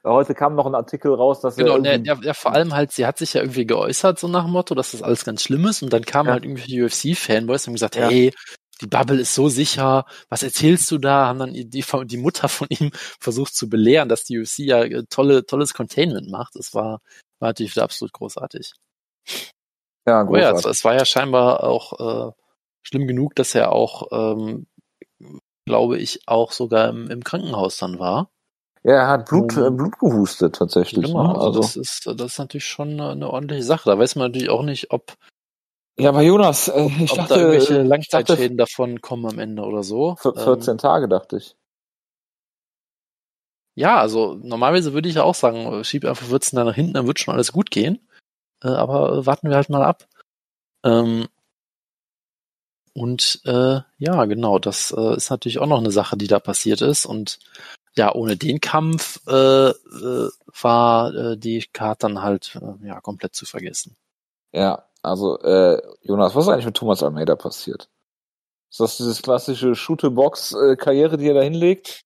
Heute 0.06 0.36
kam 0.36 0.56
noch 0.56 0.66
ein 0.66 0.76
Artikel 0.76 1.14
raus, 1.14 1.40
dass 1.40 1.56
genau, 1.56 1.78
er 1.78 1.98
ja, 2.02 2.16
ja, 2.22 2.34
vor 2.34 2.52
allem 2.52 2.74
halt, 2.74 2.92
sie 2.92 3.06
hat 3.06 3.18
sich 3.18 3.34
ja 3.34 3.42
irgendwie 3.42 3.66
geäußert 3.66 4.20
so 4.20 4.28
nach 4.28 4.44
dem 4.44 4.52
Motto, 4.52 4.76
dass 4.76 4.92
das 4.92 5.02
alles 5.02 5.24
ganz 5.24 5.44
schlimm 5.44 5.66
ist 5.66 5.82
und 5.82 5.94
dann 5.94 6.04
kamen 6.04 6.28
ja. 6.28 6.34
halt 6.34 6.44
irgendwie 6.44 6.84
UFC-Fanboys 6.84 7.64
und 7.64 7.68
haben 7.68 7.76
gesagt, 7.76 7.96
ja. 7.96 8.10
hey, 8.10 8.34
die 8.82 8.88
Bubble 8.88 9.22
ist 9.22 9.34
so 9.34 9.48
sicher, 9.48 10.06
was 10.28 10.44
erzählst 10.44 10.92
du 10.92 10.98
da? 10.98 11.28
Haben 11.28 11.40
dann 11.40 11.54
die, 11.54 11.70
die 11.70 12.18
Mutter 12.18 12.50
von 12.50 12.68
ihm 12.70 12.92
versucht 13.22 13.56
zu 13.56 13.70
belehren, 13.70 14.10
dass 14.10 14.26
die 14.26 14.40
UFC 14.40 14.60
ja 14.60 14.84
äh, 14.84 15.04
tolle, 15.10 15.46
tolles 15.46 15.74
Containment 15.74 16.30
macht. 16.30 16.56
Das 16.56 16.74
war, 16.74 17.00
war 17.40 17.50
natürlich 17.50 17.80
absolut 17.82 18.12
großartig. 18.12 18.74
Ja, 20.06 20.24
großartig. 20.24 20.66
Oh 20.66 20.68
ja, 20.68 20.72
es, 20.72 20.84
war 20.84 20.94
ja 20.96 21.06
scheinbar 21.06 21.64
auch 21.64 22.28
äh, 22.28 22.32
schlimm 22.82 23.08
genug, 23.08 23.36
dass 23.36 23.56
er 23.56 23.72
auch, 23.72 24.08
ähm, 24.12 24.68
glaube 25.66 25.98
ich, 25.98 26.28
auch 26.28 26.52
sogar 26.52 26.90
im, 26.90 27.10
im 27.10 27.24
Krankenhaus 27.24 27.78
dann 27.78 28.00
war. 28.00 28.30
Ja, 28.84 28.96
er 28.96 29.08
hat 29.08 29.30
Blut, 29.30 29.56
um, 29.56 29.64
äh, 29.64 29.72
Blut 29.72 29.98
gehustet 29.98 30.56
tatsächlich. 30.56 31.06
Genau, 31.06 31.24
ne? 31.24 31.40
also, 31.40 31.62
das 31.62 31.78
ist 31.78 32.06
das 32.06 32.34
ist 32.34 32.38
natürlich 32.38 32.68
schon 32.68 33.00
eine, 33.00 33.30
ordentliche 33.30 33.64
Sache. 33.64 33.90
Da 33.90 33.98
weiß 33.98 34.16
man 34.18 34.28
natürlich 34.28 34.50
auch 34.50 34.64
nicht, 34.64 34.92
ob 34.92 35.14
ja, 35.98 36.10
aber 36.10 36.22
Jonas, 36.22 36.68
äh, 36.68 36.88
ich 37.00 37.12
ob 37.12 37.18
dachte, 37.20 37.36
da 37.36 37.40
irgendwelche 37.40 37.82
Langzeitschäden 37.84 38.58
dachte, 38.58 38.72
davon 38.72 39.00
kommen 39.02 39.26
am 39.26 39.40
Ende 39.40 39.62
oder 39.64 39.84
so. 39.84 40.16
14 40.16 40.72
ähm, 40.72 40.78
Tage, 40.80 41.08
dachte 41.08 41.38
ich. 41.38 41.56
Ja, 43.76 44.00
also 44.00 44.36
normalerweise 44.42 44.94
würde 44.94 45.10
ich 45.10 45.16
ja 45.16 45.24
auch 45.24 45.36
sagen, 45.36 45.84
schieb 45.84 46.06
einfach 46.06 46.26
14 46.26 46.58
dann 46.58 46.68
nach 46.68 46.76
hinten, 46.76 46.94
dann 46.94 47.08
wird 47.08 47.20
schon 47.20 47.34
alles 47.34 47.52
gut 47.52 47.72
gehen. 47.72 48.08
Äh, 48.64 48.70
aber 48.70 49.14
äh, 49.14 49.26
warten 49.26 49.50
wir 49.50 49.56
halt 49.56 49.70
mal 49.70 49.84
ab. 49.84 50.08
Ähm, 50.84 51.28
und 52.94 53.42
äh, 53.46 53.82
ja, 53.98 54.26
genau, 54.26 54.60
das 54.60 54.94
äh, 54.96 55.16
ist 55.16 55.32
natürlich 55.32 55.60
auch 55.60 55.66
noch 55.68 55.80
eine 55.80 55.92
Sache, 55.92 56.16
die 56.16 56.28
da 56.28 56.40
passiert 56.40 56.82
ist. 56.82 57.06
Und 57.06 57.40
ja, 57.96 58.14
ohne 58.14 58.38
den 58.38 58.62
Kampf 58.62 59.20
äh, 59.28 59.70
äh, 59.70 60.30
war 60.62 61.14
äh, 61.14 61.38
die 61.38 61.66
Karte 61.74 62.08
dann 62.08 62.22
halt 62.22 62.60
äh, 62.62 62.88
ja 62.88 63.02
komplett 63.02 63.36
zu 63.36 63.46
vergessen. 63.46 63.96
Ja, 64.52 64.88
also 65.02 65.40
äh, 65.40 65.82
Jonas, 66.02 66.36
was 66.36 66.46
ist 66.46 66.50
eigentlich 66.54 66.66
mit 66.66 66.78
Thomas 66.78 67.04
Almeida 67.04 67.36
passiert? 67.36 67.90
Ist 68.70 68.80
das 68.80 68.98
dieses 68.98 69.22
klassische 69.22 69.76
Shooter-Box-Karriere, 69.76 71.18
die 71.18 71.28
er 71.28 71.36
da 71.36 71.42
hinlegt? 71.42 72.04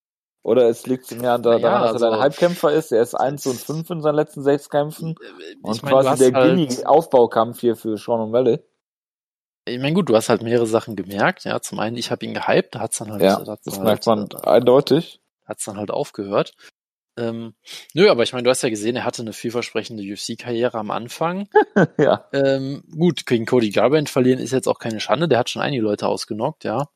Oder 0.47 0.69
es 0.69 0.87
liegt 0.87 1.11
mehr 1.11 1.37
daran, 1.39 1.61
ja, 1.61 1.81
dass 1.81 1.91
also, 1.91 2.05
er 2.05 2.13
ein 2.13 2.19
Halbkämpfer 2.21 2.71
ist. 2.71 2.93
Er 2.93 3.01
ist 3.01 3.15
1 3.15 3.45
und 3.47 3.59
5 3.59 3.89
in 3.89 4.01
seinen 4.01 4.15
letzten 4.15 4.43
sechs 4.43 4.69
Kämpfen. 4.69 5.15
Und 5.61 5.83
mein, 5.83 5.91
quasi 5.91 6.31
der 6.31 6.41
halt, 6.41 6.85
Aufbaukampf 6.85 7.59
hier 7.59 7.75
für 7.75 7.97
Sean 7.97 8.21
O'Malley. 8.21 8.61
Ich 9.65 9.77
meine, 9.77 9.93
gut, 9.93 10.07
du 10.07 10.15
hast 10.15 10.29
halt 10.29 10.43
mehrere 10.43 10.65
Sachen 10.65 10.95
gemerkt. 10.95 11.43
Ja, 11.43 11.59
zum 11.59 11.79
einen, 11.79 11.97
ich 11.97 12.11
habe 12.11 12.25
ihn 12.25 12.33
gehypt, 12.33 12.75
da 12.75 12.79
hat's 12.79 12.97
dann 12.97 13.11
halt. 13.11 13.23
Ja, 13.23 13.43
das 13.43 13.59
halt, 13.73 13.83
merkt 13.83 14.05
man 14.05 14.29
äh, 14.31 14.47
eindeutig. 14.47 15.19
Hat's 15.43 15.65
dann 15.65 15.75
halt 15.75 15.91
aufgehört. 15.91 16.53
Ähm, 17.17 17.53
nö, 17.93 18.09
aber 18.09 18.23
ich 18.23 18.31
meine, 18.31 18.43
du 18.43 18.49
hast 18.49 18.61
ja 18.61 18.69
gesehen, 18.69 18.95
er 18.95 19.03
hatte 19.03 19.23
eine 19.23 19.33
vielversprechende 19.33 20.01
UFC-Karriere 20.01 20.77
am 20.77 20.91
Anfang. 20.91 21.49
ja. 21.97 22.25
Ähm, 22.31 22.85
gut, 22.97 23.25
gegen 23.25 23.45
Cody 23.45 23.71
Garbrandt 23.71 24.09
verlieren 24.09 24.39
ist 24.39 24.51
jetzt 24.51 24.69
auch 24.69 24.79
keine 24.79 25.01
Schande. 25.01 25.27
Der 25.27 25.39
hat 25.39 25.49
schon 25.49 25.61
einige 25.61 25.83
Leute 25.83 26.07
ausgenockt, 26.07 26.63
ja. 26.63 26.87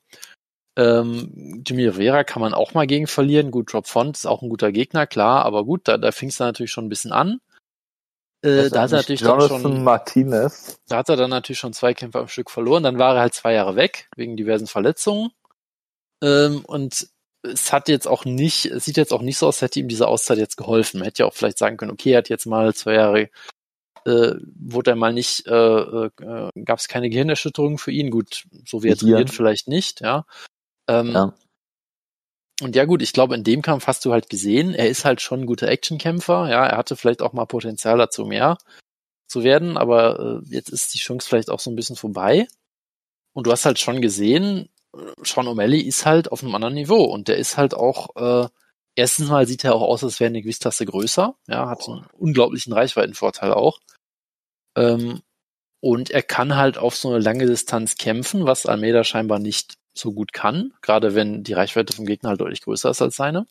Ähm, 0.76 1.62
Jimmy 1.66 1.86
Rivera 1.86 2.24
kann 2.24 2.40
man 2.40 2.54
auch 2.54 2.74
mal 2.74 2.86
gegen 2.86 3.06
verlieren. 3.06 3.50
Gut, 3.50 3.74
Rob 3.74 3.86
Font 3.86 4.16
ist 4.16 4.26
auch 4.26 4.42
ein 4.42 4.48
guter 4.48 4.72
Gegner, 4.72 5.06
klar, 5.06 5.44
aber 5.44 5.64
gut, 5.64 5.86
da, 5.86 5.98
da 5.98 6.12
fing 6.12 6.30
es 6.30 6.38
dann 6.38 6.48
natürlich 6.48 6.72
schon 6.72 6.86
ein 6.86 6.90
bisschen 6.90 7.12
an. 7.12 7.40
Äh, 8.42 8.70
da 8.70 8.82
hat 8.82 8.92
er 8.92 8.98
natürlich 8.98 9.20
Jonathan 9.20 9.62
schon, 9.62 9.84
Martinez. 9.84 10.76
Da 10.88 10.98
hat 10.98 11.08
er 11.08 11.16
dann 11.16 11.30
natürlich 11.30 11.60
schon 11.60 11.72
zwei 11.72 11.94
Kämpfe 11.94 12.18
am 12.18 12.28
Stück 12.28 12.50
verloren. 12.50 12.82
Dann 12.82 12.98
war 12.98 13.14
er 13.14 13.20
halt 13.20 13.34
zwei 13.34 13.52
Jahre 13.52 13.76
weg, 13.76 14.08
wegen 14.16 14.36
diversen 14.36 14.66
Verletzungen. 14.66 15.30
Ähm, 16.22 16.64
und 16.64 17.08
es 17.42 17.72
hat 17.72 17.88
jetzt 17.88 18.08
auch 18.08 18.24
nicht, 18.24 18.66
es 18.66 18.84
sieht 18.84 18.96
jetzt 18.96 19.12
auch 19.12 19.22
nicht 19.22 19.38
so 19.38 19.46
aus, 19.46 19.62
hätte 19.62 19.78
ihm 19.78 19.88
diese 19.88 20.08
Auszeit 20.08 20.38
jetzt 20.38 20.56
geholfen. 20.56 20.98
Man 20.98 21.06
hätte 21.06 21.22
ja 21.22 21.26
auch 21.26 21.34
vielleicht 21.34 21.58
sagen 21.58 21.76
können, 21.76 21.92
okay, 21.92 22.12
er 22.12 22.18
hat 22.18 22.28
jetzt 22.28 22.46
mal 22.46 22.74
zwei 22.74 22.94
Jahre, 22.94 23.30
äh, 24.04 24.34
wurde 24.58 24.92
er 24.92 24.96
mal 24.96 25.12
nicht, 25.12 25.46
äh, 25.46 25.52
äh, 25.52 26.10
gab 26.64 26.78
es 26.78 26.88
keine 26.88 27.10
Gehirnerschütterung 27.10 27.78
für 27.78 27.92
ihn. 27.92 28.10
Gut, 28.10 28.44
so 28.66 28.82
wie 28.82 28.88
er 28.88 28.96
trainiert, 28.96 29.30
vielleicht 29.30 29.68
nicht, 29.68 30.00
ja. 30.00 30.24
Ähm, 30.88 31.12
ja. 31.12 31.34
Und 32.60 32.76
ja 32.76 32.84
gut, 32.84 33.02
ich 33.02 33.12
glaube, 33.12 33.34
in 33.34 33.44
dem 33.44 33.62
Kampf 33.62 33.86
hast 33.86 34.04
du 34.04 34.12
halt 34.12 34.30
gesehen, 34.30 34.74
er 34.74 34.88
ist 34.88 35.04
halt 35.04 35.20
schon 35.20 35.40
ein 35.40 35.46
guter 35.46 35.68
Actionkämpfer. 35.68 36.48
Ja, 36.48 36.64
er 36.66 36.76
hatte 36.76 36.96
vielleicht 36.96 37.22
auch 37.22 37.32
mal 37.32 37.46
Potenzial 37.46 37.98
dazu 37.98 38.24
mehr 38.24 38.56
zu 39.26 39.42
werden, 39.42 39.76
aber 39.76 40.42
äh, 40.44 40.54
jetzt 40.54 40.68
ist 40.68 40.94
die 40.94 40.98
Chance 40.98 41.28
vielleicht 41.28 41.50
auch 41.50 41.60
so 41.60 41.70
ein 41.70 41.76
bisschen 41.76 41.96
vorbei. 41.96 42.46
Und 43.32 43.46
du 43.46 43.52
hast 43.52 43.64
halt 43.64 43.78
schon 43.78 44.00
gesehen, 44.00 44.68
Sean 45.22 45.48
O'Malley 45.48 45.82
ist 45.82 46.06
halt 46.06 46.30
auf 46.30 46.42
einem 46.42 46.54
anderen 46.54 46.74
Niveau 46.74 47.02
und 47.04 47.28
der 47.28 47.38
ist 47.38 47.56
halt 47.56 47.74
auch, 47.74 48.14
äh, 48.16 48.48
erstens 48.94 49.28
mal 49.28 49.46
sieht 49.46 49.64
er 49.64 49.74
auch 49.74 49.82
aus, 49.82 50.04
als 50.04 50.20
wäre 50.20 50.28
eine 50.28 50.42
Gewichtstasse 50.42 50.84
größer, 50.84 51.34
ja, 51.48 51.68
hat 51.68 51.88
einen 51.88 52.06
unglaublichen 52.12 52.72
Reichweitenvorteil 52.72 53.52
auch. 53.54 53.80
Ähm, 54.76 55.22
und 55.80 56.10
er 56.10 56.22
kann 56.22 56.56
halt 56.56 56.78
auf 56.78 56.94
so 56.94 57.08
eine 57.08 57.18
lange 57.18 57.46
Distanz 57.46 57.96
kämpfen, 57.96 58.44
was 58.44 58.66
Almeida 58.66 59.02
scheinbar 59.02 59.38
nicht 59.38 59.78
so 59.94 60.12
gut 60.12 60.32
kann, 60.32 60.72
gerade 60.82 61.14
wenn 61.14 61.42
die 61.44 61.52
Reichweite 61.52 61.94
vom 61.94 62.06
Gegner 62.06 62.30
halt 62.30 62.40
deutlich 62.40 62.62
größer 62.62 62.90
ist 62.90 63.02
als 63.02 63.16
seine. 63.16 63.46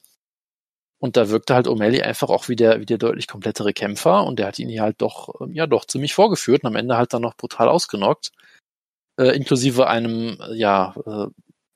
Und 1.00 1.18
da 1.18 1.30
wirkte 1.30 1.56
halt 1.56 1.68
O'Malley 1.68 2.02
einfach 2.04 2.30
auch 2.30 2.48
wie 2.48 2.56
der, 2.56 2.80
wie 2.80 2.86
der 2.86 3.00
deutlich 3.00 3.28
komplettere 3.28 3.74
Kämpfer 3.74 4.24
und 4.24 4.38
der 4.38 4.48
hat 4.48 4.60
ihn 4.60 4.70
hier 4.70 4.84
halt 4.84 5.02
doch, 5.02 5.42
ähm, 5.42 5.54
ja, 5.54 5.66
doch 5.68 5.86
ziemlich 5.86 6.14
vorgeführt 6.14 6.64
und 6.64 6.68
am 6.68 6.76
Ende 6.76 6.98
halt 6.98 7.14
dann 7.14 7.24
noch 7.24 7.36
brutal 7.36 7.70
ausgenockt 7.70 8.32
äh, 9.22 9.36
inklusive 9.36 9.88
einem 9.88 10.38
ja 10.54 10.96
äh, 11.06 11.28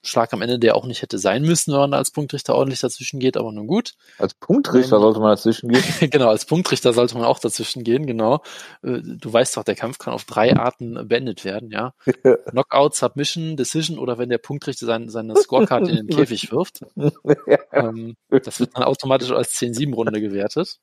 Schlag 0.08 0.34
am 0.34 0.42
Ende, 0.42 0.60
der 0.60 0.76
auch 0.76 0.86
nicht 0.86 1.02
hätte 1.02 1.18
sein 1.18 1.44
müssen, 1.44 1.74
wenn 1.74 1.80
man 1.80 1.94
als 1.94 2.12
Punktrichter 2.12 2.56
ordentlich 2.56 2.80
dazwischen 2.80 3.20
geht, 3.20 3.38
aber 3.38 3.52
nun 3.52 3.68
gut. 3.68 3.94
Als 4.18 4.34
Punktrichter 4.34 4.96
ähm, 4.98 5.02
sollte 5.02 5.20
man 5.20 5.30
dazwischen 5.32 5.70
gehen. 5.70 5.84
genau, 6.12 6.30
als 6.30 6.46
Punktrichter 6.46 6.94
sollte 6.94 7.16
man 7.16 7.26
auch 7.26 7.40
dazwischen 7.40 7.84
gehen, 7.84 8.06
genau. 8.06 8.42
Äh, 8.84 9.02
du 9.04 9.32
weißt 9.32 9.58
doch, 9.58 9.64
der 9.64 9.76
Kampf 9.76 9.98
kann 9.98 10.14
auf 10.14 10.26
drei 10.26 10.56
Arten 10.56 11.08
beendet 11.08 11.44
werden, 11.46 11.72
ja. 11.72 11.94
Knockout, 12.50 12.96
Submission, 12.96 13.58
Decision 13.58 14.00
oder 14.00 14.18
wenn 14.18 14.30
der 14.30 14.38
Punktrichter 14.38 14.86
sein, 14.86 15.10
seine 15.10 15.36
Scorecard 15.36 15.88
in 15.88 15.96
den 15.96 16.08
Käfig 16.16 16.52
wirft. 16.52 16.82
ähm, 17.72 18.16
das 18.30 18.60
wird 18.60 18.76
dann 18.76 18.84
automatisch 18.84 19.32
als 19.32 19.56
10-7-Runde 19.56 20.22
gewertet. 20.22 20.80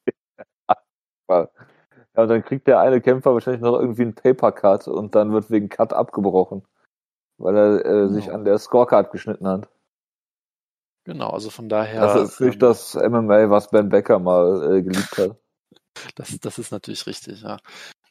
Ja, 1.29 2.23
und 2.25 2.29
dann 2.29 2.45
kriegt 2.45 2.67
der 2.67 2.81
eine 2.81 3.01
Kämpfer 3.01 3.33
wahrscheinlich 3.33 3.63
noch 3.63 3.79
irgendwie 3.79 4.03
einen 4.03 4.15
Paper-Cut 4.15 4.87
und 4.89 5.15
dann 5.15 5.33
wird 5.33 5.51
wegen 5.51 5.69
Cut 5.69 5.93
abgebrochen. 5.93 6.63
Weil 7.43 7.57
er 7.57 7.81
äh, 7.81 7.83
genau. 7.83 8.09
sich 8.09 8.33
an 8.33 8.45
der 8.45 8.59
Scorecard 8.59 9.11
geschnitten 9.11 9.49
hat. 9.49 9.69
Genau, 11.05 11.31
also 11.31 11.51
von 11.51 11.69
daher. 11.69 12.01
Das 12.01 12.31
ist 12.31 12.41
nicht 12.41 12.55
ähm, 12.55 12.61
das 12.61 12.95
MMA, 12.95 13.51
was 13.51 13.71
Ben 13.71 13.89
Becker 13.89 14.21
mal 14.21 14.77
äh, 14.77 14.83
geliebt 14.83 15.19
hat. 15.19 15.37
Das, 16.15 16.39
das 16.41 16.59
ist 16.59 16.73
natürlich 16.73 17.07
richtig, 17.07 17.43
ja. 17.43 17.59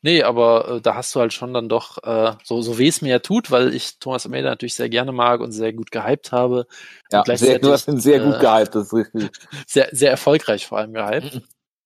Nee, 0.04 0.22
aber 0.22 0.67
äh, 0.67 0.82
da 0.82 0.94
hast 0.94 1.15
du 1.15 1.20
halt 1.20 1.34
schon 1.34 1.52
dann 1.52 1.67
doch, 1.67 1.98
äh, 2.04 2.34
so, 2.44 2.62
so 2.62 2.78
weh 2.78 2.88
es 2.88 3.02
mir 3.02 3.10
ja 3.10 3.20
tut, 3.20 3.50
weil 3.50 3.74
ich 3.74 3.98
Thomas 3.98 4.24
Almeida 4.24 4.50
natürlich 4.50 4.76
sehr 4.76 4.88
gerne 4.88 5.12
mag 5.12 5.41
und 5.41 5.52
sehr 5.52 5.74
gut 5.74 5.89
gehypt 5.89 6.32
habe. 6.32 6.67
Ja, 7.12 7.24
sehr, 7.36 7.58
du 7.58 7.72
hast 7.72 7.88
ihn 7.88 8.00
sehr 8.00 8.20
gut 8.20 8.36
äh, 8.36 8.39
gehypt, 8.39 8.76
das 8.76 8.88
ist 8.88 8.94
richtig. 8.94 9.32
Sehr, 9.67 9.89
sehr 9.91 10.12
erfolgreich 10.12 10.67
vor 10.67 10.78
allem 10.78 10.94
gehypt. 10.94 11.41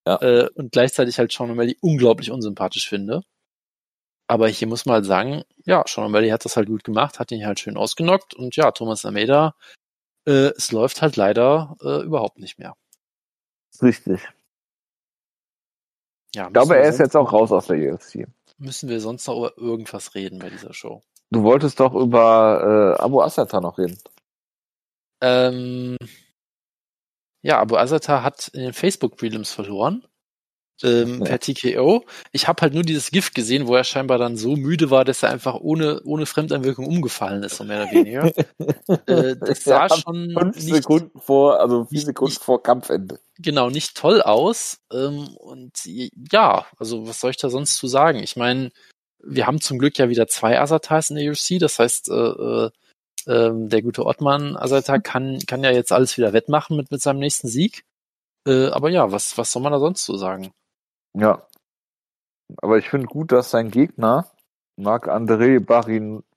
Ja. 0.06 0.22
Äh, 0.22 0.50
und 0.56 0.74
gleichzeitig 0.74 1.18
halt 1.18 1.32
Sean 1.32 1.50
O'Malley 1.50 1.78
unglaublich 1.82 2.30
unsympathisch 2.30 2.90
finde. 2.90 3.22
Aber 4.28 4.48
hier 4.48 4.68
muss 4.68 4.86
man 4.86 4.96
halt 4.96 5.06
sagen, 5.06 5.44
ja, 5.66 5.84
Sean 5.88 6.12
O'Malley 6.12 6.32
hat 6.32 6.46
das 6.46 6.58
halt 6.58 6.68
gut 6.68 6.84
gemacht, 6.84 7.20
hat 7.20 7.32
ihn 7.32 7.46
halt 7.46 7.60
schön 7.60 7.78
ausgenockt 7.78 8.34
und 8.34 8.56
ja, 8.56 8.72
Thomas 8.72 9.06
Almeida, 9.06 9.56
äh, 10.28 10.52
es 10.58 10.72
läuft 10.72 11.02
halt 11.02 11.16
leider 11.16 11.76
äh, 11.82 12.04
überhaupt 12.04 12.40
nicht 12.40 12.58
mehr. 12.58 12.76
Richtig. 13.82 14.28
Ja, 16.34 16.48
ich 16.48 16.54
glaube, 16.54 16.76
er 16.76 16.90
ist 16.90 17.00
jetzt 17.00 17.16
auch 17.16 17.32
raus 17.32 17.52
aus 17.52 17.68
der 17.68 17.78
UFC. 17.78 18.28
Müssen 18.58 18.90
wir 18.90 19.00
sonst 19.00 19.28
noch 19.28 19.38
über 19.38 19.58
irgendwas 19.58 20.16
reden 20.16 20.40
bei 20.40 20.50
dieser 20.50 20.74
Show? 20.74 21.02
Du 21.32 21.44
wolltest 21.44 21.80
doch 21.80 21.94
über 21.94 22.96
äh, 22.98 23.02
Abu 23.02 23.22
Assata 23.22 23.60
noch 23.62 23.78
reden. 23.78 23.98
Ähm, 25.22 25.98
ja, 27.42 27.60
Abu 27.60 27.78
Azata 27.78 28.24
hat 28.24 28.48
in 28.50 28.62
den 28.62 28.74
Facebook 28.74 29.18
Prelims 29.18 29.52
verloren. 29.52 30.06
Ähm, 30.84 31.20
ja. 31.20 31.26
per 31.26 31.40
TKO. 31.40 32.06
Ich 32.34 32.48
habe 32.50 32.62
halt 32.62 32.74
nur 32.74 32.84
dieses 32.84 33.10
Gift 33.10 33.34
gesehen, 33.34 33.68
wo 33.68 33.76
er 33.76 33.86
scheinbar 33.86 34.18
dann 34.18 34.36
so 34.36 34.58
müde 34.58 34.92
war, 34.92 35.06
dass 35.06 35.24
er 35.24 35.30
einfach 35.30 35.56
ohne, 35.56 36.02
ohne 36.04 36.26
Fremdeinwirkung 36.26 36.86
umgefallen 36.86 37.44
ist, 37.44 37.56
so 37.58 37.64
mehr 37.64 37.84
oder 37.84 37.92
weniger. 37.92 38.26
äh, 39.08 39.38
das 39.38 39.64
sah 39.64 39.88
ja, 39.88 39.96
schon. 39.96 40.36
Fünf 40.38 40.56
nicht, 40.58 40.76
Sekunden 40.76 41.20
vor, 41.20 41.62
also 41.62 41.86
vier 41.86 42.02
Sekunden 42.02 42.34
nicht, 42.34 42.44
vor 42.44 42.62
Kampfende. 42.62 43.20
Genau, 43.38 43.70
nicht 43.70 43.96
toll 43.96 44.22
aus. 44.22 44.80
Ähm, 44.92 45.30
und 45.38 45.72
ja, 45.86 46.66
also 46.78 47.08
was 47.08 47.22
soll 47.22 47.32
ich 47.32 47.38
da 47.38 47.50
sonst 47.50 47.78
zu 47.78 47.88
sagen? 47.88 48.20
Ich 48.20 48.36
meine, 48.36 48.72
wir 49.24 49.48
haben 49.48 49.62
zum 49.62 49.80
Glück 49.80 49.98
ja 49.98 50.10
wieder 50.10 50.28
zwei 50.28 50.60
Asatas 50.60 51.10
in 51.10 51.16
der 51.16 51.32
UFC, 51.32 51.58
das 51.60 51.80
heißt, 51.80 52.10
äh, 52.10 52.14
äh 52.14 52.70
ähm, 53.28 53.70
der 53.70 53.82
gute 53.82 54.06
Ottmann 54.06 54.56
Asata 54.56 55.00
kann, 55.00 55.40
kann 55.48 55.64
ja 55.64 55.72
jetzt 55.72 55.92
alles 55.92 56.18
wieder 56.18 56.34
wettmachen 56.34 56.78
mit, 56.78 56.92
mit 56.92 57.02
seinem 57.02 57.20
nächsten 57.20 57.48
Sieg. 57.48 57.86
Äh, 58.48 58.68
aber 58.68 58.90
ja, 58.90 59.12
was, 59.12 59.38
was 59.38 59.52
soll 59.52 59.62
man 59.62 59.72
da 59.72 59.80
sonst 59.80 60.06
so 60.06 60.18
sagen? 60.18 60.52
Ja. 61.16 61.48
Aber 62.62 62.78
ich 62.78 62.90
finde 62.90 63.08
gut, 63.08 63.32
dass 63.32 63.52
sein 63.52 63.72
Gegner, 63.72 64.30
Marc-André 64.78 65.60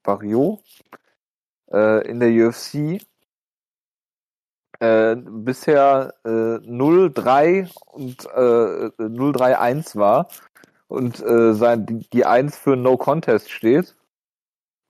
Barriot, 0.02 0.60
äh, 1.70 2.08
in 2.08 2.20
der 2.20 2.30
UFC 2.30 3.02
äh, 4.80 5.16
bisher 5.16 6.14
äh, 6.24 6.28
0-3 6.28 7.70
und 7.86 8.24
äh, 8.24 8.90
0-3-1 8.98 9.96
war 9.96 10.28
und 10.86 11.20
äh, 11.20 11.52
sein, 11.52 11.84
die, 11.86 12.08
die 12.10 12.24
1 12.24 12.56
für 12.56 12.76
No 12.76 12.96
Contest 12.96 13.50
steht 13.50 13.94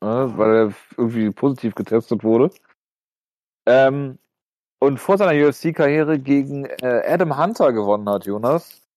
ne, 0.01 0.33
weil 0.37 0.55
er 0.55 0.75
irgendwie 0.97 1.31
positiv 1.31 1.75
getestet 1.75 2.25
wurde. 2.25 2.51
Ähm, 3.67 4.19
und 4.81 4.99
vor 4.99 5.19
seiner 5.19 5.33
UFC-Karriere 5.47 6.19
gegen 6.19 6.65
äh, 6.65 7.03
Adam 7.07 7.37
Hunter 7.37 7.73
gewonnen 7.73 8.09
hat, 8.09 8.27
Jonas. 8.27 8.88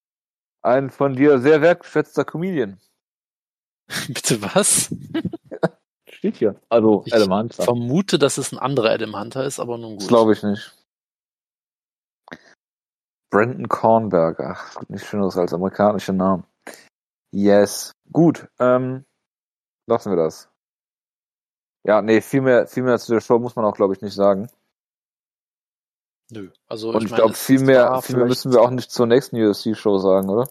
Ein 0.62 0.89
von 0.89 1.15
dir 1.15 1.39
sehr 1.39 1.62
wertgeschätzter 1.62 2.26
Comedian. 2.26 2.80
Bitte 4.08 4.41
was? 4.41 4.93
Steht 6.10 6.38
hier. 6.38 6.62
Also 6.69 7.04
ich 7.06 7.13
Adam 7.13 7.34
Hunter. 7.34 7.63
vermute, 7.63 8.19
dass 8.19 8.38
es 8.38 8.52
ein 8.52 8.60
anderer 8.60 8.91
Adam 8.91 9.19
Hunter 9.19 9.43
ist, 9.43 9.60
aber 9.60 9.78
nun 9.78 9.93
gut. 9.93 10.02
Das 10.02 10.08
glaube 10.08 10.34
ich 10.34 10.43
nicht. 10.43 10.78
Brandon 13.32 13.67
Kornberger. 13.67 14.58
Nicht 14.88 15.06
schöneres 15.06 15.38
als 15.38 15.54
amerikanischer 15.54 16.13
Name. 16.13 16.43
Yes. 17.32 17.93
Gut. 18.12 18.47
Ähm, 18.60 19.06
lassen 19.88 20.12
wir 20.12 20.17
das. 20.17 20.50
Ja, 21.84 22.02
nee, 22.02 22.21
viel 22.21 22.41
mehr, 22.41 22.67
viel 22.67 22.84
mehr 22.84 23.00
zu 23.00 23.13
der 23.13 23.21
Show 23.21 23.39
muss 23.39 23.56
man 23.56 23.65
auch, 23.65 23.76
glaube 23.76 23.93
ich, 23.93 24.02
nicht 24.02 24.13
sagen. 24.13 24.50
Nö. 26.32 26.50
Also, 26.67 26.91
Und 26.91 27.04
ich, 27.04 27.10
ich 27.10 27.15
glaube, 27.15 27.34
viel 27.34 27.60
mehr, 27.60 28.02
viel 28.02 28.15
mehr 28.15 28.26
müssen 28.26 28.54
wir 28.54 28.62
auch 28.62 28.70
nicht 28.70 28.89
zur 28.89 29.06
nächsten 29.06 29.36
UFC-Show 29.36 29.98
sagen, 29.98 30.30
oder? 30.30 30.50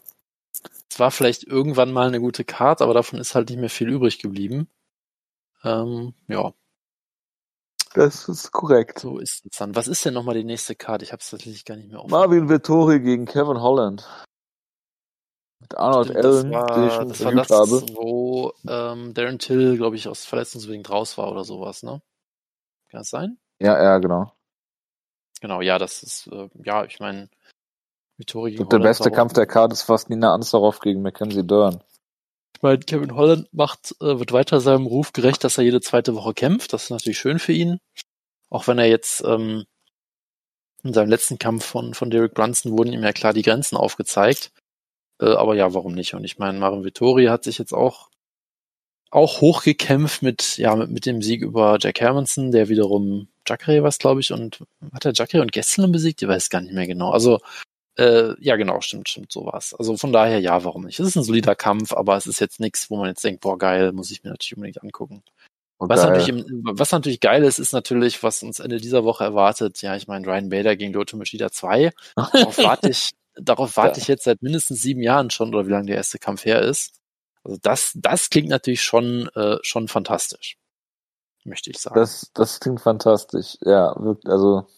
Es 0.90 0.99
war 0.99 1.11
vielleicht 1.11 1.45
irgendwann 1.45 1.93
mal 1.93 2.07
eine 2.07 2.21
gute 2.21 2.45
Card, 2.45 2.83
aber 2.83 2.93
davon 2.93 3.19
ist 3.19 3.35
halt 3.35 3.49
nicht 3.49 3.59
mehr 3.59 3.71
viel 3.71 3.88
übrig 3.88 4.19
geblieben. 4.19 4.69
Ähm, 5.64 6.14
ja. 6.29 6.53
Das 7.95 8.29
ist 8.29 8.53
korrekt. 8.53 8.99
So 8.99 9.19
ist 9.19 9.47
es 9.51 9.57
dann. 9.57 9.75
Was 9.75 9.88
ist 9.88 10.05
denn 10.05 10.14
nochmal 10.14 10.35
die 10.35 10.45
nächste 10.45 10.75
Card? 10.77 11.03
Ich 11.03 11.12
habe 11.12 11.21
es 11.21 11.31
tatsächlich 11.31 11.64
gar 11.64 11.77
nicht 11.77 11.88
mehr 11.88 12.01
auf. 12.01 12.11
Marvin 12.11 12.49
Vettori 12.51 13.01
gegen 13.01 13.25
Kevin 13.25 13.61
Holland. 13.61 14.07
Mit 15.61 15.77
Arnold 15.77 16.09
Stimmt, 16.09 16.25
Allen, 16.25 16.53
war, 16.53 16.75
den 16.75 16.87
ich 16.87 16.93
schon 16.93 17.09
das 17.09 17.25
war 17.25 17.33
das, 17.33 17.51
habe. 17.51 17.83
wo 17.95 18.53
ähm, 18.69 19.14
Darren 19.14 19.38
Till, 19.38 19.77
glaube 19.77 19.97
ich, 19.97 20.09
aus 20.09 20.25
Verletzungsbedingt 20.25 20.90
raus 20.90 21.16
war 21.16 21.33
oder 21.33 21.45
sowas, 21.45 21.83
ne? 21.83 22.03
Kann 22.90 23.01
das 23.01 23.11
sein? 23.11 23.38
Ja, 23.59 23.83
ja, 23.83 23.99
genau. 23.99 24.33
Genau, 25.40 25.61
ja, 25.61 25.79
das 25.79 26.03
ist, 26.03 26.26
äh, 26.29 26.48
ja, 26.64 26.85
ich 26.85 27.00
meine, 27.00 27.29
Vittori 28.18 28.53
gegen 28.53 28.62
Und 28.62 28.72
der 28.72 28.79
beste 28.79 29.11
Kampf 29.11 29.33
der 29.33 29.46
Karte 29.46 29.72
ist 29.72 29.83
fast 29.83 30.11
Nina 30.11 30.35
Ansaroff 30.35 30.81
gegen 30.81 31.03
Mackenzie 31.03 31.46
Dern. 31.46 31.83
Ich 32.55 32.62
meine, 32.62 32.79
Kevin 32.79 33.14
Holland 33.14 33.53
macht, 33.53 33.96
äh, 34.00 34.18
wird 34.18 34.33
weiter 34.33 34.61
seinem 34.61 34.87
Ruf 34.87 35.12
gerecht, 35.12 35.42
dass 35.42 35.57
er 35.57 35.64
jede 35.64 35.81
zweite 35.81 36.14
Woche 36.14 36.35
kämpft. 36.35 36.72
Das 36.72 36.85
ist 36.85 36.90
natürlich 36.90 37.18
schön 37.18 37.38
für 37.38 37.53
ihn. 37.53 37.81
Auch 38.50 38.66
wenn 38.66 38.79
er 38.79 38.87
jetzt 38.87 39.24
ähm, 39.24 39.64
in 40.83 40.92
seinem 40.92 41.09
letzten 41.09 41.38
Kampf 41.38 41.64
von, 41.64 41.94
von 41.94 42.11
Derek 42.11 42.35
Brunson 42.35 42.72
wurden 42.72 42.92
ihm 42.92 43.03
ja 43.03 43.12
klar 43.12 43.33
die 43.33 43.42
Grenzen 43.42 43.76
aufgezeigt. 43.76 44.53
Äh, 45.20 45.33
aber 45.33 45.55
ja, 45.55 45.72
warum 45.72 45.94
nicht? 45.94 46.12
Und 46.14 46.24
ich 46.24 46.38
meine, 46.38 46.59
Marin 46.59 46.85
Vittori 46.85 47.26
hat 47.26 47.44
sich 47.44 47.59
jetzt 47.59 47.72
auch 47.72 48.11
auch 49.11 49.40
hochgekämpft 49.40 50.22
mit, 50.22 50.57
ja, 50.57 50.76
mit, 50.76 50.90
mit 50.90 51.07
dem 51.07 51.20
Sieg 51.20 51.42
über 51.42 51.79
Jack 51.81 52.00
Hermanson, 52.00 52.53
der 52.53 52.68
wiederum 52.68 53.29
Jacare 53.50 53.82
was, 53.82 53.98
glaube 53.98 54.20
ich, 54.20 54.32
und 54.32 54.64
hat 54.92 55.04
er 55.04 55.12
Jacare 55.12 55.42
und 55.42 55.52
Gesslen 55.52 55.92
besiegt? 55.92 56.22
Ich 56.22 56.28
weiß 56.28 56.50
gar 56.50 56.60
nicht 56.60 56.74
mehr 56.74 56.86
genau. 56.86 57.10
Also 57.10 57.40
äh, 57.98 58.34
ja, 58.40 58.56
genau, 58.56 58.80
stimmt, 58.80 59.08
stimmt, 59.08 59.32
so 59.32 59.44
war's. 59.44 59.74
Also 59.74 59.96
von 59.96 60.12
daher, 60.12 60.40
ja, 60.40 60.64
warum 60.64 60.84
nicht? 60.84 61.00
Es 61.00 61.08
ist 61.08 61.16
ein 61.16 61.24
solider 61.24 61.54
Kampf, 61.54 61.92
aber 61.92 62.16
es 62.16 62.26
ist 62.26 62.40
jetzt 62.40 62.60
nichts, 62.60 62.90
wo 62.90 62.96
man 62.96 63.08
jetzt 63.08 63.24
denkt, 63.24 63.40
boah, 63.40 63.58
geil, 63.58 63.92
muss 63.92 64.10
ich 64.10 64.22
mir 64.22 64.30
natürlich 64.30 64.56
unbedingt 64.56 64.82
angucken. 64.82 65.22
Oh, 65.78 65.88
was, 65.88 66.02
natürlich, 66.02 66.44
was 66.62 66.92
natürlich 66.92 67.20
geil 67.20 67.42
ist, 67.42 67.58
ist 67.58 67.72
natürlich, 67.72 68.22
was 68.22 68.42
uns 68.42 68.60
Ende 68.60 68.78
dieser 68.78 69.04
Woche 69.04 69.24
erwartet. 69.24 69.82
Ja, 69.82 69.96
ich 69.96 70.06
meine, 70.06 70.26
Ryan 70.26 70.50
Bader 70.50 70.76
gegen 70.76 70.92
Lotto 70.92 71.16
Machida 71.16 71.50
2. 71.50 71.90
Darauf 72.14 72.58
warte 72.58 72.90
ich, 72.90 73.10
darauf 73.34 73.76
warte 73.76 73.98
ja. 73.98 74.02
ich 74.02 74.08
jetzt 74.08 74.24
seit 74.24 74.42
mindestens 74.42 74.82
sieben 74.82 75.02
Jahren 75.02 75.30
schon, 75.30 75.54
oder 75.54 75.66
wie 75.66 75.72
lange 75.72 75.86
der 75.86 75.96
erste 75.96 76.18
Kampf 76.18 76.44
her 76.44 76.62
ist. 76.62 77.00
Also 77.44 77.58
das, 77.60 77.92
das 77.96 78.30
klingt 78.30 78.48
natürlich 78.48 78.82
schon, 78.82 79.28
äh, 79.34 79.56
schon 79.62 79.88
fantastisch. 79.88 80.56
Möchte 81.50 81.68
ich 81.70 81.78
sagen. 81.78 81.96
Das, 81.96 82.30
das 82.32 82.60
klingt 82.60 82.80
fantastisch. 82.80 83.58
Ja, 83.60 83.92
wirkt, 83.98 84.28
also. 84.28 84.68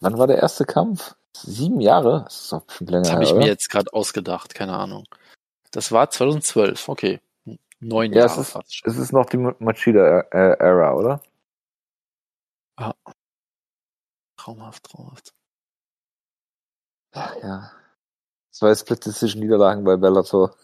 Wann 0.00 0.18
war 0.18 0.26
der 0.26 0.38
erste 0.38 0.64
Kampf? 0.64 1.14
Sieben 1.36 1.80
Jahre? 1.80 2.24
Das 2.24 2.42
ist 2.42 2.52
doch 2.52 2.62
bestimmt 2.62 2.90
länger. 2.90 3.02
Das 3.04 3.12
habe 3.12 3.22
ich 3.22 3.30
oder? 3.30 3.38
mir 3.38 3.46
jetzt 3.46 3.70
gerade 3.70 3.92
ausgedacht, 3.92 4.54
keine 4.54 4.74
Ahnung. 4.74 5.06
Das 5.70 5.92
war 5.92 6.10
2012, 6.10 6.88
okay. 6.88 7.20
Neun 7.78 8.12
ja, 8.12 8.26
Jahre 8.26 8.32
es 8.32 8.48
ist, 8.48 8.50
fast 8.50 8.74
schon. 8.74 8.90
Es 8.90 8.98
ist 8.98 9.12
noch 9.12 9.26
die 9.26 9.36
Machida-Ära, 9.36 10.94
oder? 10.94 11.22
Ah. 12.76 12.94
Traumhaft, 14.36 14.82
traumhaft. 14.82 15.32
Ach 17.12 17.36
ja. 17.40 17.70
Zwei 18.50 18.74
Split 18.74 19.06
Decision 19.06 19.42
Niederlagen 19.42 19.84
bei 19.84 19.96
Bellator. 19.96 20.56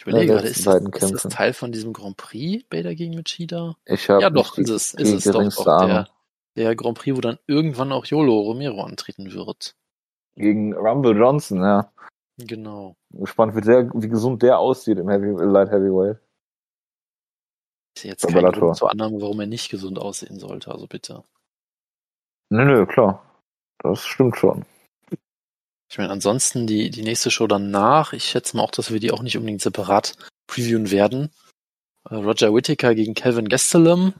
Ich 0.00 0.06
überlege 0.06 0.32
gerade, 0.32 0.48
ist, 0.48 0.66
das, 0.66 0.80
ist 0.80 1.24
das 1.24 1.30
Teil 1.30 1.52
von 1.52 1.72
diesem 1.72 1.92
Grand 1.92 2.16
Prix, 2.16 2.64
Bader 2.70 2.94
gegen 2.94 3.14
Machida? 3.14 3.76
Ich 3.84 4.08
habe 4.08 4.22
ja, 4.22 4.30
doch, 4.30 4.56
ist 4.56 4.70
es, 4.70 4.94
ist 4.94 5.12
es 5.12 5.24
doch, 5.24 5.42
doch 5.42 5.86
der, 5.86 6.08
der 6.56 6.74
Grand 6.74 6.96
Prix, 6.96 7.14
wo 7.14 7.20
dann 7.20 7.38
irgendwann 7.46 7.92
auch 7.92 8.06
Yolo 8.06 8.40
Romero 8.40 8.82
antreten 8.82 9.30
wird. 9.34 9.76
Gegen 10.36 10.72
Rumble 10.72 11.14
Johnson, 11.14 11.58
ja. 11.58 11.92
Genau. 12.38 12.96
Gespannt, 13.10 13.54
wie, 13.54 13.60
der, 13.60 13.90
wie 13.92 14.08
gesund 14.08 14.42
der 14.42 14.58
aussieht 14.58 14.96
im 14.96 15.10
Heavy, 15.10 15.32
Light 15.44 15.70
Heavyweight. 15.70 16.16
Ich 17.94 18.00
sehe 18.00 18.12
jetzt 18.12 18.26
keinen 18.26 18.52
Grund 18.52 18.76
zur 18.76 18.90
Annahme, 18.90 19.20
warum 19.20 19.40
er 19.40 19.46
nicht 19.46 19.68
gesund 19.68 19.98
aussehen 19.98 20.38
sollte, 20.38 20.70
also 20.70 20.86
bitte. 20.86 21.24
Nö, 22.48 22.64
nö, 22.64 22.86
klar. 22.86 23.22
Das 23.82 24.00
stimmt 24.00 24.38
schon. 24.38 24.64
Ich 25.90 25.98
meine, 25.98 26.12
ansonsten 26.12 26.68
die, 26.68 26.90
die 26.90 27.02
nächste 27.02 27.32
Show 27.32 27.48
danach, 27.48 28.12
ich 28.12 28.24
schätze 28.24 28.56
mal 28.56 28.62
auch, 28.62 28.70
dass 28.70 28.92
wir 28.92 29.00
die 29.00 29.10
auch 29.10 29.22
nicht 29.22 29.36
unbedingt 29.36 29.60
separat 29.60 30.14
previewen 30.46 30.92
werden. 30.92 31.30
Äh, 32.08 32.14
Roger 32.14 32.54
Whittaker 32.54 32.94
gegen 32.94 33.14
Kevin 33.14 33.48
Gastelum 33.48 34.14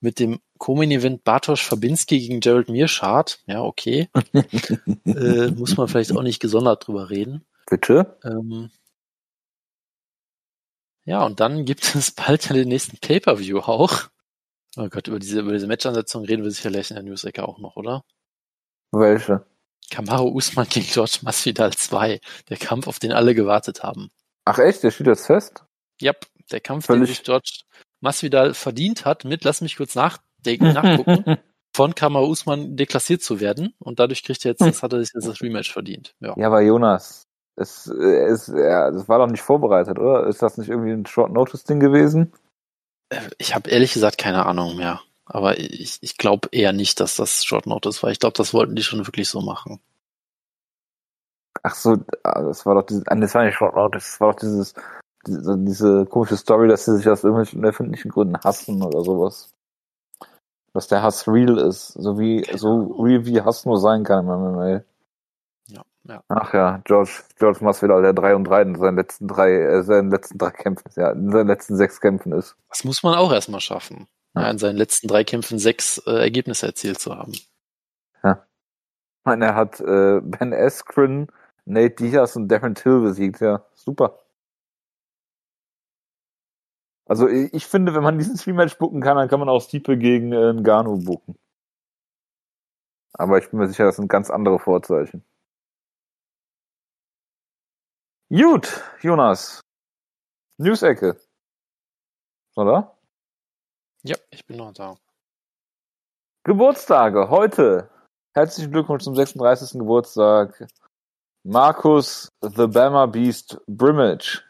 mit 0.00 0.18
dem 0.18 0.38
Co-Main-Event 0.58 1.24
Bartosz 1.24 1.60
Fabinski 1.60 2.18
gegen 2.18 2.40
Gerald 2.40 2.68
Mearshart. 2.68 3.42
Ja, 3.46 3.62
okay. 3.62 4.10
äh, 5.06 5.50
muss 5.50 5.78
man 5.78 5.88
vielleicht 5.88 6.12
auch 6.12 6.22
nicht 6.22 6.40
gesondert 6.40 6.86
drüber 6.86 7.08
reden. 7.08 7.46
Bitte? 7.66 8.18
Ähm, 8.22 8.70
ja, 11.06 11.24
und 11.24 11.40
dann 11.40 11.64
gibt 11.64 11.82
es 11.94 12.10
bald 12.10 12.50
den 12.50 12.68
nächsten 12.68 12.98
Pay-Per-View 12.98 13.60
auch. 13.60 14.10
Oh 14.76 14.88
Gott, 14.90 15.08
über 15.08 15.18
diese, 15.18 15.40
über 15.40 15.52
diese 15.52 15.68
Match-Ansetzung 15.68 16.26
reden 16.26 16.44
wir 16.44 16.50
sicherlich 16.50 16.90
in 16.90 16.96
der 16.96 17.04
News-Ecke 17.04 17.48
auch 17.48 17.58
noch, 17.60 17.76
oder? 17.76 18.04
Welche? 18.92 19.46
Kamaru 19.90 20.28
Usman 20.28 20.66
gegen 20.68 20.86
George 20.86 21.18
Masvidal 21.22 21.72
2. 21.72 22.20
Der 22.48 22.56
Kampf, 22.56 22.86
auf 22.86 22.98
den 22.98 23.12
alle 23.12 23.34
gewartet 23.34 23.82
haben. 23.82 24.10
Ach 24.44 24.58
echt? 24.58 24.82
Der 24.82 24.90
steht 24.90 25.06
jetzt 25.06 25.26
fest? 25.26 25.64
Ja, 26.00 26.12
der 26.50 26.60
Kampf, 26.60 26.86
Völlig. 26.86 27.08
den 27.08 27.14
sich 27.14 27.24
George 27.24 27.60
Masvidal 28.00 28.54
verdient 28.54 29.04
hat, 29.04 29.24
mit, 29.24 29.44
lass 29.44 29.60
mich 29.60 29.76
kurz 29.76 29.94
nachdenken, 29.94 30.72
nachgucken, 30.72 31.38
von 31.74 31.94
Kamaru 31.94 32.26
Usman 32.26 32.76
deklassiert 32.76 33.22
zu 33.22 33.40
werden. 33.40 33.74
Und 33.78 33.98
dadurch 33.98 34.22
kriegt 34.22 34.44
er 34.44 34.52
jetzt, 34.52 34.60
das 34.60 34.82
hat 34.82 34.92
er 34.92 35.00
sich 35.00 35.12
jetzt 35.14 35.26
das 35.26 35.42
Rematch 35.42 35.72
verdient. 35.72 36.14
Ja, 36.20 36.34
ja 36.36 36.46
aber 36.46 36.60
Jonas, 36.60 37.24
es, 37.56 37.86
es, 37.86 38.46
ja, 38.48 38.90
das 38.90 39.08
war 39.08 39.18
doch 39.18 39.26
nicht 39.26 39.42
vorbereitet, 39.42 39.98
oder? 39.98 40.26
Ist 40.26 40.42
das 40.42 40.58
nicht 40.58 40.68
irgendwie 40.68 40.92
ein 40.92 41.06
Short-Notice-Ding 41.06 41.80
gewesen? 41.80 42.32
Äh, 43.08 43.20
ich 43.38 43.54
habe 43.54 43.70
ehrlich 43.70 43.92
gesagt 43.92 44.18
keine 44.18 44.46
Ahnung 44.46 44.76
mehr. 44.76 45.00
Aber 45.28 45.58
ich, 45.58 45.98
ich 46.00 46.16
glaube 46.16 46.48
eher 46.52 46.72
nicht, 46.72 47.00
dass 47.00 47.16
das 47.16 47.44
Short 47.44 47.66
Notice 47.66 48.02
war. 48.02 48.10
Ich 48.10 48.18
glaube, 48.18 48.32
das 48.36 48.54
wollten 48.54 48.74
die 48.74 48.82
schon 48.82 49.06
wirklich 49.06 49.28
so 49.28 49.42
machen. 49.42 49.78
Ach 51.62 51.74
so, 51.74 51.98
ah, 52.22 52.42
das 52.42 52.64
war 52.64 52.76
doch 52.76 52.86
dieses, 52.86 53.06
ah, 53.08 53.14
das 53.14 53.34
war 53.34 53.44
nicht 53.44 53.56
Short 53.56 53.76
Notice, 53.76 54.04
das 54.12 54.20
war 54.20 54.32
doch 54.32 54.38
dieses, 54.40 54.74
diese, 55.26 55.58
diese 55.58 56.06
komische 56.06 56.36
Story, 56.36 56.68
dass 56.68 56.86
sie 56.86 56.96
sich 56.96 57.08
aus 57.08 57.24
irgendwelchen 57.24 57.58
unerfindlichen 57.58 58.10
Gründen 58.10 58.38
hassen 58.42 58.82
oder 58.82 59.02
sowas. 59.02 59.52
Dass 60.72 60.88
der 60.88 61.02
Hass 61.02 61.28
real 61.28 61.58
ist, 61.58 61.88
so 61.88 62.18
wie, 62.18 62.46
so 62.56 62.84
real 63.02 63.26
wie 63.26 63.42
Hass 63.42 63.66
nur 63.66 63.78
sein 63.78 64.04
kann 64.04 64.26
im 64.26 64.32
MMA. 64.32 64.82
Ja, 65.66 65.82
ja. 66.04 66.22
Ach 66.28 66.54
ja, 66.54 66.80
George, 66.84 67.22
George 67.38 67.58
Masvidal, 67.62 68.00
der 68.00 68.14
3 68.14 68.34
und 68.34 68.44
3 68.44 68.62
in 68.62 68.74
seinen 68.76 68.96
letzten 68.96 69.28
drei, 69.28 69.52
äh, 69.52 69.82
seinen 69.82 70.10
letzten 70.10 70.38
drei 70.38 70.50
Kämpfen, 70.52 70.90
ja, 70.96 71.10
in 71.10 71.30
seinen 71.32 71.48
letzten 71.48 71.76
sechs 71.76 72.00
Kämpfen 72.00 72.32
ist. 72.32 72.56
Das 72.70 72.84
muss 72.84 73.02
man 73.02 73.14
auch 73.14 73.32
erstmal 73.32 73.60
schaffen 73.60 74.06
ja, 74.40 74.50
in 74.50 74.58
seinen 74.58 74.76
letzten 74.76 75.08
drei 75.08 75.24
Kämpfen 75.24 75.58
sechs 75.58 75.98
äh, 76.06 76.10
Ergebnisse 76.10 76.66
erzielt 76.66 77.00
zu 77.00 77.14
haben. 77.16 77.32
Ja. 78.22 78.46
Ich 79.20 79.24
meine, 79.24 79.46
er 79.46 79.54
hat 79.54 79.80
äh, 79.80 80.20
Ben 80.22 80.52
Askren, 80.52 81.28
Nate 81.64 81.96
Diaz 81.96 82.36
und 82.36 82.48
Darren 82.48 82.74
Till 82.74 83.00
besiegt, 83.00 83.40
ja. 83.40 83.64
Super. 83.74 84.18
Also 87.06 87.26
ich 87.28 87.66
finde, 87.66 87.94
wenn 87.94 88.02
man 88.02 88.18
diesen 88.18 88.36
Stream-Match 88.36 88.76
booken 88.76 89.00
kann, 89.00 89.16
dann 89.16 89.28
kann 89.28 89.40
man 89.40 89.48
auch 89.48 89.60
Stipe 89.62 89.96
gegen 89.96 90.32
äh, 90.32 90.52
Ngannou 90.52 90.98
booken. 90.98 91.38
Aber 93.14 93.38
ich 93.38 93.48
bin 93.50 93.58
mir 93.58 93.68
sicher, 93.68 93.84
das 93.84 93.96
sind 93.96 94.08
ganz 94.08 94.30
andere 94.30 94.58
Vorzeichen. 94.58 95.24
Gut, 98.30 98.84
Jonas. 99.00 99.62
News-Ecke. 100.58 101.18
Oder? 102.56 102.97
Ja, 104.08 104.16
ich 104.30 104.46
bin 104.46 104.56
noch 104.56 104.72
da. 104.72 104.96
Geburtstage 106.42 107.28
heute. 107.28 107.90
Herzlichen 108.34 108.72
Glückwunsch 108.72 109.04
zum 109.04 109.14
36. 109.14 109.78
Geburtstag. 109.78 110.66
Markus 111.44 112.30
The 112.40 112.68
Bama 112.68 113.04
Beast 113.04 113.60
Brimage. 113.66 114.42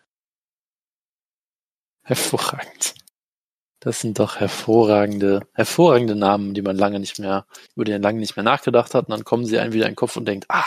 Hervorragend. 2.04 2.94
Das 3.80 4.00
sind 4.00 4.20
doch 4.20 4.36
hervorragende, 4.36 5.44
hervorragende 5.54 6.14
Namen, 6.14 6.54
die 6.54 6.62
man 6.62 6.76
lange 6.76 7.00
nicht 7.00 7.18
mehr, 7.18 7.44
über 7.74 7.84
die 7.84 7.90
man 7.90 8.02
lange 8.02 8.20
nicht 8.20 8.36
mehr 8.36 8.44
nachgedacht 8.44 8.94
hat. 8.94 9.06
Und 9.06 9.10
dann 9.10 9.24
kommen 9.24 9.44
sie 9.44 9.58
einem 9.58 9.72
wieder 9.72 9.86
in 9.86 9.92
den 9.92 9.96
Kopf 9.96 10.16
und 10.16 10.26
denkt, 10.26 10.46
ah, 10.50 10.66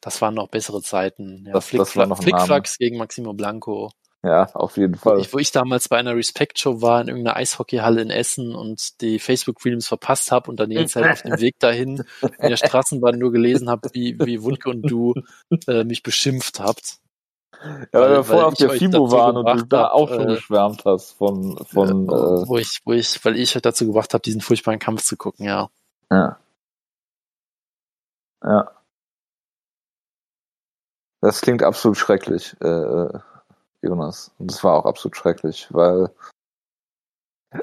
Das 0.00 0.20
waren 0.20 0.34
noch 0.34 0.48
bessere 0.48 0.82
Zeiten. 0.82 1.44
Ja, 1.46 1.52
das, 1.52 1.68
Flick, 1.68 1.78
das 1.78 1.94
war 1.94 2.06
noch 2.06 2.20
Flickflacks 2.20 2.78
gegen 2.78 2.98
Maximo 2.98 3.32
Blanco. 3.32 3.92
Ja, 4.24 4.48
auf 4.54 4.76
jeden 4.76 4.94
Fall. 4.94 5.16
Wo 5.16 5.20
ich, 5.20 5.32
wo 5.32 5.38
ich 5.38 5.50
damals 5.50 5.88
bei 5.88 5.98
einer 5.98 6.14
Respect-Show 6.14 6.80
war 6.80 7.00
in 7.00 7.08
irgendeiner 7.08 7.36
Eishockeyhalle 7.36 8.02
in 8.02 8.10
Essen 8.10 8.54
und 8.54 9.00
die 9.00 9.18
Facebook-Films 9.18 9.88
verpasst 9.88 10.30
habe 10.30 10.48
und 10.48 10.60
dann 10.60 10.70
die 10.70 10.76
ganze 10.76 11.00
Zeit 11.00 11.10
auf 11.10 11.22
dem 11.22 11.40
Weg 11.40 11.58
dahin 11.58 12.04
in 12.20 12.48
der 12.48 12.56
Straßenbahn 12.56 13.18
nur 13.18 13.32
gelesen 13.32 13.68
habe, 13.68 13.88
wie, 13.92 14.16
wie 14.20 14.42
Wundke 14.42 14.70
und 14.70 14.82
du 14.82 15.14
äh, 15.66 15.82
mich 15.82 16.04
beschimpft 16.04 16.60
habt. 16.60 16.98
Ja, 17.92 18.00
weil, 18.00 18.10
wir 18.10 18.24
vorher 18.24 18.46
auf 18.46 18.54
der 18.54 18.70
FIBO 18.70 19.10
waren 19.10 19.36
und 19.36 19.46
du 19.46 19.66
da 19.66 19.90
auch 19.90 20.08
schon 20.08 20.28
äh, 20.28 20.34
geschwärmt 20.34 20.84
hast 20.84 21.12
von, 21.12 21.58
von 21.66 22.08
äh, 22.08 22.12
äh, 22.12 22.48
wo 22.48 22.58
ich, 22.58 22.80
wo 22.84 22.92
ich, 22.92 23.24
weil 23.24 23.36
ich 23.36 23.54
halt 23.54 23.66
dazu 23.66 23.86
gebracht 23.86 24.14
habe, 24.14 24.22
diesen 24.22 24.40
furchtbaren 24.40 24.78
Kampf 24.78 25.02
zu 25.02 25.16
gucken, 25.16 25.46
ja. 25.46 25.68
Ja. 26.10 26.38
Ja. 28.44 28.70
Das 31.20 31.40
klingt 31.40 31.62
absolut 31.64 31.96
schrecklich. 31.96 32.56
Äh, 32.60 32.68
äh 32.68 33.18
Jonas. 33.82 34.32
Und 34.38 34.50
das 34.50 34.62
war 34.64 34.74
auch 34.74 34.86
absolut 34.86 35.16
schrecklich, 35.16 35.68
weil 35.70 36.10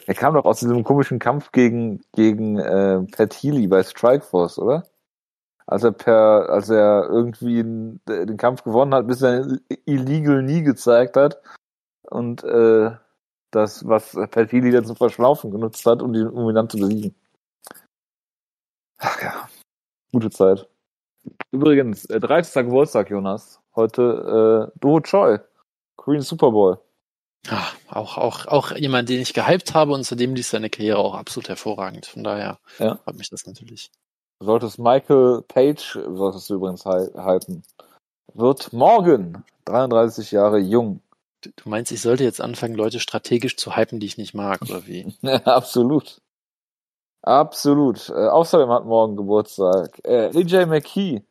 er 0.06 0.14
kam 0.14 0.36
doch 0.36 0.46
aus 0.46 0.60
diesem 0.60 0.84
komischen 0.84 1.20
Kampf 1.20 1.52
gegen, 1.52 2.02
gegen 2.14 2.60
äh, 2.60 3.02
Pat 3.12 3.34
Healy 3.34 3.68
bei 3.68 3.84
Strikeforce, 3.84 4.60
oder? 4.60 4.84
Als 5.66 5.84
er 5.84 5.92
per, 5.92 6.50
als 6.50 6.70
er 6.70 7.08
irgendwie 7.10 7.64
den, 7.64 8.02
den 8.08 8.38
Kampf 8.38 8.64
gewonnen 8.64 8.94
hat, 8.94 9.08
bis 9.08 9.22
er 9.22 9.60
Illegal 9.86 10.44
nie 10.44 10.64
gezeigt 10.64 11.16
hat. 11.16 11.42
Und 12.04 12.44
äh, 12.44 12.92
das, 13.52 13.88
was 13.88 14.14
Pat 14.14 14.52
Healy 14.52 14.72
dann 14.72 14.86
zum 14.86 14.96
Verschlaufen 14.96 15.52
genutzt 15.52 15.86
hat, 15.86 16.02
um, 16.02 16.14
die, 16.14 16.24
um 16.24 16.50
ihn 16.50 16.56
dann 16.56 16.70
zu 16.70 16.78
besiegen. 16.78 17.16
Ach 19.00 19.22
ja. 19.22 19.50
Gute 20.12 20.30
Zeit. 20.30 20.68
Übrigens, 21.52 22.06
äh, 22.06 22.20
30. 22.20 22.66
Geburtstag, 22.66 23.10
Jonas. 23.10 23.60
Heute 23.76 24.72
äh, 24.74 24.80
Doho 24.80 25.02
Choi. 25.02 25.40
Green 26.10 26.22
Super 26.22 26.52
Bowl. 26.52 26.80
Ja, 27.46 27.68
auch, 27.88 28.18
auch, 28.18 28.48
auch 28.48 28.72
jemand, 28.76 29.10
den 29.10 29.22
ich 29.22 29.34
gehypt 29.34 29.76
habe 29.76 29.94
und 29.94 30.04
zudem 30.04 30.34
lief 30.34 30.48
seine 30.48 30.70
Karriere 30.70 30.98
auch 30.98 31.14
absolut 31.14 31.50
hervorragend. 31.50 32.08
Von 32.08 32.24
daher 32.24 32.60
ja. 32.80 32.96
freut 32.96 33.16
mich 33.16 33.30
das 33.30 33.46
natürlich. 33.46 33.92
Du 34.40 34.48
solltest 34.48 34.80
Michael 34.80 35.44
Page, 35.48 36.00
solltest 36.14 36.50
du 36.50 36.56
übrigens 36.56 36.86
hypen. 36.86 37.64
Wird 38.34 38.74
morgen 38.74 39.44
33 39.66 40.32
Jahre 40.32 40.58
jung. 40.58 41.02
Du, 41.42 41.52
du 41.56 41.70
meinst, 41.70 41.92
ich 41.92 42.02
sollte 42.02 42.24
jetzt 42.24 42.42
anfangen, 42.42 42.76
Leute 42.76 43.00
strategisch 43.00 43.56
zu 43.56 43.78
hypen, 43.78 44.00
die 44.00 44.08
ich 44.08 44.18
nicht 44.18 44.34
mag, 44.34 44.62
oder 44.64 44.88
wie? 44.88 45.14
ja, 45.22 45.38
absolut. 45.46 46.22
Absolut. 47.22 48.10
Äh, 48.10 48.14
außerdem 48.14 48.70
hat 48.70 48.86
morgen 48.86 49.16
Geburtstag 49.16 50.00
äh, 50.04 50.32
AJ 50.36 50.66
McKee, 50.66 51.22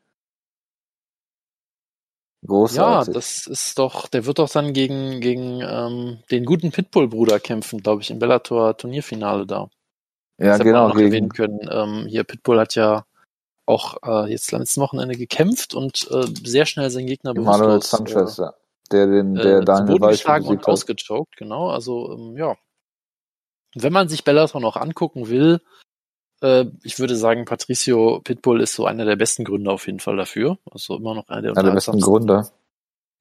Großartig. 2.46 3.08
Ja, 3.08 3.12
das 3.12 3.46
ist 3.46 3.78
doch, 3.78 4.06
der 4.08 4.24
wird 4.24 4.38
doch 4.38 4.48
dann 4.48 4.72
gegen, 4.72 5.20
gegen 5.20 5.60
ähm, 5.60 6.18
den 6.30 6.44
guten 6.44 6.70
Pitbull-Bruder 6.70 7.40
kämpfen, 7.40 7.82
glaube 7.82 8.02
ich, 8.02 8.10
im 8.10 8.18
Bellator-Turnierfinale 8.18 9.46
da. 9.46 9.68
Ja, 10.38 10.56
das 10.56 10.60
genau. 10.60 10.88
Noch 10.88 10.94
gegen... 10.94 11.06
erwähnen 11.08 11.28
können. 11.30 11.68
Ähm, 11.70 12.06
hier, 12.06 12.24
Pitbull 12.24 12.60
hat 12.60 12.76
ja 12.76 13.04
auch 13.66 13.96
äh, 14.04 14.30
jetzt 14.30 14.52
letztes 14.52 14.78
Wochenende 14.78 15.16
gekämpft 15.16 15.74
und 15.74 16.08
äh, 16.10 16.26
sehr 16.44 16.64
schnell 16.64 16.90
seinen 16.90 17.06
Gegner 17.06 17.34
Manuel 17.34 17.82
Sanchez, 17.82 18.38
äh, 18.38 18.42
ja. 18.42 18.54
Der 18.90 19.06
den, 19.06 19.34
der 19.34 19.58
äh, 19.58 19.64
Daniel 19.64 19.98
geschlagen 19.98 20.46
und 20.46 20.66
ausgechoked, 20.66 21.36
genau. 21.36 21.68
Also, 21.70 22.12
ähm, 22.12 22.36
ja. 22.36 22.56
Wenn 23.74 23.92
man 23.92 24.08
sich 24.08 24.24
Bellator 24.24 24.60
noch 24.60 24.76
angucken 24.76 25.28
will, 25.28 25.60
äh, 26.40 26.66
ich 26.82 26.98
würde 26.98 27.16
sagen, 27.16 27.44
Patricio 27.44 28.20
Pitbull 28.22 28.60
ist 28.60 28.74
so 28.74 28.86
einer 28.86 29.04
der 29.04 29.16
besten 29.16 29.44
Gründer 29.44 29.72
auf 29.72 29.86
jeden 29.86 30.00
Fall 30.00 30.16
dafür. 30.16 30.58
Also 30.70 30.96
immer 30.96 31.14
noch 31.14 31.28
einer 31.28 31.42
der, 31.42 31.50
einer 31.52 31.62
der 31.62 31.74
besten 31.74 32.00
Gründer. 32.00 32.50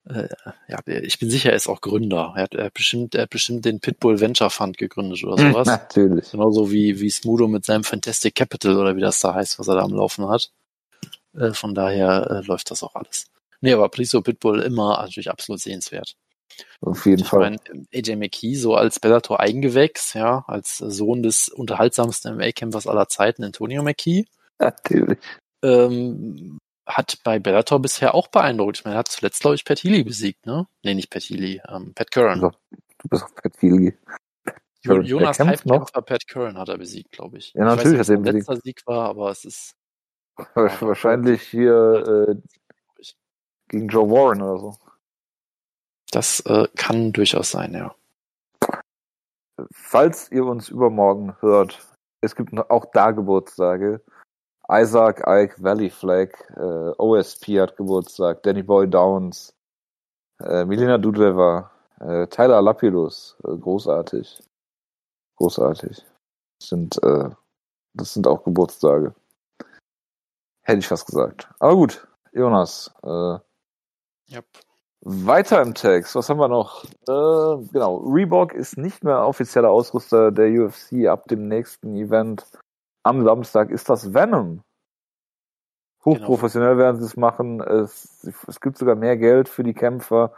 Äh, 0.08 0.28
ja, 0.68 0.78
ich 0.86 1.18
bin 1.18 1.30
sicher, 1.30 1.50
er 1.50 1.56
ist 1.56 1.68
auch 1.68 1.80
Gründer. 1.80 2.32
Er 2.36 2.42
hat, 2.44 2.54
er 2.54 2.66
hat 2.66 2.74
bestimmt, 2.74 3.14
er 3.14 3.22
hat 3.22 3.30
bestimmt 3.30 3.64
den 3.64 3.80
Pitbull 3.80 4.20
Venture 4.20 4.50
Fund 4.50 4.78
gegründet 4.78 5.22
oder 5.24 5.36
sowas. 5.36 5.66
Natürlich. 5.66 6.30
Genauso 6.30 6.70
wie, 6.70 7.00
wie 7.00 7.10
Smudo 7.10 7.48
mit 7.48 7.64
seinem 7.64 7.84
Fantastic 7.84 8.34
Capital 8.34 8.76
oder 8.76 8.96
wie 8.96 9.00
das 9.00 9.20
da 9.20 9.34
heißt, 9.34 9.58
was 9.58 9.68
er 9.68 9.76
da 9.76 9.82
am 9.82 9.92
Laufen 9.92 10.28
hat. 10.28 10.50
Äh, 11.36 11.52
von 11.52 11.74
daher 11.74 12.30
äh, 12.30 12.46
läuft 12.46 12.70
das 12.70 12.82
auch 12.82 12.94
alles. 12.94 13.26
Nee, 13.60 13.72
aber 13.72 13.88
Patricio 13.88 14.22
Pitbull 14.22 14.60
immer 14.60 15.02
natürlich 15.02 15.30
absolut 15.30 15.60
sehenswert. 15.60 16.16
Auf 16.80 17.06
jeden 17.06 17.22
ich 17.22 17.28
Fall. 17.28 17.40
Meine, 17.40 17.86
AJ 17.92 18.16
McKee 18.16 18.54
so 18.54 18.74
als 18.74 19.00
Bellator 19.00 19.40
Eigengewächs, 19.40 20.14
ja, 20.14 20.44
als 20.46 20.78
Sohn 20.78 21.22
des 21.22 21.48
unterhaltsamsten 21.48 22.36
MMA-Kämpfers 22.36 22.86
aller 22.86 23.08
Zeiten, 23.08 23.44
Antonio 23.44 23.82
McKee. 23.82 24.24
Natürlich. 24.58 25.18
Ähm, 25.62 26.58
hat 26.86 27.18
bei 27.22 27.38
Bellator 27.38 27.80
bisher 27.80 28.14
auch 28.14 28.28
beeindruckt. 28.28 28.78
Ich 28.78 28.84
meine, 28.84 28.96
er 28.96 29.00
hat 29.00 29.08
zuletzt, 29.08 29.40
glaube 29.40 29.56
ich, 29.56 29.64
Pat 29.64 29.82
Healy 29.82 30.04
besiegt, 30.04 30.46
ne? 30.46 30.66
Nee, 30.82 30.94
nicht 30.94 31.10
Pat 31.10 31.22
Healy, 31.22 31.60
ähm, 31.68 31.92
Pat 31.94 32.10
Curran. 32.10 32.42
Also, 32.42 32.56
du 32.70 33.08
bist 33.08 33.24
auf 33.24 33.34
Pat 33.34 33.52
Healy. 33.60 33.96
Jonas 34.84 35.38
Hypekämpfer 35.38 36.02
Pat 36.02 36.26
Curran 36.28 36.56
hat 36.56 36.68
er 36.68 36.78
besiegt, 36.78 37.12
glaube 37.12 37.38
ich. 37.38 37.52
Ja, 37.52 37.64
natürlich 37.64 37.94
ich 37.94 37.98
weiß, 37.98 38.08
hat 38.08 38.14
er 38.14 38.20
besiegt. 38.20 38.48
letzter 38.48 38.56
Sieg 38.62 38.86
war, 38.86 39.08
aber 39.08 39.30
es 39.30 39.44
ist 39.44 39.74
wahrscheinlich 40.54 41.42
hier 41.42 42.38
äh, 42.38 43.02
gegen 43.68 43.88
Joe 43.88 44.08
Warren 44.08 44.42
oder 44.42 44.58
so. 44.58 44.76
Das 46.10 46.40
äh, 46.40 46.68
kann 46.76 47.12
durchaus 47.12 47.50
sein, 47.50 47.74
ja. 47.74 47.94
Falls 49.72 50.30
ihr 50.30 50.44
uns 50.44 50.68
übermorgen 50.68 51.36
hört, 51.40 51.86
es 52.20 52.34
gibt 52.34 52.56
auch 52.70 52.86
da 52.92 53.10
Geburtstage. 53.10 54.02
Isaac 54.70 55.24
Ike 55.26 55.62
Valley 55.62 55.90
Flag, 55.90 56.28
äh, 56.56 56.92
OSP 56.98 57.60
hat 57.60 57.76
Geburtstag, 57.76 58.42
Danny 58.42 58.62
Boy 58.62 58.88
Downs, 58.88 59.54
äh, 60.40 60.64
Milena 60.64 60.98
Dudleva, 60.98 61.70
äh, 62.00 62.26
Tyler 62.26 62.60
Lapidus, 62.60 63.36
äh, 63.44 63.56
großartig. 63.56 64.42
Großartig. 65.36 66.04
Das 66.60 66.68
sind, 66.68 67.02
äh, 67.02 67.30
das 67.94 68.14
sind 68.14 68.26
auch 68.26 68.44
Geburtstage. 68.44 69.14
Hätte 70.62 70.80
ich 70.80 70.88
fast 70.88 71.06
gesagt. 71.06 71.48
Aber 71.60 71.76
gut, 71.76 72.06
Jonas. 72.32 72.92
Äh, 73.02 73.38
yep. 74.30 74.46
Weiter 75.10 75.62
im 75.62 75.72
Text, 75.72 76.14
was 76.16 76.28
haben 76.28 76.38
wir 76.38 76.48
noch? 76.48 76.84
Äh, 76.84 77.66
genau, 77.72 77.96
Reebok 77.96 78.52
ist 78.52 78.76
nicht 78.76 79.02
mehr 79.04 79.26
offizieller 79.26 79.70
Ausrüster 79.70 80.30
der 80.30 80.50
UFC 80.50 81.06
ab 81.06 81.26
dem 81.28 81.48
nächsten 81.48 81.96
Event. 81.96 82.44
Am 83.04 83.24
Samstag 83.24 83.70
ist 83.70 83.88
das 83.88 84.12
Venom. 84.12 84.60
Hochprofessionell 86.04 86.72
genau. 86.72 86.82
werden 86.82 87.00
sie 87.00 87.06
es 87.06 87.16
machen. 87.16 87.62
Es, 87.62 88.30
es 88.46 88.60
gibt 88.60 88.76
sogar 88.76 88.96
mehr 88.96 89.16
Geld 89.16 89.48
für 89.48 89.62
die 89.62 89.72
Kämpfer, 89.72 90.34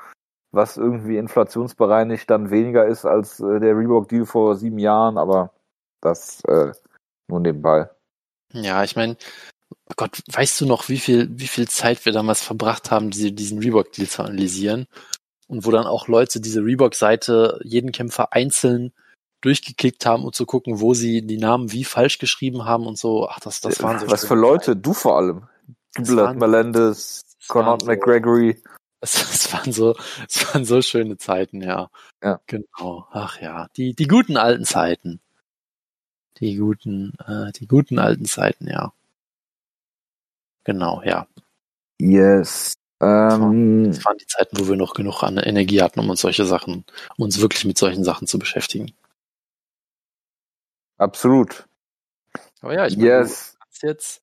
was 0.52 0.76
irgendwie 0.76 1.16
inflationsbereinigt 1.16 2.30
dann 2.30 2.50
weniger 2.50 2.86
ist 2.86 3.04
als 3.04 3.40
äh, 3.40 3.58
der 3.58 3.76
Reebok-Deal 3.76 4.24
vor 4.24 4.54
sieben 4.54 4.78
Jahren, 4.78 5.18
aber 5.18 5.52
das 6.00 6.44
äh, 6.44 6.70
nur 7.28 7.40
nebenbei. 7.40 7.90
Ja, 8.52 8.84
ich 8.84 8.94
meine, 8.94 9.16
Gott, 9.96 10.22
weißt 10.30 10.60
du 10.60 10.66
noch, 10.66 10.88
wie 10.88 10.98
viel, 10.98 11.28
wie 11.32 11.46
viel 11.46 11.68
Zeit 11.68 12.04
wir 12.04 12.12
damals 12.12 12.42
verbracht 12.42 12.90
haben, 12.90 13.10
diese, 13.10 13.32
diesen 13.32 13.58
Reebok-Deal 13.58 14.08
zu 14.08 14.22
analysieren? 14.22 14.86
Und 15.48 15.66
wo 15.66 15.70
dann 15.70 15.86
auch 15.86 16.06
Leute 16.06 16.40
diese 16.40 16.64
Reebok-Seite 16.64 17.60
jeden 17.64 17.92
Kämpfer 17.92 18.32
einzeln 18.32 18.92
durchgeklickt 19.40 20.06
haben, 20.06 20.24
um 20.24 20.32
zu 20.32 20.46
gucken, 20.46 20.80
wo 20.80 20.94
sie 20.94 21.22
die 21.22 21.38
Namen 21.38 21.72
wie 21.72 21.84
falsch 21.84 22.18
geschrieben 22.18 22.64
haben 22.64 22.86
und 22.86 22.98
so. 22.98 23.28
Ach, 23.28 23.40
das, 23.40 23.60
das 23.60 23.82
waren 23.82 23.98
so. 23.98 24.10
Was 24.10 24.26
für 24.26 24.34
Leute? 24.34 24.76
Du 24.76 24.92
vor 24.92 25.16
allem. 25.16 25.48
Blood 25.96 26.36
Melendez, 26.36 27.22
Conor 27.48 27.78
McGregory. 27.84 28.62
Es, 29.00 29.14
es, 29.14 29.52
waren 29.52 29.72
so, 29.72 29.96
es 30.28 30.46
waren 30.46 30.64
so 30.64 30.82
schöne 30.82 31.16
Zeiten, 31.16 31.62
ja. 31.62 31.90
Ja. 32.22 32.40
Genau. 32.46 33.06
Ach 33.10 33.40
ja, 33.40 33.68
die, 33.76 33.94
die 33.94 34.06
guten 34.06 34.36
alten 34.36 34.64
Zeiten. 34.64 35.20
Die 36.38 36.56
guten, 36.56 37.14
äh, 37.26 37.50
die 37.52 37.66
guten 37.66 37.98
alten 37.98 38.26
Zeiten, 38.26 38.68
ja. 38.68 38.92
Genau, 40.70 41.02
ja. 41.04 41.26
Yes. 42.00 42.74
Ähm, 43.02 43.86
das 43.86 44.04
waren 44.04 44.18
die 44.18 44.26
Zeiten, 44.26 44.56
wo 44.56 44.68
wir 44.68 44.76
noch 44.76 44.94
genug 44.94 45.24
an 45.24 45.36
Energie 45.36 45.82
hatten, 45.82 45.98
um 45.98 46.08
uns 46.08 46.20
solche 46.20 46.44
Sachen, 46.44 46.84
um 47.16 47.24
uns 47.24 47.40
wirklich 47.40 47.64
mit 47.64 47.76
solchen 47.76 48.04
Sachen 48.04 48.28
zu 48.28 48.38
beschäftigen. 48.38 48.92
Absolut. 50.96 51.66
Aber 52.60 52.72
ja, 52.72 52.86
ich 52.86 52.96
meine, 52.96 53.08
yes. 53.08 53.50
du 53.50 53.58
kannst 53.58 53.82
jetzt, 53.82 54.22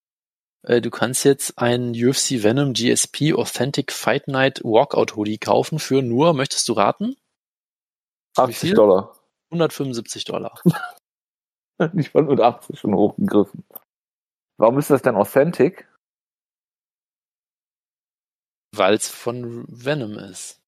äh, 0.63 0.79
du 0.79 0.89
kannst 0.89 1.25
jetzt 1.25 1.57
einen 1.57 1.91
UFC 1.91 2.41
Venom 2.43 2.71
GSP 2.71 3.33
Authentic 3.33 3.91
Fight 3.91 4.29
Night 4.29 4.61
Walkout 4.63 5.17
Hoodie 5.17 5.39
kaufen 5.39 5.79
für 5.79 6.01
nur, 6.01 6.33
möchtest 6.33 6.69
du 6.69 6.73
raten? 6.73 7.17
80 8.37 8.73
Dollar. 8.73 9.13
175 9.51 10.23
Dollar. 10.23 10.61
ich 11.93 12.11
fand 12.11 12.29
mit 12.29 12.39
80 12.39 12.79
schon 12.79 12.95
hochgegriffen. 12.95 13.65
Warum 14.55 14.79
ist 14.79 14.89
das 14.89 15.01
denn 15.01 15.17
Authentic? 15.17 15.89
Weil 18.71 18.95
es 18.95 19.09
von 19.09 19.65
Venom 19.67 20.17
ist. 20.17 20.61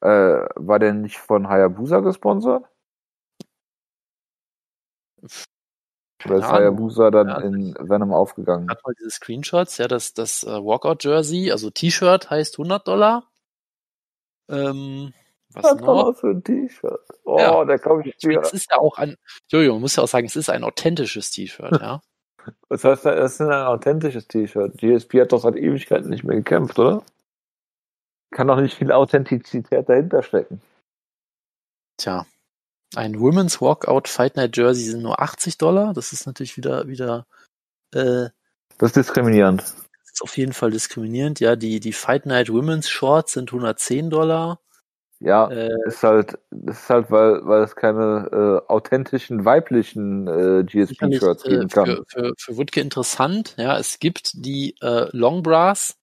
Äh, 0.00 0.46
war 0.54 0.78
der 0.78 0.94
nicht 0.94 1.18
von 1.18 1.48
Hayabusa 1.48 2.00
gesponsert? 2.00 2.64
Oder 6.24 6.36
ist 6.36 6.50
Hayabusa 6.50 7.10
dann 7.10 7.28
ja, 7.28 7.38
in 7.40 7.74
Venom 7.78 8.12
aufgegangen? 8.12 8.68
Hat 8.70 8.84
mal 8.84 8.94
diese 8.98 9.10
Screenshots, 9.10 9.78
ja, 9.78 9.88
das, 9.88 10.14
das 10.14 10.44
uh, 10.44 10.64
Walkout-Jersey, 10.64 11.50
also 11.50 11.70
T-Shirt 11.70 12.30
heißt 12.30 12.58
100 12.58 12.86
Dollar. 12.86 13.30
Ähm, 14.48 15.14
was 15.52 15.62
das 15.62 15.80
noch? 15.80 16.16
für 16.16 16.30
ein 16.30 16.44
T-Shirt. 16.44 17.00
Oh, 17.24 17.38
ja. 17.38 17.64
der 17.64 17.78
kommt 17.78 18.06
ich 18.06 18.16
Es 18.24 18.52
ist 18.52 18.70
ja 18.70 18.78
auch 18.78 18.98
ein, 18.98 19.16
Jojo, 19.48 19.72
man 19.72 19.82
muss 19.82 19.96
ja 19.96 20.02
auch 20.02 20.08
sagen, 20.08 20.26
es 20.26 20.36
ist 20.36 20.50
ein 20.50 20.64
authentisches 20.64 21.30
T-Shirt, 21.30 21.80
ja. 21.80 22.00
Das 22.68 22.84
heißt, 22.84 23.06
es 23.06 23.32
ist 23.32 23.40
ein 23.40 23.52
authentisches 23.52 24.28
T-Shirt. 24.28 24.78
GSP 24.78 25.22
hat 25.22 25.32
doch 25.32 25.42
seit 25.42 25.56
Ewigkeiten 25.56 26.10
nicht 26.10 26.24
mehr 26.24 26.36
gekämpft, 26.36 26.78
oder? 26.78 27.02
Kann 28.30 28.46
doch 28.46 28.60
nicht 28.60 28.76
viel 28.76 28.92
Authentizität 28.92 29.88
dahinter 29.88 30.22
stecken. 30.22 30.60
Tja, 31.96 32.26
ein 32.94 33.20
Women's 33.20 33.60
Walkout 33.60 34.08
Fight 34.08 34.36
Night 34.36 34.56
Jersey 34.56 34.84
sind 34.84 35.02
nur 35.02 35.20
80 35.20 35.58
Dollar. 35.58 35.92
Das 35.92 36.12
ist 36.12 36.26
natürlich 36.26 36.56
wieder, 36.56 36.86
wieder, 36.86 37.26
äh, 37.92 38.28
Das 38.78 38.90
ist 38.90 38.96
diskriminierend. 38.96 39.62
Das 39.62 40.12
ist 40.14 40.22
auf 40.22 40.36
jeden 40.36 40.52
Fall 40.52 40.70
diskriminierend. 40.70 41.40
Ja, 41.40 41.56
die, 41.56 41.80
die 41.80 41.92
Fight 41.92 42.26
Night 42.26 42.50
Women's 42.50 42.88
Shorts 42.88 43.34
sind 43.34 43.50
110 43.50 44.10
Dollar. 44.10 44.60
Ja, 45.22 45.48
äh, 45.48 45.68
ist 45.86 46.02
halt, 46.02 46.38
ist 46.66 46.88
halt, 46.88 47.10
weil, 47.10 47.40
weil 47.44 47.62
es 47.62 47.76
keine 47.76 48.62
äh, 48.66 48.72
authentischen 48.72 49.44
weiblichen 49.44 50.26
äh, 50.26 50.64
GSP-Shirts 50.64 51.42
geben 51.42 51.62
äh, 51.64 51.68
kann. 51.68 51.86
Für, 51.86 52.04
für, 52.08 52.32
für 52.38 52.56
Wutke 52.56 52.80
interessant, 52.80 53.54
ja, 53.58 53.78
es 53.78 53.98
gibt 53.98 54.30
die 54.34 54.76
äh, 54.80 55.08
Long 55.12 55.42
Brass 55.42 55.98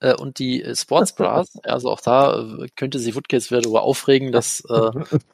äh, 0.00 0.14
und 0.14 0.38
die 0.38 0.62
äh, 0.62 0.74
Sports 0.74 1.14
Bras. 1.14 1.52
also 1.62 1.90
auch 1.90 2.00
da 2.00 2.38
äh, 2.38 2.68
könnte 2.76 2.98
sich 2.98 3.14
Wutke 3.14 3.36
jetzt 3.36 3.50
wieder 3.50 3.62
darüber 3.62 3.82
aufregen, 3.82 4.32
dass, 4.32 4.60
äh, 4.68 4.90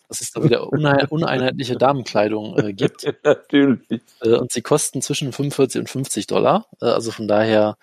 dass 0.09 0.21
es 0.21 0.33
da 0.33 0.45
wieder 0.45 0.73
une 0.73 1.07
uneinheitliche 1.09 1.77
Damenkleidung 1.77 2.59
äh, 2.59 2.73
gibt. 2.73 3.13
Natürlich. 3.25 4.03
Äh, 4.23 4.37
und 4.37 4.53
sie 4.53 4.63
kosten 4.63 5.03
zwischen 5.03 5.33
45 5.33 5.81
und 5.81 5.91
50 5.91 6.27
Dollar. 6.27 6.67
Äh, 6.81 6.87
also 6.87 7.11
von 7.11 7.27
daher 7.27 7.77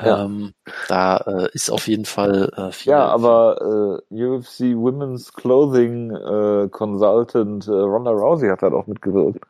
ja. 0.00 0.24
Ähm, 0.24 0.54
da 0.88 1.16
äh, 1.18 1.48
ist 1.52 1.70
auf 1.70 1.88
jeden 1.88 2.04
Fall 2.04 2.52
äh, 2.56 2.70
viel. 2.70 2.92
Ja, 2.92 3.06
aber 3.06 4.00
äh, 4.10 4.24
UFC 4.24 4.76
Women's 4.76 5.32
Clothing 5.32 6.10
äh, 6.10 6.68
Consultant 6.68 7.66
äh, 7.66 7.72
Ronda 7.72 8.12
Rousey 8.12 8.48
hat 8.48 8.62
halt 8.62 8.74
auch 8.74 8.86
mitgewirkt. 8.86 9.44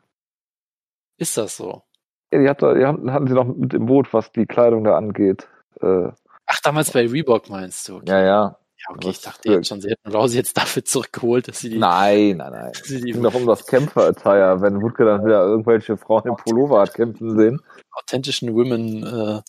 Ist 1.17 1.37
das 1.37 1.57
so? 1.57 1.83
Ja, 2.31 2.39
die, 2.39 2.49
hat 2.49 2.61
die 2.61 2.85
hatten, 2.85 3.27
sie 3.27 3.33
noch 3.33 3.45
mit 3.45 3.73
im 3.73 3.85
Boot, 3.85 4.13
was 4.13 4.31
die 4.31 4.45
Kleidung 4.45 4.83
da 4.83 4.95
angeht. 4.95 5.47
Äh, 5.81 6.09
Ach, 6.45 6.59
damals 6.63 6.91
bei 6.91 7.05
Reebok 7.05 7.49
meinst 7.49 7.87
du? 7.87 7.97
Okay. 7.97 8.09
Ja, 8.09 8.21
ja. 8.21 8.55
Ja, 8.81 8.95
okay, 8.95 9.09
ich 9.09 9.21
dachte 9.21 9.51
jetzt 9.51 9.67
schon, 9.67 9.81
sie 9.81 9.89
hätten 9.89 10.15
Rousey 10.15 10.37
jetzt 10.37 10.55
dafür 10.55 10.85
zurückgeholt, 10.85 11.49
dass 11.49 11.59
sie 11.59 11.69
die. 11.69 11.77
Nein, 11.77 12.37
nein, 12.37 12.51
nein. 12.53 12.71
Es 12.81 12.87
ging 12.87 13.21
doch 13.21 13.33
um 13.35 13.45
das 13.45 13.67
Kämpfer-Attire, 13.67 14.61
wenn 14.61 14.81
Wutke 14.81 15.03
dann 15.03 15.25
wieder 15.25 15.43
irgendwelche 15.43 15.97
Frauen 15.97 16.23
im 16.25 16.37
Pullover 16.37 16.81
hat 16.81 16.93
kämpfen 16.93 17.37
sehen. 17.37 17.61
Authentischen 17.91 18.55
Women 18.55 19.03
äh, 19.03 19.41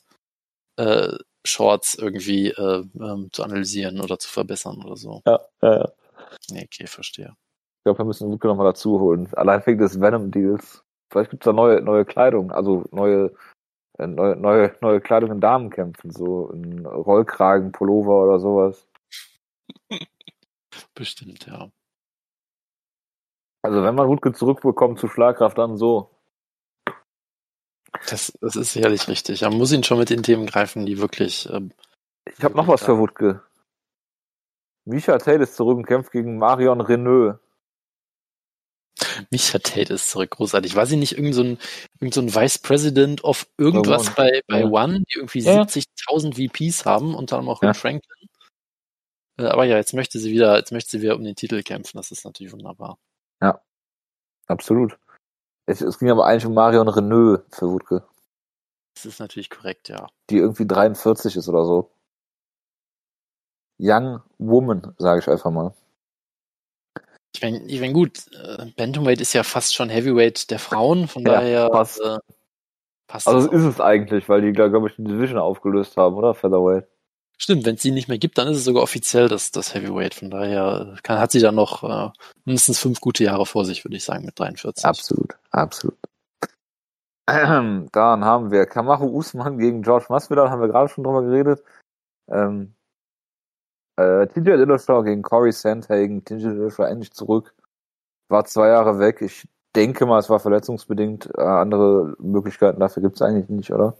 äh, 0.81 1.19
Shorts 1.45 1.95
irgendwie 1.95 2.49
äh, 2.49 2.85
ähm, 3.01 3.29
zu 3.33 3.43
analysieren 3.43 4.01
oder 4.01 4.19
zu 4.19 4.29
verbessern 4.29 4.83
oder 4.85 4.97
so. 4.97 5.23
Ja, 5.27 5.41
ja, 5.63 5.79
ja. 5.79 5.93
Nee, 6.51 6.65
okay, 6.65 6.87
verstehe. 6.87 7.35
Ich 7.79 7.85
glaube, 7.85 7.99
wir 7.99 8.05
müssen 8.05 8.31
Wutke 8.31 8.47
nochmal 8.49 8.67
dazu 8.67 9.01
holen. 9.01 9.29
Allein 9.35 9.65
wegen 9.67 9.79
des 9.79 10.01
Venom-Deals. 10.01 10.85
Vielleicht 11.11 11.31
gibt 11.31 11.43
es 11.43 11.47
da 11.47 11.53
neue, 11.53 11.81
neue 11.81 12.05
Kleidung, 12.05 12.53
also 12.53 12.85
neue, 12.93 13.35
äh, 13.99 14.07
neue, 14.07 14.37
neue, 14.37 14.77
neue 14.81 15.01
Kleidung 15.01 15.33
in 15.33 15.41
Damenkämpfen, 15.41 16.11
so 16.11 16.51
ein 16.51 16.87
Rollkragen, 16.87 17.73
Pullover 17.73 18.23
oder 18.25 18.39
sowas. 18.39 18.87
Bestimmt, 20.95 21.47
ja. 21.47 21.71
Also 23.63 23.83
wenn 23.83 23.95
man 23.95 24.09
Wutke 24.09 24.33
zurückbekommt 24.33 24.99
zu 24.99 25.09
Schlagkraft, 25.09 25.59
dann 25.59 25.77
so. 25.77 26.11
Das, 28.11 28.33
das 28.41 28.57
ist 28.57 28.73
sicherlich 28.73 29.07
richtig. 29.09 29.43
Man 29.43 29.57
muss 29.57 29.73
ihn 29.73 29.85
schon 29.85 29.99
mit 29.99 30.11
den 30.11 30.23
Themen 30.23 30.47
greifen, 30.47 30.85
die 30.85 30.99
wirklich. 30.99 31.49
Ähm, 31.51 31.73
ich 32.37 32.43
habe 32.43 32.57
noch 32.57 32.67
was 32.67 32.83
für 32.83 32.99
Wutke. 32.99 33.43
Misha 34.85 35.17
Tate 35.19 35.43
ist 35.43 35.57
zurück 35.57 35.77
und 35.77 35.87
kämpft 35.87 36.11
gegen 36.11 36.39
Marion 36.39 36.81
Renault. 36.81 37.39
Misha 39.31 39.59
Tate 39.59 39.95
ist 39.95 40.11
zurück, 40.11 40.31
großartig. 40.31 40.75
War 40.75 40.87
sie 40.87 40.97
nicht 40.97 41.13
irgendein 41.13 41.57
so 41.57 41.67
irgend 42.01 42.15
so 42.15 42.21
ein 42.21 42.35
Vice 42.35 42.59
President 42.59 43.23
of 43.23 43.47
irgendwas 43.57 44.15
bei, 44.15 44.43
bei 44.49 44.61
ja. 44.61 44.67
One, 44.67 45.01
die 45.01 45.17
irgendwie 45.17 45.41
ja. 45.41 45.63
70.000 45.63 46.35
VPs 46.35 46.85
haben, 46.85 47.15
unter 47.15 47.39
anderem 47.39 47.57
auch 47.57 47.63
ja. 47.63 47.75
Franklin? 47.75 48.29
Äh, 49.39 49.45
aber 49.45 49.65
ja, 49.65 49.77
jetzt 49.77 49.95
möchte 49.95 50.19
sie 50.19 50.33
wieder, 50.33 50.57
jetzt 50.57 50.73
möchte 50.73 50.91
sie 50.91 51.03
wieder 51.03 51.17
um 51.17 51.25
den 51.25 51.37
Titel 51.37 51.63
kämpfen. 51.63 51.97
Das 51.97 52.11
ist 52.11 52.25
natürlich 52.25 52.53
wunderbar. 52.53 52.99
Ja, 53.41 53.61
absolut. 54.47 54.99
Es, 55.71 55.81
es 55.81 56.01
ging 56.01 56.11
aber 56.11 56.27
eigentlich 56.27 56.47
um 56.47 56.55
Marion 56.55 56.89
Renault 56.89 57.45
für 57.53 57.71
Wutke. 57.71 58.03
Das 58.95 59.07
ist 59.07 59.21
natürlich 59.21 59.51
korrekt, 59.51 59.89
ja. 59.89 60.09
Die 60.29 60.39
irgendwie 60.39 60.67
43 60.67 61.37
ist 61.37 61.49
oder 61.49 61.65
so. 61.65 61.93
Young 63.79 64.21
Woman, 64.39 64.95
sage 64.99 65.21
ich 65.21 65.29
einfach 65.29 65.53
mal. 65.53 65.73
Ich 67.33 67.41
meine, 67.41 67.63
ich 67.67 67.81
mein, 67.81 67.93
gut, 67.93 68.27
äh, 68.33 68.67
Bantamweight 68.77 69.21
ist 69.21 69.33
ja 69.33 69.45
fast 69.45 69.77
schon 69.77 69.89
Heavyweight 69.91 70.51
der 70.51 70.59
Frauen, 70.59 71.07
von 71.07 71.25
ja, 71.25 71.35
daher 71.35 71.71
passt. 71.71 72.01
Äh, 72.01 72.19
passt 73.07 73.29
also 73.29 73.49
ist 73.49 73.63
es 73.63 73.81
eigentlich, 73.81 74.29
weil 74.29 74.43
die, 74.43 74.53
glaube 74.53 74.89
ich, 74.89 74.97
die 74.97 75.05
Division 75.05 75.39
aufgelöst 75.39 75.97
haben, 75.97 76.17
oder? 76.17 76.35
Featherweight. 76.35 76.89
Stimmt, 77.43 77.65
wenn 77.65 77.77
es 77.77 77.83
sie 77.83 77.91
nicht 77.91 78.07
mehr 78.07 78.19
gibt, 78.19 78.37
dann 78.37 78.49
ist 78.49 78.59
es 78.59 78.65
sogar 78.65 78.83
offiziell 78.83 79.27
das, 79.27 79.51
das 79.51 79.75
Heavyweight. 79.75 80.13
Von 80.13 80.31
daher 80.31 80.99
kann, 81.03 81.19
hat 81.19 81.31
sie 81.31 81.41
dann 81.41 81.55
noch 81.55 81.83
äh, 81.83 82.11
mindestens 82.45 82.79
fünf 82.79 83.01
gute 83.01 83.25
Jahre 83.25 83.47
vor 83.47 83.65
sich, 83.65 83.83
würde 83.83 83.97
ich 83.97 84.05
sagen, 84.05 84.27
mit 84.27 84.39
43. 84.39 84.85
Absolut, 84.85 85.39
absolut. 85.51 85.97
Ähm, 87.27 87.89
dann 87.93 88.27
haben 88.27 88.51
wir 88.51 88.67
Kamaru 88.67 89.07
Usman 89.17 89.57
gegen 89.57 89.81
George 89.81 90.05
Masvidal, 90.11 90.51
haben 90.51 90.61
wir 90.61 90.69
gerade 90.69 90.91
schon 90.91 91.03
drüber 91.03 91.23
geredet. 91.23 91.65
Ähm, 92.29 92.75
äh, 93.97 94.27
TJ 94.27 94.59
Dillashaw 94.59 95.03
gegen 95.03 95.23
Corey 95.23 95.53
Sandhagen. 95.53 96.23
TJ 96.23 96.43
Dillashaw 96.43 96.85
endlich 96.85 97.13
zurück. 97.13 97.55
War 98.29 98.45
zwei 98.45 98.69
Jahre 98.69 98.99
weg. 98.99 99.23
Ich 99.23 99.49
denke 99.75 100.05
mal, 100.05 100.19
es 100.19 100.29
war 100.29 100.41
verletzungsbedingt. 100.41 101.31
Äh, 101.39 101.41
andere 101.41 102.17
Möglichkeiten 102.19 102.81
dafür 102.81 103.03
gibt 103.03 103.17
es 103.17 103.23
eigentlich 103.23 103.49
nicht, 103.49 103.73
oder? 103.73 103.97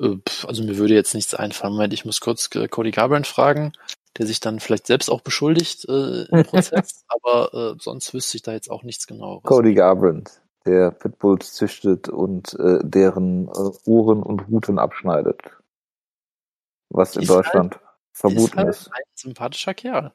Äh, 0.00 0.16
also 0.46 0.62
mir 0.62 0.76
würde 0.78 0.94
jetzt 0.94 1.14
nichts 1.14 1.34
einfallen. 1.34 1.74
Moment, 1.74 1.92
ich 1.92 2.04
muss 2.04 2.20
kurz 2.20 2.48
äh, 2.54 2.68
Cody 2.68 2.90
Garbrandt 2.90 3.26
fragen, 3.26 3.72
der 4.18 4.26
sich 4.26 4.40
dann 4.40 4.60
vielleicht 4.60 4.86
selbst 4.86 5.10
auch 5.10 5.20
beschuldigt 5.20 5.86
äh, 5.88 6.24
im 6.24 6.44
Prozess, 6.44 7.04
aber 7.08 7.74
äh, 7.74 7.76
sonst 7.80 8.12
wüsste 8.14 8.36
ich 8.36 8.42
da 8.42 8.52
jetzt 8.52 8.70
auch 8.70 8.82
nichts 8.82 9.06
genaueres. 9.06 9.44
Cody 9.44 9.74
Garbrandt, 9.74 10.40
der 10.66 10.90
Pitbulls 10.90 11.54
züchtet 11.54 12.08
und 12.08 12.54
äh, 12.54 12.80
deren 12.82 13.48
äh, 13.48 13.70
Ohren 13.84 14.22
und 14.22 14.48
Ruten 14.48 14.78
abschneidet. 14.78 15.40
Was 16.90 17.16
in 17.16 17.26
Deutschland 17.26 17.76
halt, 17.76 17.84
verboten 18.12 18.44
ist. 18.44 18.56
Halt 18.56 18.68
ist. 18.68 18.92
ein 18.92 19.02
sympathischer 19.14 19.74
Kerl. 19.74 20.12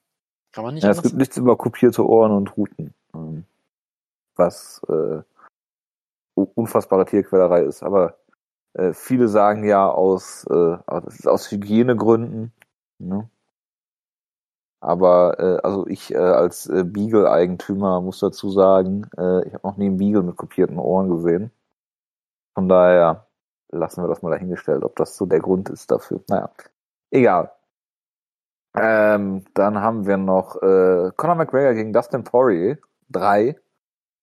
Kann 0.51 0.63
man 0.63 0.75
nicht 0.75 0.83
ja, 0.83 0.91
es 0.91 1.01
gibt 1.01 1.15
nichts 1.15 1.37
über 1.37 1.57
kopierte 1.57 2.05
Ohren 2.05 2.31
und 2.31 2.55
Ruten. 2.55 2.93
Ähm, 3.13 3.45
was 4.35 4.81
äh, 4.87 5.21
unfassbare 6.35 7.05
Tierquälerei 7.05 7.63
ist, 7.63 7.83
aber 7.83 8.17
äh, 8.77 8.93
viele 8.93 9.27
sagen 9.27 9.63
ja 9.63 9.89
aus, 9.89 10.45
äh, 10.49 10.77
aus 10.87 11.51
Hygienegründen. 11.51 12.53
Ne? 12.99 13.29
Aber 14.79 15.39
äh, 15.39 15.59
also 15.63 15.87
ich 15.87 16.13
äh, 16.13 16.17
als 16.17 16.67
äh, 16.67 16.83
Beagle-Eigentümer 16.83 18.01
muss 18.01 18.19
dazu 18.19 18.49
sagen, 18.49 19.09
äh, 19.17 19.47
ich 19.47 19.53
habe 19.53 19.67
noch 19.67 19.77
nie 19.77 19.87
einen 19.87 19.97
Beagle 19.97 20.23
mit 20.23 20.37
kopierten 20.37 20.77
Ohren 20.77 21.09
gesehen. 21.09 21.51
Von 22.53 22.69
daher 22.69 23.27
lassen 23.69 24.03
wir 24.03 24.07
das 24.07 24.21
mal 24.21 24.31
dahingestellt, 24.31 24.83
ob 24.83 24.95
das 24.95 25.17
so 25.17 25.25
der 25.25 25.39
Grund 25.39 25.69
ist 25.69 25.91
dafür. 25.91 26.21
Naja, 26.29 26.51
egal. 27.11 27.51
Ähm, 28.75 29.43
dann 29.55 29.81
haben 29.81 30.05
wir 30.05 30.17
noch 30.17 30.55
äh, 30.61 31.11
Conor 31.15 31.35
McGregor 31.35 31.73
gegen 31.73 31.93
Dustin 31.93 32.23
Poirier. 32.23 32.77
Drei. 33.09 33.57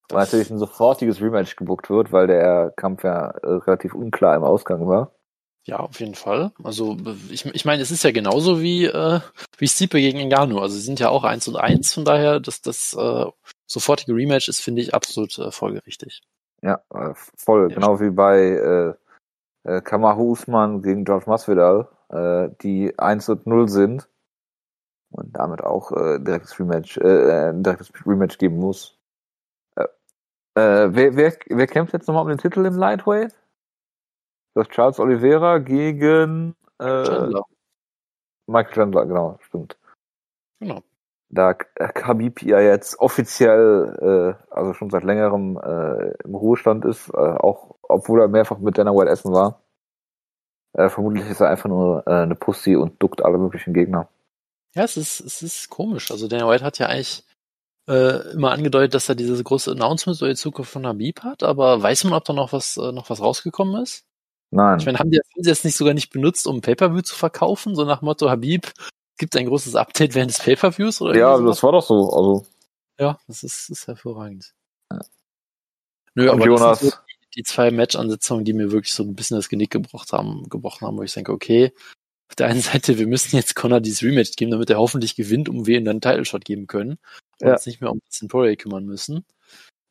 Weil 0.09 0.23
natürlich 0.23 0.51
ein 0.51 0.59
sofortiges 0.59 1.21
Rematch 1.21 1.55
gebuckt 1.55 1.89
wird, 1.89 2.11
weil 2.11 2.27
der 2.27 2.73
Kampf 2.75 3.03
ja 3.03 3.29
äh, 3.29 3.47
relativ 3.47 3.93
unklar 3.93 4.35
im 4.35 4.43
Ausgang 4.43 4.87
war. 4.87 5.11
Ja, 5.67 5.79
auf 5.79 5.99
jeden 5.99 6.13
Fall. 6.13 6.51
Also 6.63 6.95
ich, 7.31 7.45
ich 7.45 7.65
meine, 7.65 7.81
es 7.81 7.89
ist 7.89 8.03
ja 8.03 8.11
genauso 8.11 8.61
wie 8.61 8.85
äh, 8.85 9.19
wie 9.57 9.67
Stipe 9.67 9.99
gegen 9.99 10.19
Ngannou. 10.19 10.59
Also 10.59 10.75
sie 10.75 10.81
sind 10.81 10.99
ja 10.99 11.09
auch 11.09 11.23
eins 11.23 11.47
und 11.47 11.55
eins, 11.55 11.91
von 11.91 12.05
daher 12.05 12.39
dass 12.39 12.61
das 12.61 12.93
äh, 12.93 13.25
sofortige 13.65 14.13
Rematch 14.13 14.47
ist, 14.47 14.61
finde 14.61 14.83
ich 14.83 14.93
absolut 14.93 15.37
äh, 15.39 15.49
folgerichtig. 15.49 16.21
Ja, 16.61 16.81
äh, 16.93 17.13
voll. 17.35 17.69
Ja. 17.69 17.75
Genau 17.75 17.99
wie 17.99 18.11
bei 18.11 18.39
äh, 18.39 18.93
äh, 19.65 19.81
Kamaru 19.81 20.31
Usman 20.31 20.83
gegen 20.83 21.03
George 21.03 21.25
Masvidal, 21.27 21.87
äh, 22.09 22.49
die 22.61 22.97
eins 22.99 23.27
und 23.29 23.47
null 23.47 23.67
sind 23.67 24.07
und 25.09 25.35
damit 25.35 25.63
auch 25.63 25.91
äh, 25.91 26.19
direktes 26.19 26.59
Rematch, 26.59 26.97
äh, 26.97 27.49
ein 27.49 27.63
direktes 27.63 27.91
Rematch 28.05 28.37
geben 28.37 28.57
muss. 28.57 28.99
Äh, 30.55 30.93
wer, 30.95 31.15
wer, 31.15 31.33
wer 31.47 31.67
kämpft 31.67 31.93
jetzt 31.93 32.07
nochmal 32.07 32.23
um 32.23 32.29
den 32.29 32.37
Titel 32.37 32.65
im 32.65 32.75
Lightweight? 32.75 33.35
Das 34.53 34.67
ist 34.67 34.73
Charles 34.73 34.99
Oliveira 34.99 35.57
gegen 35.57 36.55
äh, 36.79 37.03
Chandler. 37.03 37.43
Michael 38.47 38.73
Chandler, 38.73 39.05
genau, 39.05 39.37
stimmt. 39.41 39.77
Genau. 40.59 40.81
da 41.29 41.53
Khabib 41.53 42.41
ja 42.41 42.61
jetzt 42.61 42.99
offiziell, 42.99 44.37
äh, 44.39 44.53
also 44.53 44.73
schon 44.73 44.89
seit 44.89 45.03
längerem 45.03 45.57
äh, 45.57 46.11
im 46.23 46.35
Ruhestand 46.35 46.85
ist, 46.85 47.09
äh, 47.09 47.17
auch 47.17 47.75
obwohl 47.83 48.21
er 48.21 48.29
mehrfach 48.29 48.59
mit 48.59 48.77
Dana 48.77 48.95
White 48.95 49.09
essen 49.09 49.33
war. 49.33 49.61
Äh, 50.73 50.89
vermutlich 50.89 51.29
ist 51.29 51.41
er 51.41 51.49
einfach 51.49 51.69
nur 51.69 52.03
äh, 52.07 52.11
eine 52.11 52.35
Pussy 52.35 52.75
und 52.75 53.01
duckt 53.01 53.23
alle 53.23 53.37
möglichen 53.37 53.73
Gegner. 53.73 54.07
Ja, 54.73 54.83
es 54.83 54.95
ist, 54.97 55.19
es 55.19 55.41
ist 55.41 55.69
komisch. 55.69 56.11
Also 56.11 56.27
Dana 56.27 56.49
White 56.49 56.63
hat 56.63 56.79
ja 56.79 56.87
eigentlich 56.87 57.25
äh, 57.87 58.31
immer 58.31 58.51
angedeutet, 58.51 58.93
dass 58.93 59.09
er 59.09 59.15
dieses 59.15 59.43
große 59.43 59.71
Announcement 59.71 60.19
über 60.19 60.29
die 60.29 60.35
Zukunft 60.35 60.71
von 60.71 60.87
Habib 60.87 61.21
hat, 61.21 61.43
aber 61.43 61.81
weiß 61.81 62.05
man, 62.05 62.13
ob 62.13 62.25
da 62.25 62.33
noch 62.33 62.53
was, 62.53 62.77
äh, 62.77 62.91
noch 62.91 63.09
was 63.09 63.21
rausgekommen 63.21 63.81
ist? 63.81 64.05
Nein. 64.51 64.79
Ich 64.79 64.85
meine, 64.85 64.99
haben 64.99 65.11
die, 65.11 65.19
das 65.35 65.63
nicht 65.63 65.75
sogar 65.75 65.93
nicht 65.93 66.11
benutzt, 66.11 66.47
um 66.47 66.61
Pay-Per-View 66.61 67.01
zu 67.01 67.15
verkaufen? 67.15 67.75
So 67.75 67.83
nach 67.83 68.01
Motto 68.01 68.29
Habib, 68.29 68.71
gibt 69.17 69.35
ein 69.35 69.47
großes 69.47 69.75
Update 69.75 70.15
während 70.15 70.31
des 70.31 70.39
Pay-Per-Views? 70.39 71.01
oder 71.01 71.15
Ja, 71.15 71.39
das 71.39 71.61
war 71.63 71.71
doch 71.71 71.85
so. 71.85 72.11
Also. 72.11 72.45
Ja, 72.99 73.19
das 73.27 73.43
ist, 73.43 73.69
ist 73.69 73.87
hervorragend. 73.87 74.53
Ja. 74.91 75.01
Nö, 76.15 76.31
aber 76.31 76.45
Jonas. 76.45 76.79
So 76.79 76.91
die 77.35 77.43
zwei 77.43 77.69
Match-Ansetzungen, 77.69 78.45
die 78.45 78.53
mir 78.53 78.71
wirklich 78.71 78.93
so 78.93 79.03
ein 79.03 79.13
bisschen 79.13 79.35
das 79.35 79.49
Genick 79.49 79.71
gebrochen 79.71 80.07
haben, 80.13 80.49
gebrochen 80.49 80.87
haben, 80.87 80.97
wo 80.97 81.03
ich 81.03 81.13
denke, 81.13 81.33
okay, 81.33 81.73
auf 82.29 82.35
der 82.35 82.47
einen 82.47 82.61
Seite, 82.61 82.97
wir 82.97 83.07
müssen 83.07 83.35
jetzt 83.35 83.55
Connor 83.55 83.81
dieses 83.81 84.03
Rematch 84.03 84.37
geben, 84.37 84.51
damit 84.51 84.69
er 84.69 84.77
hoffentlich 84.77 85.15
gewinnt, 85.15 85.49
um 85.49 85.67
wir 85.67 85.77
ihm 85.77 85.85
dann 85.85 85.95
einen 85.95 86.01
Title-Shot 86.01 86.45
geben 86.45 86.67
können 86.67 86.97
und 87.41 87.47
ja. 87.47 87.53
uns 87.53 87.65
nicht 87.65 87.81
mehr 87.81 87.91
um 87.91 87.99
das 88.07 88.21
Emporia 88.21 88.55
kümmern 88.55 88.85
müssen. 88.85 89.25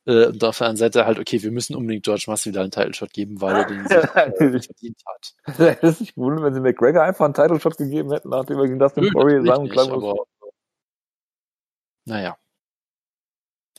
Äh, 0.07 0.27
und 0.27 0.45
auf 0.45 0.59
der 0.59 0.69
anderen 0.69 0.77
Seite 0.77 1.07
halt, 1.07 1.19
okay, 1.19 1.43
wir 1.43 1.51
müssen 1.51 1.75
unbedingt 1.75 2.05
George 2.05 2.25
Masvidal 2.27 2.65
einen 2.65 2.71
Title-Shot 2.71 3.13
geben, 3.13 3.41
weil 3.41 3.57
er 3.57 3.67
den 3.67 3.87
sich, 4.53 4.67
verdient 4.67 5.03
hat. 5.07 5.35
Hätte 5.59 5.87
es 5.87 6.01
nicht 6.01 6.15
gewundert, 6.15 6.45
wenn 6.45 6.55
sie 6.55 6.61
McGregor 6.61 7.03
einfach 7.03 7.25
einen 7.25 7.35
Title-Shot 7.35 7.79
gegeben 7.79 8.13
hätten, 8.13 8.29
nachdem 8.29 8.59
er 8.59 8.67
gegen 8.67 8.79
das 8.79 8.97
Emporia 8.97 9.39
lang 9.39 9.69
klang 9.69 9.91
aber, 9.91 10.25
Naja. 12.05 12.37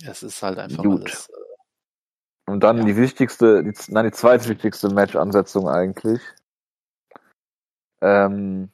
Es 0.05 0.24
ist 0.24 0.41
halt 0.43 0.57
einfach 0.57 0.84
Gut. 0.84 1.01
alles. 1.01 1.30
Äh, 1.30 2.51
und 2.51 2.59
dann 2.61 2.80
ja. 2.80 2.86
die 2.86 2.97
wichtigste, 2.97 3.63
die, 3.63 3.74
nein, 3.88 4.05
die 4.05 4.11
zweitwichtigste 4.11 4.89
Match-Ansetzung 4.89 5.68
eigentlich. 5.68 6.22
Ähm, 8.01 8.72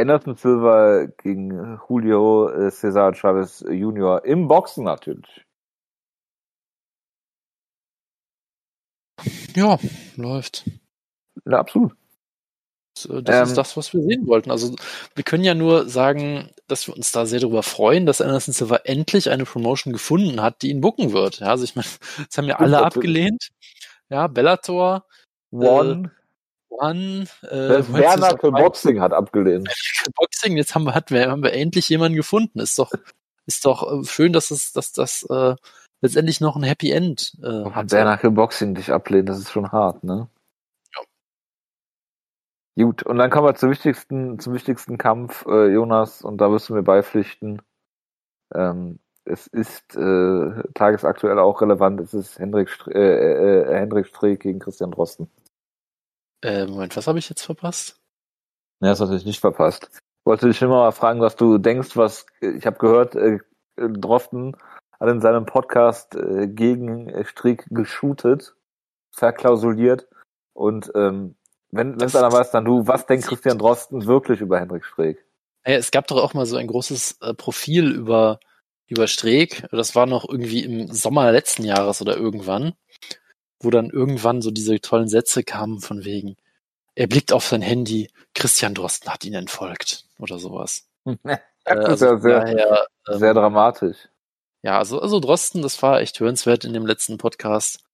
Anderson 0.00 0.36
Silva 0.36 1.06
gegen 1.18 1.78
Julio 1.88 2.48
äh, 2.48 2.70
Cesar 2.70 3.14
Chavez 3.14 3.64
Jr. 3.68 4.24
im 4.24 4.48
Boxen 4.48 4.84
natürlich. 4.84 5.44
Ja, 9.54 9.78
läuft. 10.16 10.64
Ja, 11.44 11.58
absolut. 11.58 11.92
Das, 12.94 13.24
das 13.24 13.36
ähm, 13.36 13.42
ist 13.44 13.56
das, 13.56 13.76
was 13.76 13.92
wir 13.92 14.02
sehen 14.02 14.26
wollten. 14.26 14.50
Also 14.50 14.74
wir 15.14 15.24
können 15.24 15.44
ja 15.44 15.54
nur 15.54 15.88
sagen, 15.88 16.50
dass 16.66 16.86
wir 16.86 16.96
uns 16.96 17.12
da 17.12 17.26
sehr 17.26 17.40
darüber 17.40 17.62
freuen, 17.62 18.06
dass 18.06 18.20
Anderson 18.20 18.52
Silva 18.52 18.76
endlich 18.84 19.30
eine 19.30 19.44
Promotion 19.44 19.92
gefunden 19.92 20.42
hat, 20.42 20.62
die 20.62 20.70
ihn 20.70 20.80
bucken 20.80 21.12
wird. 21.12 21.40
Ja, 21.40 21.48
also 21.48 21.64
ich 21.64 21.76
meine, 21.76 21.88
das 22.26 22.36
haben 22.36 22.46
ja 22.46 22.56
alle 22.56 22.82
abgelehnt. 22.82 23.50
Ja, 24.08 24.26
Bellator. 24.26 25.04
One. 25.52 26.10
Äh, 26.14 26.19
One. 26.70 27.26
Äh, 27.42 27.82
Werner 27.92 28.36
Boxing 28.36 29.00
hat 29.00 29.12
abgelehnt. 29.12 29.68
Boxing, 30.14 30.56
jetzt 30.56 30.74
haben 30.74 30.84
wir, 30.84 30.94
hat, 30.94 31.10
haben 31.10 31.42
wir 31.42 31.52
endlich 31.52 31.88
jemanden 31.88 32.16
gefunden. 32.16 32.60
Ist 32.60 32.78
doch, 32.78 32.92
ist 33.46 33.64
doch 33.64 34.00
äh, 34.00 34.04
schön, 34.04 34.32
dass 34.32 34.50
es, 34.50 34.72
dass 34.72 34.92
das 34.92 35.24
äh, 35.24 35.54
letztendlich 36.00 36.40
noch 36.40 36.56
ein 36.56 36.62
Happy 36.62 36.90
End 36.90 37.36
äh, 37.42 37.70
hat. 37.70 37.90
Werner 37.92 38.16
Boxing 38.30 38.74
dich 38.74 38.92
ablehnt, 38.92 39.28
das 39.28 39.38
ist 39.38 39.50
schon 39.50 39.70
hart, 39.72 40.04
ne? 40.04 40.28
Gut, 42.78 43.02
und 43.02 43.18
dann 43.18 43.30
kommen 43.30 43.46
wir 43.46 43.54
zum 43.56 43.70
wichtigsten, 43.70 44.38
zum 44.38 44.54
wichtigsten 44.54 44.96
Kampf, 44.96 45.44
äh, 45.46 45.66
Jonas, 45.66 46.22
und 46.22 46.38
da 46.38 46.50
wirst 46.50 46.68
du 46.68 46.74
mir 46.74 46.82
beipflichten. 46.82 47.60
Ähm, 48.54 49.00
es 49.24 49.46
ist 49.48 49.96
äh, 49.96 50.62
tagesaktuell 50.74 51.38
auch 51.38 51.60
relevant, 51.60 52.00
es 52.00 52.14
ist 52.14 52.38
Hendrik, 52.38 52.70
St 52.70 52.88
äh, 52.88 53.62
äh, 53.62 53.78
Hendrik 53.80 54.06
Streeck 54.06 54.40
gegen 54.40 54.60
Christian 54.60 54.92
Drosten. 54.92 55.30
Äh, 56.42 56.66
Moment, 56.66 56.96
was 56.96 57.06
habe 57.06 57.18
ich 57.18 57.28
jetzt 57.28 57.42
verpasst? 57.42 58.00
Ja, 58.80 58.90
das 58.90 59.00
hast 59.00 59.10
du 59.10 59.26
nicht 59.26 59.40
verpasst. 59.40 59.90
Ich 59.92 60.26
wollte 60.26 60.48
dich 60.48 60.60
immer 60.62 60.76
mal 60.76 60.92
fragen, 60.92 61.20
was 61.20 61.36
du 61.36 61.58
denkst, 61.58 61.96
was 61.96 62.26
ich 62.40 62.66
habe 62.66 62.78
gehört, 62.78 63.14
äh, 63.16 63.38
Drosten 63.76 64.56
hat 64.98 65.08
in 65.08 65.20
seinem 65.20 65.46
Podcast 65.46 66.14
äh, 66.14 66.46
gegen 66.46 67.24
Strick 67.24 67.64
geshootet, 67.70 68.54
verklausuliert 69.12 70.08
und 70.52 70.90
ähm, 70.94 71.36
wenn 71.72 72.00
es 72.00 72.16
einer 72.16 72.32
weiß, 72.32 72.50
dann 72.50 72.64
du, 72.64 72.86
was 72.86 73.06
denkt 73.06 73.26
Christian 73.26 73.58
Drosten 73.58 74.06
wirklich 74.06 74.40
über 74.40 74.58
Hendrik 74.58 74.84
Streeck? 74.84 75.24
Ja, 75.66 75.74
es 75.74 75.90
gab 75.90 76.06
doch 76.08 76.22
auch 76.22 76.34
mal 76.34 76.46
so 76.46 76.56
ein 76.56 76.66
großes 76.66 77.18
äh, 77.20 77.34
Profil 77.34 77.92
über, 77.92 78.40
über 78.88 79.06
Streeck. 79.06 79.66
Das 79.70 79.94
war 79.94 80.06
noch 80.06 80.28
irgendwie 80.28 80.64
im 80.64 80.88
Sommer 80.88 81.30
letzten 81.32 81.64
Jahres 81.64 82.00
oder 82.02 82.16
irgendwann, 82.16 82.72
wo 83.60 83.70
dann 83.70 83.90
irgendwann 83.90 84.42
so 84.42 84.50
diese 84.50 84.80
tollen 84.80 85.08
Sätze 85.08 85.44
kamen 85.44 85.80
von 85.80 86.04
wegen, 86.04 86.36
er 86.94 87.06
blickt 87.06 87.32
auf 87.32 87.46
sein 87.46 87.62
Handy, 87.62 88.10
Christian 88.34 88.74
Drosten 88.74 89.12
hat 89.12 89.24
ihn 89.24 89.34
entfolgt 89.34 90.06
oder 90.18 90.38
sowas. 90.38 90.88
das 91.04 91.16
äh, 91.24 91.38
also 91.64 91.92
ist 91.92 92.00
ja 92.00 92.18
sehr, 92.18 92.40
daher, 92.40 92.86
ähm, 93.08 93.18
sehr 93.18 93.34
dramatisch. 93.34 94.08
Ja, 94.62 94.78
also, 94.78 95.00
also 95.00 95.20
Drosten, 95.20 95.62
das 95.62 95.80
war 95.82 96.00
echt 96.00 96.20
hörenswert 96.20 96.64
in 96.64 96.72
dem 96.72 96.86
letzten 96.86 97.18
Podcast. 97.18 97.84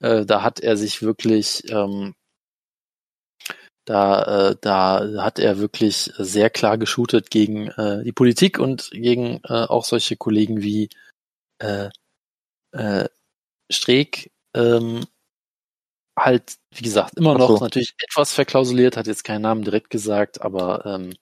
Äh, 0.00 0.24
da 0.24 0.42
hat 0.42 0.60
er 0.60 0.76
sich 0.76 1.02
wirklich 1.02 1.70
ähm, 1.70 2.14
da, 3.88 4.50
äh, 4.50 4.56
da 4.60 5.24
hat 5.24 5.38
er 5.38 5.58
wirklich 5.58 6.12
sehr 6.18 6.50
klar 6.50 6.76
geshootet 6.76 7.30
gegen 7.30 7.68
äh, 7.68 8.04
die 8.04 8.12
Politik 8.12 8.58
und 8.58 8.90
gegen 8.90 9.40
äh, 9.44 9.64
auch 9.64 9.84
solche 9.84 10.16
Kollegen 10.16 10.60
wie 10.62 10.90
äh, 11.58 11.88
Streeck. 13.70 14.30
Ähm, 14.58 15.06
halt, 16.18 16.56
wie 16.74 16.82
gesagt, 16.82 17.16
immer 17.16 17.38
noch 17.38 17.48
so. 17.48 17.58
natürlich 17.58 17.94
etwas 18.02 18.32
verklausuliert, 18.32 18.96
hat 18.96 19.06
jetzt 19.06 19.24
keinen 19.24 19.42
Namen 19.42 19.62
direkt 19.62 19.90
gesagt, 19.90 20.42
aber 20.42 20.84
ähm, 20.84 21.14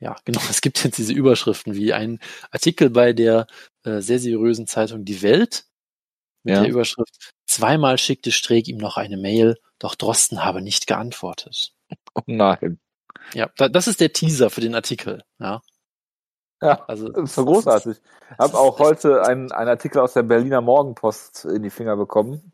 ja, 0.00 0.16
genau, 0.24 0.40
es 0.50 0.60
gibt 0.60 0.82
jetzt 0.82 0.98
diese 0.98 1.12
Überschriften 1.12 1.74
wie 1.76 1.92
ein 1.92 2.18
Artikel 2.50 2.90
bei 2.90 3.12
der 3.12 3.46
äh, 3.84 4.00
sehr 4.00 4.18
seriösen 4.18 4.66
Zeitung 4.66 5.04
Die 5.04 5.22
Welt 5.22 5.64
mit 6.42 6.56
ja. 6.56 6.62
der 6.62 6.70
Überschrift 6.70 7.32
Zweimal 7.52 7.98
schickte 7.98 8.32
Streeck 8.32 8.66
ihm 8.66 8.78
noch 8.78 8.96
eine 8.96 9.18
Mail, 9.18 9.58
doch 9.78 9.94
Drosten 9.94 10.42
habe 10.42 10.62
nicht 10.62 10.86
geantwortet. 10.86 11.74
Oh 12.14 12.22
nein. 12.26 12.80
Ja, 13.34 13.50
das 13.56 13.86
ist 13.86 14.00
der 14.00 14.14
Teaser 14.14 14.48
für 14.48 14.62
den 14.62 14.74
Artikel, 14.74 15.22
ja. 15.38 15.60
Ja, 16.62 16.82
also, 16.86 17.08
das 17.10 17.24
ist 17.24 17.34
so 17.34 17.44
großartig. 17.44 17.98
Ich 18.30 18.38
habe 18.38 18.56
auch 18.56 18.78
heute 18.78 19.22
einen, 19.26 19.52
einen 19.52 19.68
Artikel 19.68 19.98
aus 19.98 20.14
der 20.14 20.22
Berliner 20.22 20.62
Morgenpost 20.62 21.44
in 21.44 21.62
die 21.62 21.70
Finger 21.70 21.96
bekommen, 21.96 22.51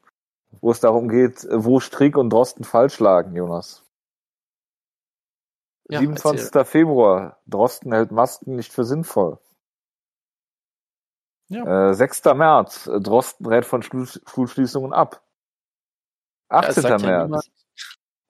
wo 0.60 0.70
es 0.70 0.80
darum 0.80 1.08
geht, 1.08 1.46
wo 1.50 1.80
Strick 1.80 2.16
und 2.16 2.30
Drosten 2.30 2.64
falsch 2.64 2.98
lagen, 2.98 3.34
Jonas. 3.34 3.84
Ja, 5.88 6.00
27. 6.00 6.46
Erzähl. 6.46 6.64
Februar. 6.64 7.38
Drosten 7.46 7.92
hält 7.92 8.10
Masken 8.10 8.56
nicht 8.56 8.72
für 8.72 8.84
sinnvoll. 8.84 9.38
Ja. 11.48 11.90
Äh, 11.90 11.94
6. 11.94 12.24
März. 12.34 12.90
Drosten 13.00 13.46
rät 13.46 13.64
von 13.64 13.82
Schulschließungen 13.82 14.92
ab. 14.92 15.22
18. 16.50 16.84
Ja, 16.84 17.26
März. 17.26 17.50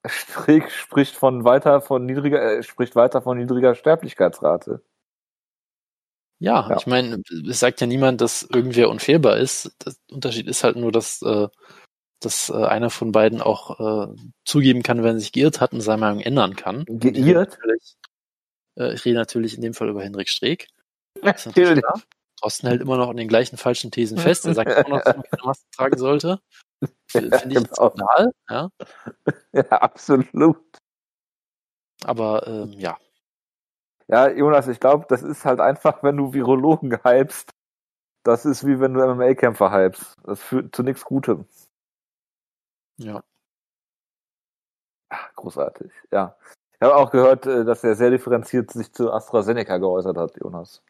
Strick 0.07 0.71
spricht 0.71 1.15
von 1.15 1.43
weiter 1.43 1.81
von 1.81 2.05
niedriger, 2.05 2.41
äh, 2.41 2.63
spricht 2.63 2.95
weiter 2.95 3.21
von 3.21 3.37
niedriger 3.37 3.75
Sterblichkeitsrate. 3.75 4.81
Ja, 6.39 6.69
ja. 6.69 6.77
ich 6.77 6.87
meine, 6.87 7.21
es 7.49 7.59
sagt 7.59 7.81
ja 7.81 7.87
niemand, 7.87 8.21
dass 8.21 8.43
irgendwer 8.43 8.89
unfehlbar 8.89 9.37
ist. 9.37 9.75
Der 9.85 9.93
Unterschied 10.09 10.47
ist 10.47 10.63
halt 10.63 10.77
nur, 10.77 10.93
dass, 10.93 11.21
äh, 11.21 11.49
dass 12.19 12.49
äh, 12.49 12.53
einer 12.53 12.89
von 12.89 13.11
beiden 13.11 13.41
auch 13.41 14.09
äh, 14.09 14.15
zugeben 14.45 14.83
kann, 14.83 15.03
wenn 15.03 15.15
er 15.15 15.19
sich 15.19 15.31
geirrt 15.31 15.61
hat 15.61 15.73
und 15.73 15.81
seine 15.81 15.99
Meinung 15.99 16.19
ändern 16.21 16.55
kann. 16.55 16.85
Geirrt? 16.87 17.57
Äh, 18.77 18.93
ich 18.93 19.05
rede 19.05 19.17
natürlich 19.17 19.55
in 19.55 19.61
dem 19.61 19.73
Fall 19.73 19.89
über 19.89 20.03
Henrik 20.03 20.29
Streeck. 20.29 20.67
Natürlich. 21.21 21.83
Thorsten 22.39 22.67
hält 22.67 22.81
immer 22.81 22.97
noch 22.97 23.09
an 23.09 23.17
den 23.17 23.27
gleichen 23.27 23.57
falschen 23.57 23.91
Thesen 23.91 24.17
fest. 24.17 24.45
Er 24.45 24.53
sagt 24.53 24.71
immer 24.71 24.97
noch, 24.97 25.03
dass 25.03 25.15
man 25.15 25.25
keine 25.29 25.43
Maske 25.43 25.65
tragen 25.75 25.97
sollte. 25.97 26.39
Finde 27.07 27.35
ich 27.35 27.43
genau. 27.43 27.89
Signal, 27.89 28.31
ja. 28.49 28.69
Ja, 29.51 29.63
absolut. 29.63 30.57
Aber 32.05 32.47
ähm, 32.47 32.71
ja. 32.73 32.97
Ja, 34.07 34.29
Jonas, 34.29 34.67
ich 34.67 34.79
glaube, 34.79 35.05
das 35.09 35.21
ist 35.21 35.43
halt 35.43 35.59
einfach, 35.59 36.01
wenn 36.01 36.17
du 36.17 36.33
Virologen 36.33 37.03
hypst, 37.03 37.51
das 38.23 38.45
ist 38.45 38.65
wie 38.65 38.79
wenn 38.79 38.93
du 38.93 39.05
MMA-Kämpfer 39.05 39.71
hypst. 39.71 40.15
Das 40.23 40.41
führt 40.41 40.75
zu 40.75 40.83
nichts 40.83 41.03
Gutem. 41.03 41.45
Ja. 42.99 43.23
Ach, 45.09 45.35
großartig, 45.35 45.91
ja. 46.11 46.35
Ich 46.73 46.81
habe 46.81 46.95
auch 46.95 47.11
gehört, 47.11 47.45
äh, 47.45 47.65
dass 47.65 47.83
er 47.83 47.95
sehr 47.95 48.11
differenziert 48.11 48.71
sich 48.71 48.93
zu 48.93 49.11
AstraZeneca 49.11 49.77
geäußert 49.77 50.17
hat, 50.17 50.37
Jonas. 50.37 50.83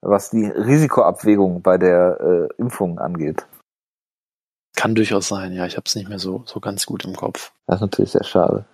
Was 0.00 0.30
die 0.30 0.46
Risikoabwägung 0.46 1.62
bei 1.62 1.76
der 1.76 2.20
äh, 2.20 2.54
Impfung 2.56 2.98
angeht. 2.98 3.46
Kann 4.76 4.94
durchaus 4.94 5.28
sein, 5.28 5.52
ja. 5.52 5.66
Ich 5.66 5.76
habe 5.76 5.84
es 5.86 5.94
nicht 5.96 6.08
mehr 6.08 6.20
so, 6.20 6.42
so 6.46 6.60
ganz 6.60 6.86
gut 6.86 7.04
im 7.04 7.16
Kopf. 7.16 7.52
Das 7.66 7.76
ist 7.76 7.82
natürlich 7.82 8.12
sehr 8.12 8.24
schade. 8.24 8.64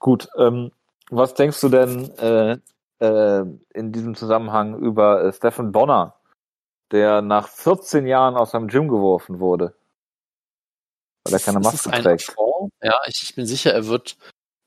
Gut, 0.00 0.28
ähm, 0.36 0.72
was 1.10 1.34
denkst 1.34 1.60
du 1.60 1.68
denn, 1.68 2.10
äh, 2.18 2.58
äh, 3.02 3.44
in 3.74 3.92
diesem 3.92 4.14
Zusammenhang 4.14 4.78
über 4.78 5.24
äh, 5.24 5.32
Stephen 5.32 5.72
Bonner, 5.72 6.14
der 6.92 7.22
nach 7.22 7.48
14 7.48 8.06
Jahren 8.06 8.36
aus 8.36 8.52
seinem 8.52 8.68
Gym 8.68 8.88
geworfen 8.88 9.40
wurde. 9.40 9.74
Weil 11.24 11.34
er 11.34 11.40
keine 11.40 11.60
Maske 11.60 11.90
trägt. 11.90 12.34
Ja, 12.82 13.00
ich, 13.06 13.22
ich, 13.22 13.34
bin 13.34 13.46
sicher, 13.46 13.72
er 13.72 13.86
wird 13.86 14.16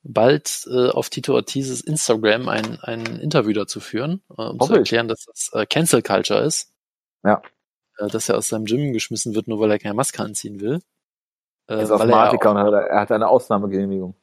bald 0.04 0.68
äh, 0.70 0.90
auf 0.90 1.10
Tito 1.10 1.34
Ortizes 1.34 1.82
Instagram 1.82 2.48
ein, 2.48 2.80
ein 2.82 3.06
Interview 3.20 3.54
dazu 3.54 3.80
führen, 3.80 4.22
äh, 4.38 4.44
um 4.44 4.60
Hoffe 4.60 4.74
zu 4.74 4.80
erklären, 4.80 5.08
ich. 5.08 5.14
dass 5.14 5.26
das 5.26 5.54
äh, 5.54 5.66
Cancel 5.66 6.02
Culture 6.02 6.42
ist. 6.42 6.74
Ja. 7.24 7.42
Äh, 7.98 8.08
dass 8.08 8.30
er 8.30 8.38
aus 8.38 8.50
seinem 8.50 8.66
Gym 8.66 8.94
geschmissen 8.94 9.36
wird, 9.36 9.48
nur 9.48 9.60
weil 9.60 9.72
er 9.72 9.80
keine 9.80 9.96
Maske 9.96 10.22
anziehen 10.22 10.62
will. 10.62 10.82
Äh, 11.68 11.74
er 11.74 11.82
ist 11.82 11.92
Asthmatiker 11.92 12.52
und 12.52 12.58
er 12.58 13.00
hat 13.00 13.12
eine 13.12 13.28
Ausnahmegenehmigung. 13.28 14.16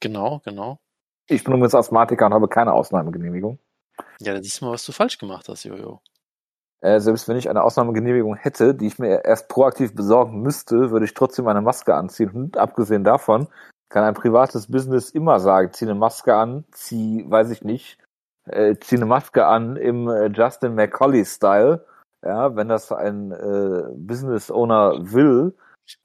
Genau, 0.00 0.40
genau. 0.44 0.78
Ich 1.26 1.44
bin 1.44 1.54
übrigens 1.54 1.74
Asthmatiker 1.74 2.26
und 2.26 2.34
habe 2.34 2.48
keine 2.48 2.72
Ausnahmegenehmigung. 2.72 3.58
Ja, 4.20 4.32
dann 4.32 4.42
siehst 4.42 4.60
du 4.60 4.66
mal, 4.66 4.72
was 4.72 4.84
du 4.84 4.92
falsch 4.92 5.18
gemacht 5.18 5.48
hast, 5.48 5.64
Jojo. 5.64 6.00
Äh, 6.80 7.00
selbst 7.00 7.28
wenn 7.28 7.36
ich 7.36 7.50
eine 7.50 7.62
Ausnahmegenehmigung 7.62 8.36
hätte, 8.36 8.74
die 8.74 8.86
ich 8.86 8.98
mir 8.98 9.24
erst 9.24 9.48
proaktiv 9.48 9.94
besorgen 9.94 10.42
müsste, 10.42 10.90
würde 10.90 11.06
ich 11.06 11.14
trotzdem 11.14 11.48
eine 11.48 11.62
Maske 11.62 11.94
anziehen. 11.94 12.30
Und 12.30 12.56
abgesehen 12.56 13.04
davon 13.04 13.48
kann 13.88 14.04
ein 14.04 14.14
privates 14.14 14.70
Business 14.70 15.10
immer 15.10 15.40
sagen, 15.40 15.72
zieh 15.72 15.86
eine 15.86 15.94
Maske 15.94 16.34
an, 16.34 16.64
zieh, 16.72 17.24
weiß 17.28 17.50
ich 17.50 17.64
nicht, 17.64 17.98
äh, 18.46 18.76
zieh 18.80 18.96
eine 18.96 19.06
Maske 19.06 19.46
an 19.46 19.76
im 19.76 20.08
äh, 20.08 20.26
Justin 20.28 20.74
McCauley-Style. 20.74 21.84
Ja, 22.24 22.56
wenn 22.56 22.68
das 22.68 22.92
ein 22.92 23.32
äh, 23.32 23.84
Business 23.94 24.50
Owner 24.50 24.94
will, 25.00 25.54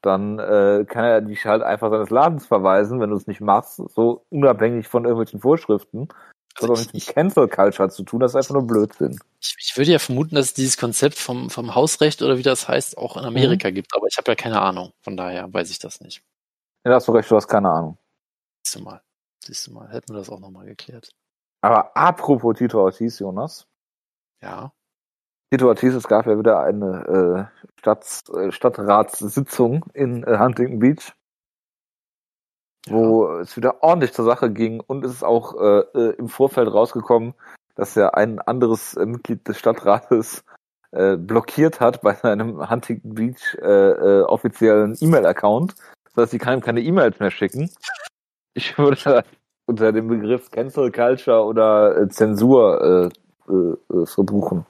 dann 0.02 0.40
äh, 0.40 0.86
kann 0.88 1.04
er 1.04 1.22
dich 1.22 1.46
halt 1.46 1.64
einfach 1.64 1.90
seines 1.90 2.10
Ladens 2.10 2.46
verweisen, 2.46 3.00
wenn 3.00 3.10
du 3.10 3.16
es 3.16 3.28
nicht 3.28 3.42
machst, 3.42 3.82
so 3.90 4.26
unabhängig 4.30 4.88
von 4.88 5.06
irgendwelchen 5.06 5.42
Vorschriften. 5.42 6.08
Das 6.56 6.70
also 6.70 6.74
hat 6.74 6.88
auch 6.88 6.94
nichts 6.94 7.08
mit 7.08 7.16
Cancel 7.16 7.48
Culture 7.48 7.90
zu 7.90 8.04
tun, 8.04 8.20
das 8.20 8.32
ist 8.32 8.36
einfach 8.36 8.54
nur 8.54 8.68
Blödsinn. 8.68 9.20
Ich, 9.42 9.56
ich 9.60 9.78
würde 9.78 9.92
ja 9.92 10.00
vermuten, 10.00 10.36
dass 10.36 10.48
es 10.48 10.54
dieses 10.54 10.78
Konzept 10.78 11.18
vom, 11.18 11.50
vom 11.50 11.74
Hausrecht 11.74 12.22
oder 12.22 12.38
wie 12.38 12.44
das 12.44 12.68
heißt, 12.68 12.98
auch 12.98 13.18
in 13.18 13.26
Amerika 13.26 13.70
mhm. 13.70 13.76
gibt, 13.76 13.96
aber 13.96 14.08
ich 14.08 14.18
habe 14.18 14.32
ja 14.32 14.36
keine 14.36 14.62
Ahnung. 14.62 14.94
Von 15.02 15.18
daher 15.18 15.52
weiß 15.52 15.72
ich 15.72 15.80
das 15.80 16.00
nicht. 16.02 16.24
Ja, 16.84 16.92
da 16.92 16.96
hast 16.96 17.08
du 17.08 17.12
recht, 17.14 17.30
du 17.32 17.36
hast 17.36 17.48
keine 17.48 17.70
Ahnung. 17.70 17.98
Siehst 18.64 18.76
du 18.76 18.84
mal. 18.84 19.02
Siehst 19.44 19.68
du 19.68 19.74
mal, 19.74 19.90
hätten 19.90 20.14
wir 20.14 20.20
das 20.20 20.30
auch 20.30 20.40
nochmal 20.40 20.66
geklärt. 20.66 21.10
Aber 21.62 21.96
apropos 21.96 22.58
Tito 22.58 22.82
Ortiz, 22.82 23.20
Jonas. 23.20 23.68
Ja. 24.42 24.72
Tito 25.50 25.68
Ortiz, 25.68 25.94
es 25.94 26.08
gab 26.08 26.26
ja 26.28 26.38
wieder 26.38 26.60
eine 26.62 27.50
äh, 27.58 27.70
Stadt, 27.80 28.24
äh, 28.36 28.52
Stadtratssitzung 28.52 29.86
in 29.94 30.24
äh, 30.24 30.38
Huntington 30.38 30.80
Beach, 30.80 31.14
ja. 32.88 32.94
wo 32.94 33.28
es 33.38 33.56
wieder 33.58 33.84
ordentlich 33.84 34.14
zur 34.14 34.26
Sache 34.26 34.52
ging 34.52 34.80
und 34.80 35.06
es 35.06 35.12
ist 35.12 35.24
auch 35.24 35.60
äh, 35.60 35.80
äh, 35.94 36.16
im 36.18 36.30
Vorfeld 36.30 36.72
rausgekommen, 36.72 37.34
dass 37.76 37.96
ja 37.96 38.10
ein 38.10 38.40
anderes 38.40 38.96
äh, 38.96 39.06
Mitglied 39.06 39.48
des 39.48 39.58
Stadtrates 39.58 40.44
äh, 40.92 41.18
blockiert 41.18 41.80
hat 41.80 42.02
bei 42.02 42.14
seinem 42.14 42.70
Huntington 42.70 43.16
Beach 43.16 43.58
äh, 43.62 43.66
äh, 43.66 44.22
offiziellen 44.24 44.96
E-Mail-Account. 45.00 45.76
Das 46.06 46.24
heißt, 46.24 46.32
sie 46.32 46.38
kann 46.38 46.60
ihm 46.60 46.62
keine 46.62 46.82
E-Mails 46.82 47.20
mehr 47.20 47.32
schicken. 47.32 47.72
Ich 48.54 48.78
würde 48.78 49.24
unter 49.66 49.92
dem 49.92 50.08
Begriff 50.08 50.52
Cancel 50.52 50.92
Culture 50.92 51.44
oder 51.44 51.98
äh, 51.98 52.10
Zensur 52.10 53.12
äh, 53.50 53.52
äh, 53.52 54.02
äh 54.02 54.06
verbuchen. 54.06 54.66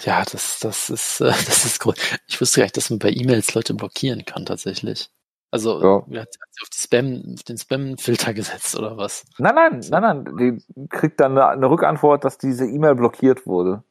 Ja, 0.00 0.24
das, 0.24 0.60
das 0.60 0.90
ist, 0.90 1.20
äh, 1.20 1.24
das 1.46 1.64
ist 1.64 1.80
gut. 1.80 1.96
Ich 2.28 2.40
wusste 2.40 2.60
gar 2.60 2.64
nicht, 2.64 2.76
dass 2.76 2.90
man 2.90 2.98
bei 2.98 3.10
E-Mails 3.10 3.54
Leute 3.54 3.74
blockieren 3.74 4.24
kann, 4.24 4.46
tatsächlich. 4.46 5.10
Also, 5.52 5.82
ja. 5.82 6.20
hat, 6.22 6.32
sie 6.32 6.62
auf, 6.62 6.70
die 6.70 6.80
Spam, 6.80 7.34
auf 7.34 7.42
den 7.42 7.58
Spam-Filter 7.58 8.32
gesetzt 8.32 8.74
oder 8.74 8.96
was? 8.96 9.26
Nein, 9.36 9.54
nein, 9.54 9.80
nein, 9.90 10.02
nein. 10.02 10.36
Die 10.38 10.88
kriegt 10.88 11.20
dann 11.20 11.32
eine, 11.32 11.46
eine 11.48 11.68
Rückantwort, 11.68 12.24
dass 12.24 12.38
diese 12.38 12.66
E-Mail 12.66 12.94
blockiert 12.94 13.46
wurde. 13.46 13.84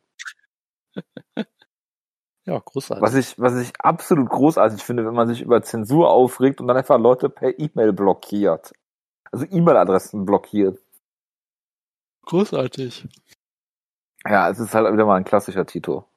ja, 2.46 2.58
großartig. 2.58 3.04
Was 3.04 3.14
ich, 3.14 3.40
was 3.40 3.56
ich 3.58 3.80
absolut 3.80 4.28
großartig 4.30 4.84
finde, 4.84 5.06
wenn 5.06 5.14
man 5.14 5.28
sich 5.28 5.44
über 5.44 5.62
Zensur 5.62 6.10
aufregt 6.10 6.62
und 6.62 6.68
dann 6.68 6.78
einfach 6.78 6.98
Leute 6.98 7.30
per 7.30 7.60
E-Mail 7.60 7.94
blockiert. 7.94 8.74
Also 9.32 9.46
E-Mail-Adressen 9.46 10.26
blockiert. 10.26 10.80
Großartig. 12.24 13.08
Ja, 14.26 14.50
es 14.50 14.58
ist 14.58 14.74
halt 14.74 14.92
wieder 14.92 15.06
mal 15.06 15.18
ein 15.18 15.26
klassischer 15.26 15.68
Tito. 15.68 16.08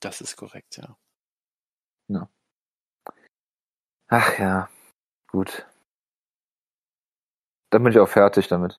Das 0.00 0.22
ist 0.22 0.36
korrekt, 0.36 0.78
ja. 0.78 0.96
Ja. 2.08 2.30
Ach 4.18 4.38
ja, 4.38 4.70
gut. 5.30 5.66
Dann 7.72 7.82
bin 7.82 7.92
ich 7.92 7.98
auch 7.98 8.08
fertig 8.08 8.48
damit. 8.48 8.74